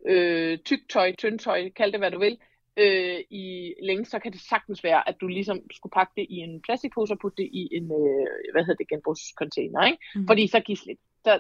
øh, 0.08 0.58
tyk 0.66 0.80
tøj, 0.90 1.16
tynd 1.16 1.40
tøj, 1.40 1.70
kald 1.70 1.92
det 1.92 2.00
hvad 2.00 2.12
du 2.12 2.20
vil, 2.20 2.38
øh, 2.78 3.20
i 3.30 3.74
længe, 3.84 4.06
så 4.06 4.20
kan 4.20 4.32
det 4.32 4.42
sagtens 4.42 4.84
være, 4.84 5.10
at 5.10 5.16
du 5.22 5.28
ligesom 5.28 5.60
skulle 5.72 5.92
pakke 5.92 6.14
det 6.18 6.26
i 6.30 6.36
en 6.36 6.62
plastikpose 6.62 7.14
og 7.14 7.20
putte 7.20 7.44
det 7.44 7.50
i 7.54 7.70
en, 7.72 7.84
øh, 7.84 8.28
hvad 8.54 8.64
hedder 8.64 8.76
det, 8.76 8.90
genbrugscontainer, 8.90 9.86
ikke? 9.86 10.00
Mm. 10.16 10.28
Fordi 10.28 10.48
så 10.48 10.62
slip. 10.76 10.98
Der, 11.26 11.40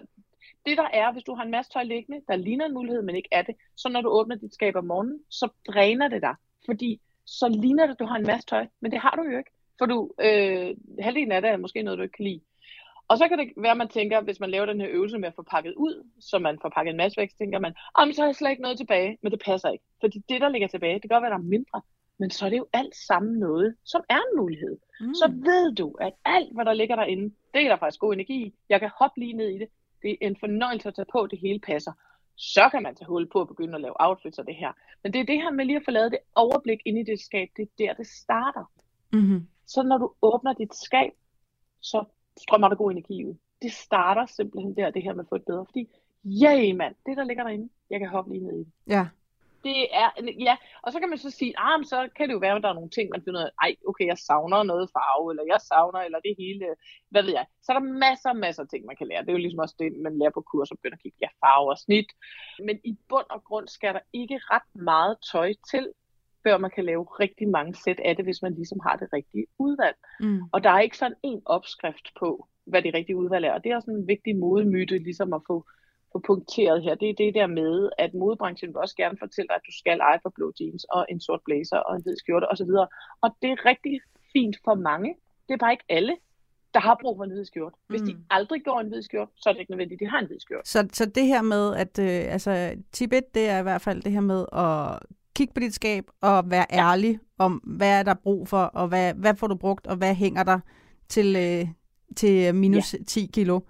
det 0.65 0.77
der 0.77 0.89
er, 0.93 1.11
hvis 1.11 1.23
du 1.23 1.33
har 1.35 1.43
en 1.43 1.51
masse 1.51 1.71
tøj 1.71 1.83
liggende, 1.83 2.21
der 2.27 2.35
ligner 2.35 2.65
en 2.65 2.73
mulighed, 2.73 3.01
men 3.01 3.15
ikke 3.15 3.29
er 3.31 3.41
det, 3.41 3.55
så 3.75 3.89
når 3.89 4.01
du 4.01 4.09
åbner 4.09 4.35
dit 4.35 4.53
skab 4.53 4.75
om 4.75 4.85
morgenen, 4.85 5.19
så 5.29 5.49
dræner 5.67 6.07
det 6.07 6.21
dig. 6.21 6.35
Fordi 6.65 7.01
så 7.25 7.47
ligner 7.47 7.85
det, 7.85 7.93
at 7.93 7.99
du 7.99 8.05
har 8.05 8.15
en 8.15 8.27
masse 8.27 8.47
tøj, 8.47 8.67
men 8.81 8.91
det 8.91 8.99
har 8.99 9.15
du 9.15 9.23
jo 9.31 9.37
ikke. 9.37 9.51
For 9.77 9.85
du, 9.85 10.11
øh, 10.21 10.75
halvdelen 10.99 11.31
af 11.31 11.41
det 11.41 11.51
er 11.51 11.57
måske 11.57 11.81
noget, 11.81 11.97
du 11.97 12.03
ikke 12.03 12.17
kan 12.17 12.25
lide. 12.25 12.41
Og 13.09 13.17
så 13.17 13.27
kan 13.27 13.37
det 13.37 13.53
være, 13.57 13.71
at 13.71 13.77
man 13.77 13.87
tænker, 13.87 14.21
hvis 14.21 14.39
man 14.39 14.49
laver 14.49 14.65
den 14.65 14.81
her 14.81 14.89
øvelse 14.91 15.17
med 15.17 15.27
at 15.27 15.35
få 15.35 15.41
pakket 15.41 15.73
ud, 15.73 16.07
så 16.19 16.39
man 16.39 16.59
får 16.61 16.69
pakket 16.69 16.91
en 16.91 16.97
masse 16.97 17.17
væk, 17.21 17.31
så 17.31 17.37
tænker 17.37 17.59
man, 17.59 17.73
om 17.93 18.11
så 18.11 18.21
har 18.21 18.27
jeg 18.27 18.35
slet 18.35 18.49
ikke 18.49 18.61
noget 18.61 18.77
tilbage, 18.77 19.17
men 19.21 19.31
det 19.31 19.41
passer 19.45 19.69
ikke. 19.69 19.85
Fordi 19.99 20.23
det, 20.29 20.41
der 20.41 20.49
ligger 20.49 20.67
tilbage, 20.67 20.93
det 20.93 21.01
kan 21.01 21.09
godt 21.09 21.21
være, 21.21 21.31
der 21.31 21.37
er 21.37 21.53
mindre, 21.55 21.81
men 22.19 22.31
så 22.31 22.45
er 22.45 22.49
det 22.49 22.57
jo 22.57 22.67
alt 22.73 22.95
sammen 22.95 23.39
noget, 23.39 23.75
som 23.85 24.01
er 24.09 24.17
en 24.17 24.37
mulighed. 24.37 24.77
Mm. 24.99 25.13
Så 25.13 25.31
ved 25.35 25.75
du, 25.75 25.95
at 26.01 26.13
alt, 26.25 26.53
hvad 26.53 26.65
der 26.65 26.73
ligger 26.73 26.95
derinde, 26.95 27.35
det 27.53 27.65
er 27.65 27.69
der 27.69 27.77
faktisk 27.77 27.99
god 27.99 28.13
energi 28.13 28.45
i. 28.45 28.53
Jeg 28.69 28.79
kan 28.79 28.91
hoppe 28.99 29.19
lige 29.19 29.33
ned 29.33 29.49
i 29.49 29.57
det. 29.57 29.67
Det 30.01 30.11
er 30.11 30.27
en 30.27 30.37
fornøjelse 30.39 30.87
at 30.87 30.95
tage 30.95 31.11
på, 31.11 31.27
det 31.31 31.39
hele 31.39 31.59
passer. 31.59 31.91
Så 32.35 32.69
kan 32.71 32.83
man 32.83 32.95
tage 32.95 33.07
hul 33.07 33.29
på 33.29 33.41
at 33.41 33.47
begynde 33.47 33.75
at 33.75 33.81
lave 33.81 33.95
outfits 33.99 34.39
og 34.39 34.45
det 34.47 34.55
her. 34.55 34.71
Men 35.03 35.13
det 35.13 35.21
er 35.21 35.25
det 35.25 35.41
her 35.41 35.51
med 35.51 35.65
lige 35.65 35.75
at 35.75 35.85
få 35.85 35.91
lavet 35.91 36.11
det 36.11 36.19
overblik 36.35 36.79
ind 36.85 36.97
i 36.97 37.03
det 37.03 37.19
skab, 37.19 37.47
det 37.57 37.63
er 37.63 37.71
der, 37.77 37.93
det 37.93 38.07
starter. 38.07 38.71
Mm-hmm. 39.13 39.47
Så 39.67 39.83
når 39.83 39.97
du 39.97 40.13
åbner 40.21 40.53
dit 40.53 40.75
skab, 40.75 41.11
så 41.81 42.03
strømmer 42.37 42.67
der 42.67 42.75
god 42.75 42.91
energi 42.91 43.25
ud. 43.25 43.35
Det 43.61 43.71
starter 43.71 44.25
simpelthen 44.25 44.75
der, 44.75 44.89
det 44.89 45.03
her 45.03 45.13
med 45.13 45.23
at 45.23 45.29
få 45.29 45.35
et 45.35 45.45
bedre. 45.45 45.65
Fordi, 45.65 45.89
yay 46.25 46.71
mand, 46.71 46.95
det 47.05 47.17
der 47.17 47.23
ligger 47.23 47.43
derinde, 47.43 47.69
jeg 47.89 47.99
kan 47.99 48.09
hoppe 48.09 48.33
lige 48.33 48.45
ned 48.45 48.55
i 48.55 48.59
det. 48.59 48.71
Ja. 48.87 49.07
Det 49.63 49.87
er, 49.91 50.09
ja, 50.39 50.55
og 50.81 50.91
så 50.91 50.99
kan 50.99 51.09
man 51.09 51.17
så 51.17 51.29
sige, 51.29 51.53
ah, 51.57 51.79
men 51.79 51.85
så 51.85 52.09
kan 52.15 52.27
det 52.27 52.33
jo 52.33 52.39
være, 52.39 52.55
at 52.55 52.63
der 52.63 52.69
er 52.69 52.73
nogle 52.73 52.89
ting, 52.89 53.09
man 53.09 53.21
finder 53.21 53.39
ud 53.39 53.45
af, 53.45 53.51
ej, 53.63 53.75
okay, 53.87 54.05
jeg 54.07 54.17
savner 54.17 54.63
noget 54.63 54.89
farve, 54.95 55.31
eller 55.31 55.43
jeg 55.47 55.59
savner, 55.61 55.99
eller 55.99 56.19
det 56.19 56.35
hele, 56.37 56.65
hvad 57.09 57.23
ved 57.23 57.31
jeg. 57.31 57.45
Så 57.63 57.71
er 57.71 57.79
der 57.79 57.85
masser 57.85 58.29
og 58.29 58.37
masser 58.37 58.63
af 58.63 58.69
ting, 58.69 58.85
man 58.85 58.95
kan 58.95 59.07
lære. 59.07 59.21
Det 59.21 59.29
er 59.29 59.37
jo 59.37 59.45
ligesom 59.45 59.59
også 59.59 59.75
det, 59.79 59.89
man 60.05 60.17
lærer 60.19 60.29
på 60.29 60.41
kurser, 60.41 60.75
begynder 60.75 60.97
at 60.97 61.03
kigge, 61.03 61.17
ja, 61.21 61.29
farve 61.43 61.69
og 61.69 61.77
snit. 61.77 62.09
Men 62.67 62.79
i 62.83 62.97
bund 63.09 63.25
og 63.29 63.43
grund 63.43 63.67
skal 63.67 63.93
der 63.93 63.99
ikke 64.13 64.39
ret 64.53 64.69
meget 64.75 65.17
tøj 65.31 65.53
til, 65.71 65.85
før 66.43 66.57
man 66.57 66.71
kan 66.75 66.85
lave 66.85 67.03
rigtig 67.03 67.47
mange 67.49 67.75
sæt 67.75 67.99
af 68.05 68.15
det, 68.15 68.25
hvis 68.25 68.41
man 68.41 68.53
ligesom 68.53 68.79
har 68.87 68.95
det 68.95 69.07
rigtige 69.13 69.45
udvalg. 69.59 69.95
Mm. 70.19 70.41
Og 70.51 70.63
der 70.63 70.69
er 70.69 70.79
ikke 70.79 70.97
sådan 70.97 71.17
en 71.23 71.41
opskrift 71.45 72.07
på, 72.19 72.47
hvad 72.65 72.81
det 72.81 72.93
rigtige 72.93 73.17
udvalg 73.17 73.45
er. 73.45 73.53
Og 73.53 73.63
det 73.63 73.71
er 73.71 73.75
også 73.75 73.91
en 73.91 74.07
vigtig 74.07 74.35
modemyte, 74.35 74.97
ligesom 74.97 75.33
at 75.33 75.41
få, 75.47 75.65
få 76.11 76.19
punkteret 76.27 76.83
her. 76.83 76.95
Det 76.95 77.09
er 77.09 77.13
det 77.13 77.33
der 77.33 77.47
med, 77.47 77.89
at 77.97 78.13
modebranchen 78.13 78.69
vil 78.69 78.77
også 78.77 78.95
gerne 78.95 79.17
fortælle 79.19 79.47
dig, 79.47 79.55
at 79.55 79.61
du 79.67 79.71
skal 79.81 79.99
eje 79.99 80.19
for 80.23 80.31
blå 80.35 80.53
jeans 80.59 80.83
og 80.83 81.05
en 81.09 81.19
sort 81.21 81.41
blazer 81.45 81.77
og 81.77 81.95
en 81.95 82.01
hvid 82.03 82.15
skjorte 82.17 82.51
osv. 82.51 82.71
Og 83.21 83.29
det 83.41 83.49
er 83.51 83.65
rigtig 83.65 84.01
fint 84.33 84.57
for 84.65 84.75
mange. 84.75 85.15
Det 85.47 85.53
er 85.53 85.57
bare 85.57 85.71
ikke 85.71 85.85
alle, 85.89 86.15
der 86.73 86.79
har 86.79 86.97
brug 87.01 87.17
for 87.17 87.23
en 87.23 87.31
hvid 87.31 87.45
skjorte. 87.45 87.75
Hvis 87.87 88.01
de 88.01 88.13
Mm. 88.13 88.23
aldrig 88.29 88.63
går 88.65 88.79
en 88.79 88.87
hvid 88.87 89.01
skjorte, 89.01 89.31
så 89.35 89.49
er 89.49 89.53
det 89.53 89.59
ikke 89.59 89.71
nødvendigt, 89.71 90.01
at 90.01 90.05
de 90.05 90.09
har 90.11 90.19
en 90.19 90.27
hvid 90.27 90.39
skjorte. 90.39 90.69
Så, 90.69 90.87
så 90.93 91.05
det 91.05 91.25
her 91.25 91.41
med, 91.41 91.75
at 91.75 91.99
øh, 91.99 92.33
altså, 92.33 92.75
tip 92.91 93.13
1, 93.13 93.23
det 93.35 93.49
er 93.49 93.59
i 93.59 93.63
hvert 93.63 93.81
fald 93.81 94.01
det 94.01 94.11
her 94.11 94.21
med 94.21 94.45
at 94.53 94.99
kigge 95.37 95.53
på 95.53 95.59
dit 95.59 95.73
skab 95.73 96.03
og 96.21 96.51
være 96.51 96.65
ærlig 96.71 97.19
om, 97.37 97.53
hvad 97.77 97.99
er 97.99 98.03
der 98.03 98.13
brug 98.13 98.47
for, 98.47 98.63
og 98.79 98.87
hvad, 98.87 99.13
hvad 99.13 99.35
får 99.35 99.47
du 99.47 99.55
brugt, 99.55 99.87
og 99.87 99.95
hvad 99.95 100.13
hænger 100.15 100.43
der 100.43 100.59
til, 101.09 101.35
øh, 101.45 101.67
til 102.15 102.55
minus 102.55 102.93
ja. 102.93 103.03
10 103.07 103.29
kilo. 103.33 103.59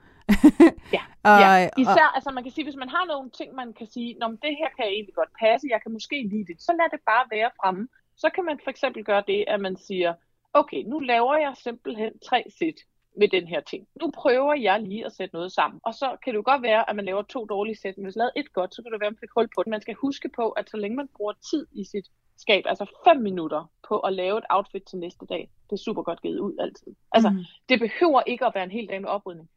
Ja, 0.98 1.04
og, 1.32 1.40
ja. 1.44 1.50
og, 1.66 1.80
Især, 1.84 2.08
altså 2.16 2.30
man 2.32 2.44
kan 2.44 2.52
sige, 2.52 2.66
hvis 2.66 2.82
man 2.84 2.90
har 2.90 3.06
nogle 3.14 3.30
ting, 3.40 3.50
man 3.62 3.74
kan 3.80 3.88
sige, 3.88 4.10
Nå, 4.20 4.28
men 4.28 4.40
det 4.46 4.54
her 4.62 4.70
kan 4.76 4.86
jeg 4.86 4.94
egentlig 4.94 5.16
godt 5.22 5.34
passe, 5.44 5.68
jeg 5.74 5.80
kan 5.84 5.92
måske 5.98 6.18
lide 6.32 6.46
det, 6.50 6.58
så 6.68 6.72
lad 6.80 6.90
det 6.96 7.02
bare 7.12 7.26
være 7.36 7.50
fremme. 7.60 7.88
Så 8.18 8.28
kan 8.36 8.44
man 8.46 8.60
for 8.64 8.70
eksempel 8.70 9.04
gøre 9.04 9.24
det, 9.28 9.46
at 9.48 9.60
man 9.60 9.76
siger, 9.88 10.14
okay, 10.54 10.82
nu 10.92 11.00
laver 11.00 11.36
jeg 11.46 11.54
simpelthen 11.66 12.12
tre 12.30 12.40
sæt 12.60 12.78
med 13.18 13.28
den 13.28 13.48
her 13.48 13.62
ting. 13.62 13.88
Nu 14.02 14.12
prøver 14.12 14.54
jeg 14.54 14.82
lige 14.82 15.06
at 15.06 15.12
sætte 15.12 15.36
noget 15.36 15.52
sammen. 15.52 15.80
Og 15.84 15.94
så 15.94 16.18
kan 16.24 16.34
det 16.34 16.38
jo 16.38 16.44
godt 16.46 16.62
være, 16.62 16.90
at 16.90 16.96
man 16.96 17.06
laver 17.06 17.22
to 17.22 17.46
dårlige 17.46 17.78
sæt, 17.82 17.98
men 17.98 18.06
hvis 18.06 18.16
man 18.16 18.22
laver 18.22 18.46
et 18.46 18.54
godt, 18.54 18.76
så 18.76 18.84
kan 18.84 18.92
det 18.92 19.00
være, 19.00 19.08
at 19.08 19.14
man 19.14 19.24
fik 19.24 19.36
hul 19.36 19.48
på 19.56 19.64
det. 19.64 19.70
Man 19.70 19.82
skal 19.82 19.96
huske 19.96 20.30
på, 20.36 20.50
at 20.50 20.70
så 20.70 20.78
længe 20.78 20.98
man 20.98 21.10
bruger 21.18 21.34
tid 21.50 21.68
i 21.72 21.84
sit 21.84 22.08
skab, 22.38 22.64
altså 22.66 22.86
fem 23.08 23.18
minutter 23.18 23.72
på 23.88 24.00
at 24.00 24.14
lave 24.14 24.38
et 24.38 24.44
outfit 24.50 24.84
til 24.90 24.98
næste 24.98 25.26
dag, 25.26 25.50
det 25.70 25.74
er 25.74 25.84
super 25.88 26.04
godt 26.04 26.22
givet 26.22 26.40
ud 26.40 26.56
altid. 26.60 26.96
Altså, 27.12 27.30
mm. 27.30 27.44
det 27.70 27.80
behøver 27.80 28.22
ikke 28.22 28.46
at 28.46 28.56
være 28.56 28.64
en 28.64 28.72
hel 28.72 28.88
dag 28.90 29.02
med 29.02 29.10
oprydning. 29.10 29.50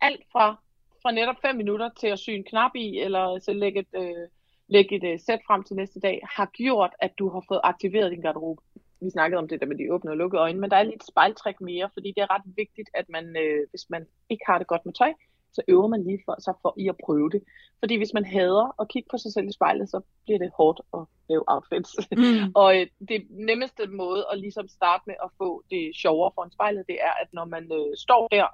Alt 0.00 0.22
fra, 0.32 0.56
fra 1.02 1.10
netop 1.10 1.36
fem 1.42 1.56
minutter 1.56 1.88
til 2.00 2.06
at 2.06 2.18
sy 2.18 2.30
en 2.30 2.44
knap 2.44 2.70
i, 2.74 2.98
eller 2.98 3.38
så 3.38 3.52
lægge 3.52 3.80
et, 3.80 3.92
øh, 4.02 4.28
lægge 4.68 4.96
et 4.96 5.12
øh, 5.12 5.20
sæt 5.26 5.40
frem 5.46 5.64
til 5.64 5.76
næste 5.76 6.00
dag, 6.00 6.20
har 6.36 6.46
gjort, 6.46 6.90
at 7.00 7.12
du 7.18 7.28
har 7.28 7.44
fået 7.48 7.60
aktiveret 7.64 8.10
din 8.10 8.20
garderobe. 8.20 8.62
Vi 9.00 9.10
snakkede 9.10 9.38
om 9.38 9.48
det 9.48 9.60
der 9.60 9.66
med 9.66 9.78
de 9.78 9.92
åbne 9.94 10.10
og 10.10 10.16
lukkede 10.16 10.40
øjne, 10.42 10.60
men 10.60 10.70
der 10.70 10.76
er 10.76 10.82
lidt 10.82 11.06
spejltræk 11.06 11.60
mere, 11.60 11.90
fordi 11.94 12.08
det 12.16 12.22
er 12.22 12.34
ret 12.34 12.42
vigtigt, 12.56 12.88
at 12.94 13.08
man, 13.08 13.36
øh, 13.36 13.66
hvis 13.70 13.84
man 13.90 14.06
ikke 14.30 14.44
har 14.46 14.58
det 14.58 14.66
godt 14.66 14.86
med 14.86 14.94
tøj, 14.94 15.12
så 15.52 15.62
øver 15.68 15.86
man 15.88 16.04
lige 16.04 16.22
for 16.24 16.36
sig 16.40 16.54
for 16.62 16.74
i 16.78 16.88
at 16.88 16.96
prøve 17.04 17.30
det. 17.30 17.42
Fordi 17.78 17.96
hvis 17.96 18.14
man 18.14 18.24
hader 18.24 18.80
at 18.80 18.88
kigge 18.88 19.08
på 19.10 19.18
sig 19.18 19.32
selv 19.32 19.48
i 19.48 19.52
spejlet, 19.52 19.90
så 19.90 20.00
bliver 20.24 20.38
det 20.38 20.50
hårdt 20.56 20.80
at 20.94 21.00
lave 21.28 21.44
outfits. 21.46 21.90
Mm. 22.16 22.52
og 22.62 22.80
øh, 22.80 22.86
det 23.08 23.26
nemmeste 23.30 23.86
måde 23.86 24.26
at 24.32 24.38
ligesom 24.38 24.68
starte 24.68 25.02
med 25.06 25.14
at 25.24 25.30
få 25.38 25.62
det 25.70 25.92
sjovere 25.96 26.30
foran 26.34 26.50
spejlet, 26.50 26.84
det 26.88 26.98
er, 27.00 27.14
at 27.22 27.28
når 27.32 27.44
man 27.44 27.64
øh, 27.72 27.96
står 27.96 28.28
der 28.28 28.46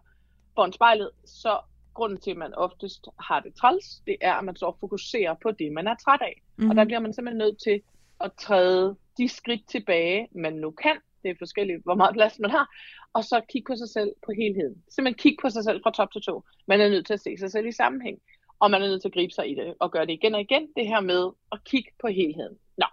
foran 0.54 0.72
spejlet, 0.72 1.10
så 1.24 1.58
grunden 1.94 2.20
til, 2.20 2.30
at 2.30 2.36
man 2.36 2.54
oftest 2.54 3.08
har 3.20 3.40
det 3.40 3.54
træls, 3.54 3.86
det 4.06 4.16
er, 4.20 4.34
at 4.34 4.44
man 4.44 4.56
så 4.56 4.76
fokuserer 4.80 5.34
på 5.42 5.50
det, 5.50 5.72
man 5.72 5.86
er 5.86 5.94
træt 6.04 6.22
af. 6.22 6.42
Mm. 6.56 6.70
Og 6.70 6.76
der 6.76 6.82
Mhm. 6.82 6.88
bliver 6.88 7.00
man 7.00 7.12
simpelthen 7.12 7.38
nødt 7.38 7.58
til 7.62 7.82
at 8.20 8.32
træde 8.32 8.96
de 9.18 9.28
skridt 9.28 9.68
tilbage, 9.68 10.28
man 10.34 10.52
nu 10.52 10.70
kan. 10.70 10.96
Det 11.22 11.30
er 11.30 11.34
forskelligt, 11.38 11.82
hvor 11.84 11.94
meget 11.94 12.14
plads 12.14 12.38
man 12.38 12.50
har. 12.50 12.68
Og 13.12 13.24
så 13.24 13.40
kigge 13.48 13.66
på 13.66 13.76
sig 13.76 13.88
selv 13.88 14.12
på 14.26 14.32
helheden. 14.32 14.82
Simpelthen 14.94 15.18
kigge 15.18 15.38
på 15.42 15.50
sig 15.50 15.64
selv 15.64 15.82
fra 15.82 15.90
top 15.90 16.12
til 16.12 16.22
to. 16.22 16.42
Man 16.66 16.80
er 16.80 16.88
nødt 16.88 17.06
til 17.06 17.14
at 17.14 17.20
se 17.20 17.36
sig 17.38 17.50
selv 17.50 17.66
i 17.66 17.72
sammenhæng. 17.72 18.18
Og 18.58 18.70
man 18.70 18.82
er 18.82 18.86
nødt 18.86 19.02
til 19.02 19.08
at 19.08 19.12
gribe 19.12 19.32
sig 19.32 19.50
i 19.50 19.54
det 19.54 19.74
og 19.80 19.92
gøre 19.92 20.06
det 20.06 20.12
igen 20.12 20.34
og 20.34 20.40
igen. 20.40 20.68
Det 20.76 20.86
her 20.86 21.00
med 21.00 21.30
at 21.52 21.64
kigge 21.64 21.90
på 22.00 22.06
helheden. 22.08 22.56
Nå, 22.78 22.86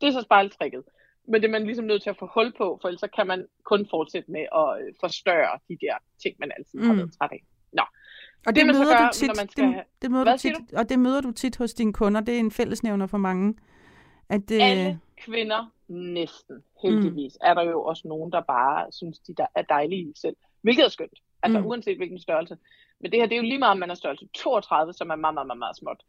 det 0.00 0.06
er 0.08 0.12
så 0.12 0.20
spejltrækket. 0.22 0.82
Men 1.28 1.42
det 1.42 1.48
er 1.48 1.52
man 1.52 1.64
ligesom 1.64 1.84
nødt 1.84 2.02
til 2.02 2.10
at 2.10 2.16
få 2.18 2.30
hul 2.34 2.52
på, 2.58 2.78
for 2.80 2.88
ellers 2.88 3.10
kan 3.16 3.26
man 3.26 3.46
kun 3.64 3.86
fortsætte 3.90 4.30
med 4.30 4.40
at 4.40 4.68
øh, 4.80 4.94
forstørre 5.00 5.58
de 5.68 5.76
der 5.80 5.94
ting, 6.22 6.36
man 6.38 6.50
altid 6.58 6.80
har 6.80 6.92
Mm. 6.92 6.98
været 6.98 7.12
træt 7.18 7.30
af. 7.32 7.42
Nå. 7.72 7.82
Og 8.46 8.54
det, 8.56 8.66
man 8.66 8.74
så 8.74 8.80
møder 8.80 8.98
gør, 8.98 9.06
du 9.06 9.10
tit, 9.14 9.26
når 9.28 9.34
man 9.42 9.48
skal 9.48 9.64
det, 9.64 9.82
det 10.02 10.10
møder 10.10 10.24
Hvad 10.24 10.32
du 10.32 10.38
tit, 10.38 10.72
og 10.76 10.88
det 10.88 10.98
møder 10.98 11.20
du 11.20 11.30
tit 11.32 11.56
hos 11.56 11.74
dine 11.74 11.92
kunder. 11.92 12.20
Det 12.20 12.34
er 12.34 12.38
en 12.38 12.50
fællesnævner 12.50 13.06
for 13.06 13.18
mange. 13.18 13.54
At, 14.34 14.50
øh, 14.50 14.70
Alle 14.70 15.00
kvinder, 15.16 15.72
næsten 15.88 16.64
heldigvis, 16.82 17.32
mm. 17.40 17.48
er 17.48 17.54
der 17.54 17.62
jo 17.62 17.82
også 17.82 18.08
nogen, 18.08 18.32
der 18.32 18.40
bare 18.40 18.92
synes, 18.92 19.18
de 19.18 19.34
der 19.34 19.46
er 19.54 19.62
dejlige 19.62 20.12
selv. 20.16 20.36
Hvilket 20.62 20.84
er 20.84 20.88
skønt. 20.88 21.18
Altså 21.42 21.60
Mm. 21.60 21.66
uanset 21.66 21.96
hvilken 21.96 22.20
størrelse. 22.20 22.56
Men 23.00 23.12
det 23.12 23.20
her, 23.20 23.26
det 23.26 23.32
er 23.32 23.42
jo 23.42 23.42
lige 23.42 23.58
meget, 23.58 23.70
om 23.70 23.78
man 23.78 23.90
er 23.90 23.94
størrelse 23.94 24.28
32, 24.34 24.92
som 24.92 25.10
er 25.10 25.16
meget, 25.16 25.34
meget, 25.34 25.46
meget, 25.46 25.58
meget 25.58 25.76
småt. 25.76 26.02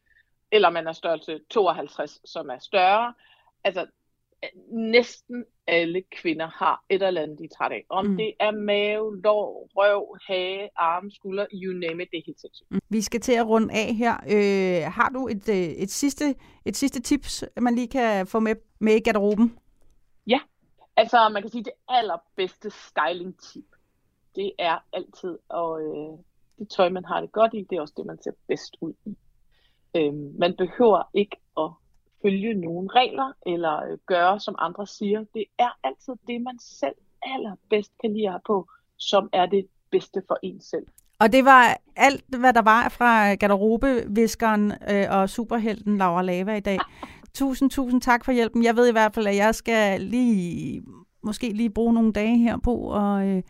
Eller 0.51 0.69
man 0.69 0.87
er 0.87 0.91
størrelse 0.93 1.39
52, 1.49 2.21
som 2.25 2.49
er 2.49 2.59
større. 2.59 3.13
Altså, 3.63 3.85
næsten 4.71 5.45
alle 5.67 6.03
kvinder 6.21 6.47
har 6.47 6.83
et 6.89 7.03
eller 7.03 7.21
andet, 7.21 7.39
de 7.39 7.43
er 7.43 7.49
trætte 7.57 7.75
af. 7.75 7.85
Om 7.89 8.05
Mm. 8.05 8.11
mm. 8.11 8.17
det 8.17 8.33
er 8.39 8.51
mave, 8.51 9.21
lår, 9.21 9.69
røv, 9.75 10.17
hage, 10.27 10.69
arme, 10.75 11.11
skulder, 11.11 11.45
you 11.53 11.73
name 11.73 12.03
it, 12.03 12.09
det 12.11 12.17
er 12.17 12.23
helt 12.25 12.39
sindssygt. 12.41 12.69
Vi 12.89 13.01
skal 13.01 13.21
til 13.21 13.33
at 13.33 13.47
runde 13.47 13.73
af 13.73 13.93
her. 13.95 14.13
Øh, 14.13 14.91
har 14.91 15.09
du 15.09 15.27
et, 15.27 15.49
øh, 15.49 15.55
et, 15.55 15.91
sidste, 15.91 16.35
et 16.65 16.77
sidste 16.77 17.01
tips, 17.01 17.43
man 17.61 17.75
lige 17.75 17.87
kan 17.87 18.27
få 18.27 18.39
med, 18.39 18.55
med 18.79 18.93
i 18.95 18.99
garderoben? 18.99 19.57
Ja, 20.27 20.39
altså 20.95 21.29
man 21.29 21.41
kan 21.41 21.51
sige, 21.51 21.63
det 21.63 21.73
allerbedste 21.89 22.69
styling 22.69 23.39
tip, 23.39 23.65
det 24.35 24.51
er 24.59 24.77
altid, 24.93 25.37
og 25.49 25.81
øh, 25.81 26.17
det 26.59 26.69
tøj, 26.69 26.89
man 26.89 27.05
har 27.05 27.21
det 27.21 27.31
godt 27.31 27.53
i, 27.53 27.65
det 27.69 27.75
er 27.77 27.81
også 27.81 27.93
det, 27.97 28.05
man 28.05 28.21
ser 28.23 28.31
bedst 28.47 28.77
ud 28.81 28.93
i. 29.05 29.17
Øhm, 29.95 30.35
man 30.39 30.55
behøver 30.57 31.09
ikke 31.13 31.37
at 31.57 31.71
følge 32.25 32.53
nogle 32.53 32.89
regler, 32.95 33.31
eller 33.45 33.75
øh, 33.91 33.97
gøre, 34.05 34.39
som 34.39 34.55
andre 34.57 34.87
siger. 34.87 35.25
Det 35.33 35.45
er 35.59 35.69
altid 35.83 36.13
det, 36.27 36.41
man 36.41 36.59
selv 36.59 36.95
allerbedst 37.21 37.91
kan 38.01 38.13
lide 38.13 38.39
på, 38.47 38.67
som 38.97 39.29
er 39.33 39.45
det 39.45 39.67
bedste 39.91 40.21
for 40.27 40.37
en 40.43 40.61
selv. 40.61 40.85
Og 41.19 41.31
det 41.31 41.45
var 41.45 41.77
alt, 41.95 42.23
hvad 42.39 42.53
der 42.53 42.61
var 42.61 42.89
fra 42.89 43.33
garderobeviskeren 43.33 44.73
øh, 44.91 45.05
og 45.09 45.29
superhelten 45.29 45.97
Laura 45.97 46.21
Lava 46.21 46.55
i 46.55 46.59
dag. 46.59 46.79
Tusind, 47.33 47.69
tusind 47.69 48.01
tak 48.01 48.25
for 48.25 48.31
hjælpen. 48.31 48.63
Jeg 48.63 48.75
ved 48.75 48.87
i 48.89 48.91
hvert 48.91 49.13
fald, 49.13 49.27
at 49.27 49.35
jeg 49.35 49.55
skal 49.55 50.01
lige, 50.01 50.81
måske 51.23 51.49
lige 51.49 51.69
bruge 51.69 51.93
nogle 51.93 52.13
dage 52.13 52.37
her 52.37 52.57
på. 52.57 52.75
Og, 52.75 53.27
øh, 53.27 53.43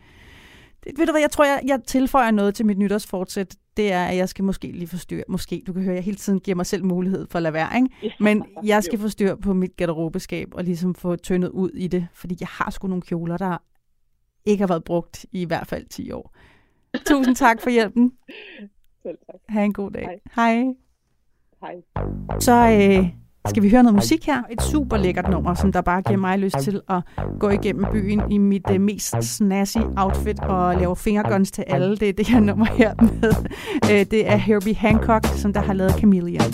ved 0.96 1.06
du 1.06 1.12
hvad, 1.12 1.20
jeg 1.20 1.30
tror, 1.30 1.44
jeg, 1.44 1.60
jeg 1.66 1.80
tilføjer 1.86 2.30
noget 2.30 2.54
til 2.54 2.66
mit 2.66 2.78
nytårsfortsæt. 2.78 3.56
Det 3.76 3.92
er, 3.92 4.04
at 4.04 4.16
jeg 4.16 4.28
skal 4.28 4.44
måske 4.44 4.72
lige 4.72 4.88
forstyrre. 4.88 5.24
Måske, 5.28 5.62
du 5.66 5.72
kan 5.72 5.82
høre, 5.82 5.94
jeg 5.94 6.04
hele 6.04 6.16
tiden 6.16 6.40
giver 6.40 6.54
mig 6.54 6.66
selv 6.66 6.84
mulighed 6.84 7.26
for 7.30 7.38
at 7.38 7.42
lade 7.42 7.52
være, 7.52 7.76
ikke? 7.76 8.16
Men 8.20 8.44
jeg 8.64 8.84
skal 8.84 8.98
få 8.98 9.08
styr 9.08 9.34
på 9.34 9.54
mit 9.54 9.76
garderobeskab 9.76 10.48
og 10.54 10.64
ligesom 10.64 10.94
få 10.94 11.16
tyndet 11.16 11.48
ud 11.48 11.70
i 11.70 11.88
det. 11.88 12.08
Fordi 12.12 12.36
jeg 12.40 12.48
har 12.48 12.70
sgu 12.70 12.88
nogle 12.88 13.02
kjoler, 13.02 13.36
der 13.36 13.58
ikke 14.44 14.62
har 14.62 14.68
været 14.68 14.84
brugt 14.84 15.26
i 15.32 15.42
i 15.42 15.44
hvert 15.44 15.66
fald 15.66 15.86
10 15.86 16.10
år. 16.10 16.36
Tusind 17.06 17.36
tak 17.36 17.60
for 17.60 17.70
hjælpen. 17.70 18.12
Selv 19.02 19.18
tak. 19.26 19.40
Ha' 19.48 19.64
en 19.64 19.72
god 19.72 19.90
dag. 19.90 20.20
Hej. 20.34 20.46
Hej. 20.56 20.64
Hej. 21.62 21.74
Så 22.40 22.52
øh, 22.52 23.25
skal 23.48 23.62
vi 23.62 23.70
høre 23.70 23.82
noget 23.82 23.94
musik 23.94 24.26
her. 24.26 24.42
Et 24.50 24.62
super 24.62 24.96
lækkert 24.96 25.30
nummer, 25.30 25.54
som 25.54 25.72
der 25.72 25.80
bare 25.80 26.02
giver 26.02 26.18
mig 26.18 26.38
lyst 26.38 26.58
til 26.58 26.80
at 26.88 27.02
gå 27.40 27.48
igennem 27.48 27.86
byen 27.92 28.22
i 28.30 28.38
mit 28.38 28.70
øh, 28.70 28.80
mest 28.80 29.14
snazzy 29.22 29.78
outfit 29.96 30.40
og 30.40 30.76
lave 30.76 30.96
fingerguns 30.96 31.50
til 31.50 31.64
alle. 31.66 31.96
Det 31.96 32.08
er 32.08 32.12
det 32.12 32.28
her 32.28 32.40
nummer 32.40 32.66
her 32.66 32.94
med. 33.00 33.32
Øh, 33.90 34.06
det 34.10 34.30
er 34.30 34.36
Herbie 34.36 34.74
Hancock, 34.74 35.26
som 35.26 35.52
der 35.52 35.60
har 35.60 35.72
lavet 35.72 35.92
Chameleon. 35.92 36.52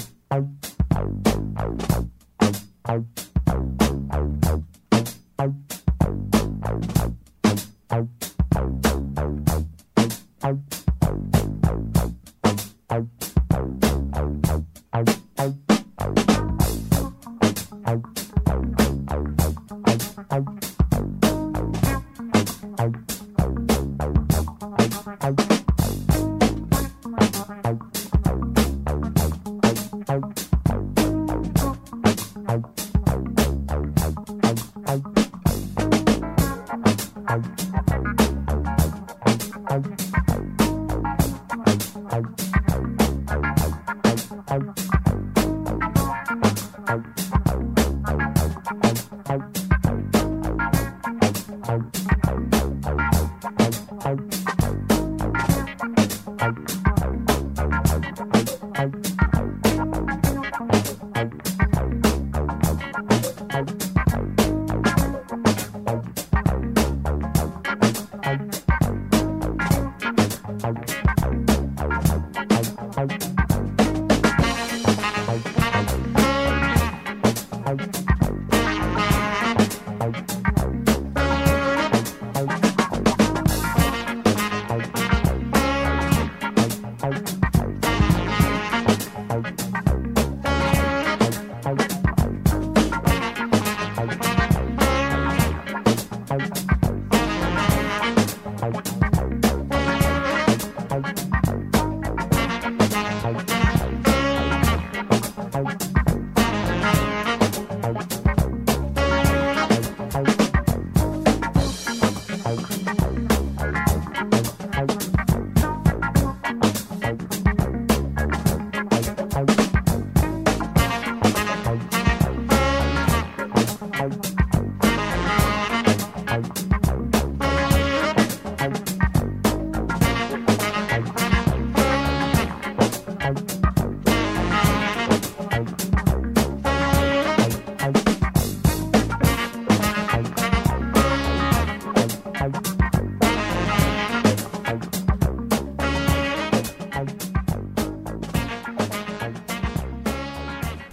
Bye. 59.17 59.62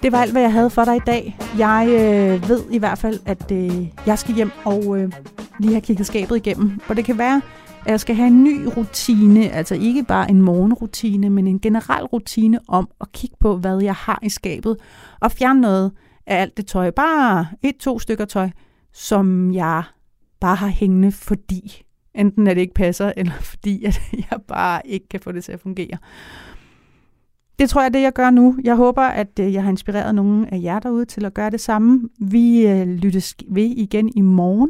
Det 0.09 0.13
var 0.13 0.21
alt, 0.21 0.31
hvad 0.31 0.41
jeg 0.41 0.53
havde 0.53 0.69
for 0.69 0.85
dig 0.85 0.95
i 0.95 1.01
dag. 1.05 1.37
Jeg 1.57 1.87
øh, 1.87 2.49
ved 2.49 2.63
i 2.71 2.77
hvert 2.77 2.97
fald, 2.97 3.19
at 3.25 3.51
øh, 3.51 3.87
jeg 4.05 4.19
skal 4.19 4.35
hjem 4.35 4.51
og 4.65 4.99
øh, 4.99 5.11
lige 5.59 5.71
have 5.71 5.81
kigget 5.81 6.07
skabet 6.07 6.35
igennem. 6.35 6.79
Og 6.87 6.95
det 6.95 7.05
kan 7.05 7.17
være, 7.17 7.41
at 7.85 7.91
jeg 7.91 7.99
skal 7.99 8.15
have 8.15 8.27
en 8.27 8.43
ny 8.43 8.67
rutine, 8.77 9.49
altså 9.51 9.75
ikke 9.75 10.03
bare 10.03 10.29
en 10.29 10.41
morgenrutine, 10.41 11.29
men 11.29 11.47
en 11.47 11.59
generel 11.59 12.05
rutine 12.05 12.59
om 12.67 12.89
at 13.01 13.11
kigge 13.11 13.35
på, 13.39 13.57
hvad 13.57 13.81
jeg 13.81 13.95
har 13.95 14.19
i 14.23 14.29
skabet, 14.29 14.77
og 15.21 15.31
fjerne 15.31 15.61
noget 15.61 15.91
af 16.27 16.41
alt 16.41 16.57
det 16.57 16.67
tøj, 16.67 16.91
bare 16.91 17.47
et, 17.61 17.77
to 17.77 17.99
stykker 17.99 18.25
tøj, 18.25 18.49
som 18.93 19.53
jeg 19.53 19.83
bare 20.39 20.55
har 20.55 20.67
hængende, 20.67 21.11
fordi 21.11 21.83
enten 22.15 22.47
at 22.47 22.55
det 22.55 22.61
ikke 22.61 22.73
passer, 22.73 23.11
eller 23.17 23.33
fordi 23.41 23.85
at 23.85 24.01
jeg 24.31 24.39
bare 24.47 24.81
ikke 24.87 25.09
kan 25.09 25.19
få 25.19 25.31
det 25.31 25.43
til 25.43 25.51
at 25.51 25.59
fungere 25.59 25.97
det 27.59 27.69
tror 27.69 27.81
jeg, 27.81 27.93
det 27.93 28.01
jeg 28.01 28.13
gør 28.13 28.29
nu. 28.29 28.55
Jeg 28.63 28.75
håber, 28.75 29.01
at 29.01 29.39
øh, 29.39 29.53
jeg 29.53 29.63
har 29.63 29.69
inspireret 29.69 30.15
nogen 30.15 30.45
af 30.45 30.59
jer 30.63 30.79
derude 30.79 31.05
til 31.05 31.25
at 31.25 31.33
gøre 31.33 31.49
det 31.49 31.61
samme. 31.61 32.09
Vi 32.19 32.67
øh, 32.67 32.87
lyttes 32.87 33.35
ved 33.49 33.63
igen 33.63 34.09
i 34.15 34.21
morgen. 34.21 34.69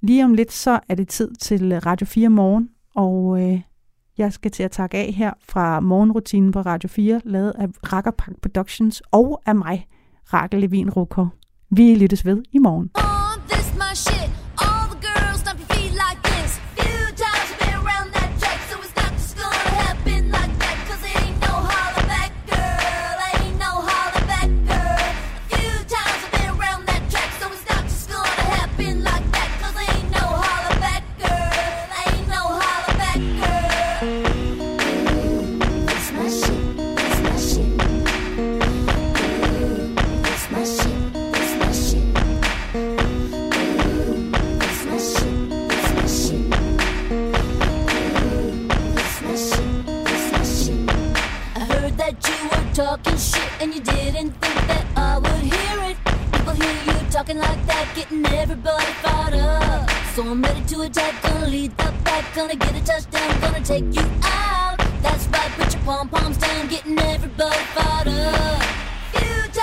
Lige 0.00 0.24
om 0.24 0.34
lidt, 0.34 0.52
så 0.52 0.80
er 0.88 0.94
det 0.94 1.08
tid 1.08 1.34
til 1.34 1.72
øh, 1.72 1.86
Radio 1.86 2.06
4 2.06 2.28
morgen, 2.28 2.68
og 2.94 3.40
jeg 4.18 4.32
skal 4.32 4.50
til 4.50 4.62
at 4.62 4.70
takke 4.70 4.96
af 4.96 5.12
her 5.12 5.32
fra 5.48 5.80
morgenrutinen 5.80 6.52
på 6.52 6.60
Radio 6.60 6.88
4, 6.88 7.20
lavet 7.24 7.52
af 7.58 7.66
Rakkerpark 7.92 8.32
Productions 8.42 9.02
og 9.10 9.42
af 9.46 9.54
mig, 9.54 9.86
Rakel 10.32 10.60
Levin 10.60 10.90
Rukov. 10.90 11.28
Vi 11.70 11.94
lyttes 11.94 12.26
ved 12.26 12.42
i 12.52 12.58
morgen. 12.58 12.90
Oh, 12.94 13.48
this 13.48 13.74
my 13.74 13.94
shit. 13.94 14.47
talking 57.28 57.42
like 57.42 57.66
that, 57.66 57.92
getting 57.94 58.26
everybody 58.26 58.84
fired 59.02 59.34
up. 59.34 59.90
So 60.14 60.22
I'm 60.22 60.42
ready 60.42 60.62
to 60.62 60.80
attack, 60.82 61.22
gonna 61.22 61.46
lead 61.46 61.76
the 61.76 61.92
pack, 62.04 62.34
gonna 62.34 62.56
get 62.56 62.74
a 62.74 62.84
touchdown, 62.84 63.40
gonna 63.40 63.60
take 63.60 63.84
you 63.94 64.02
out. 64.22 64.78
That's 65.02 65.26
right, 65.28 65.50
put 65.52 65.74
your 65.74 65.82
pom 65.82 66.08
poms 66.08 66.38
down, 66.38 66.68
getting 66.68 66.98
everybody 66.98 67.58
fired 67.74 68.08
up. 68.08 68.62
Future 69.12 69.57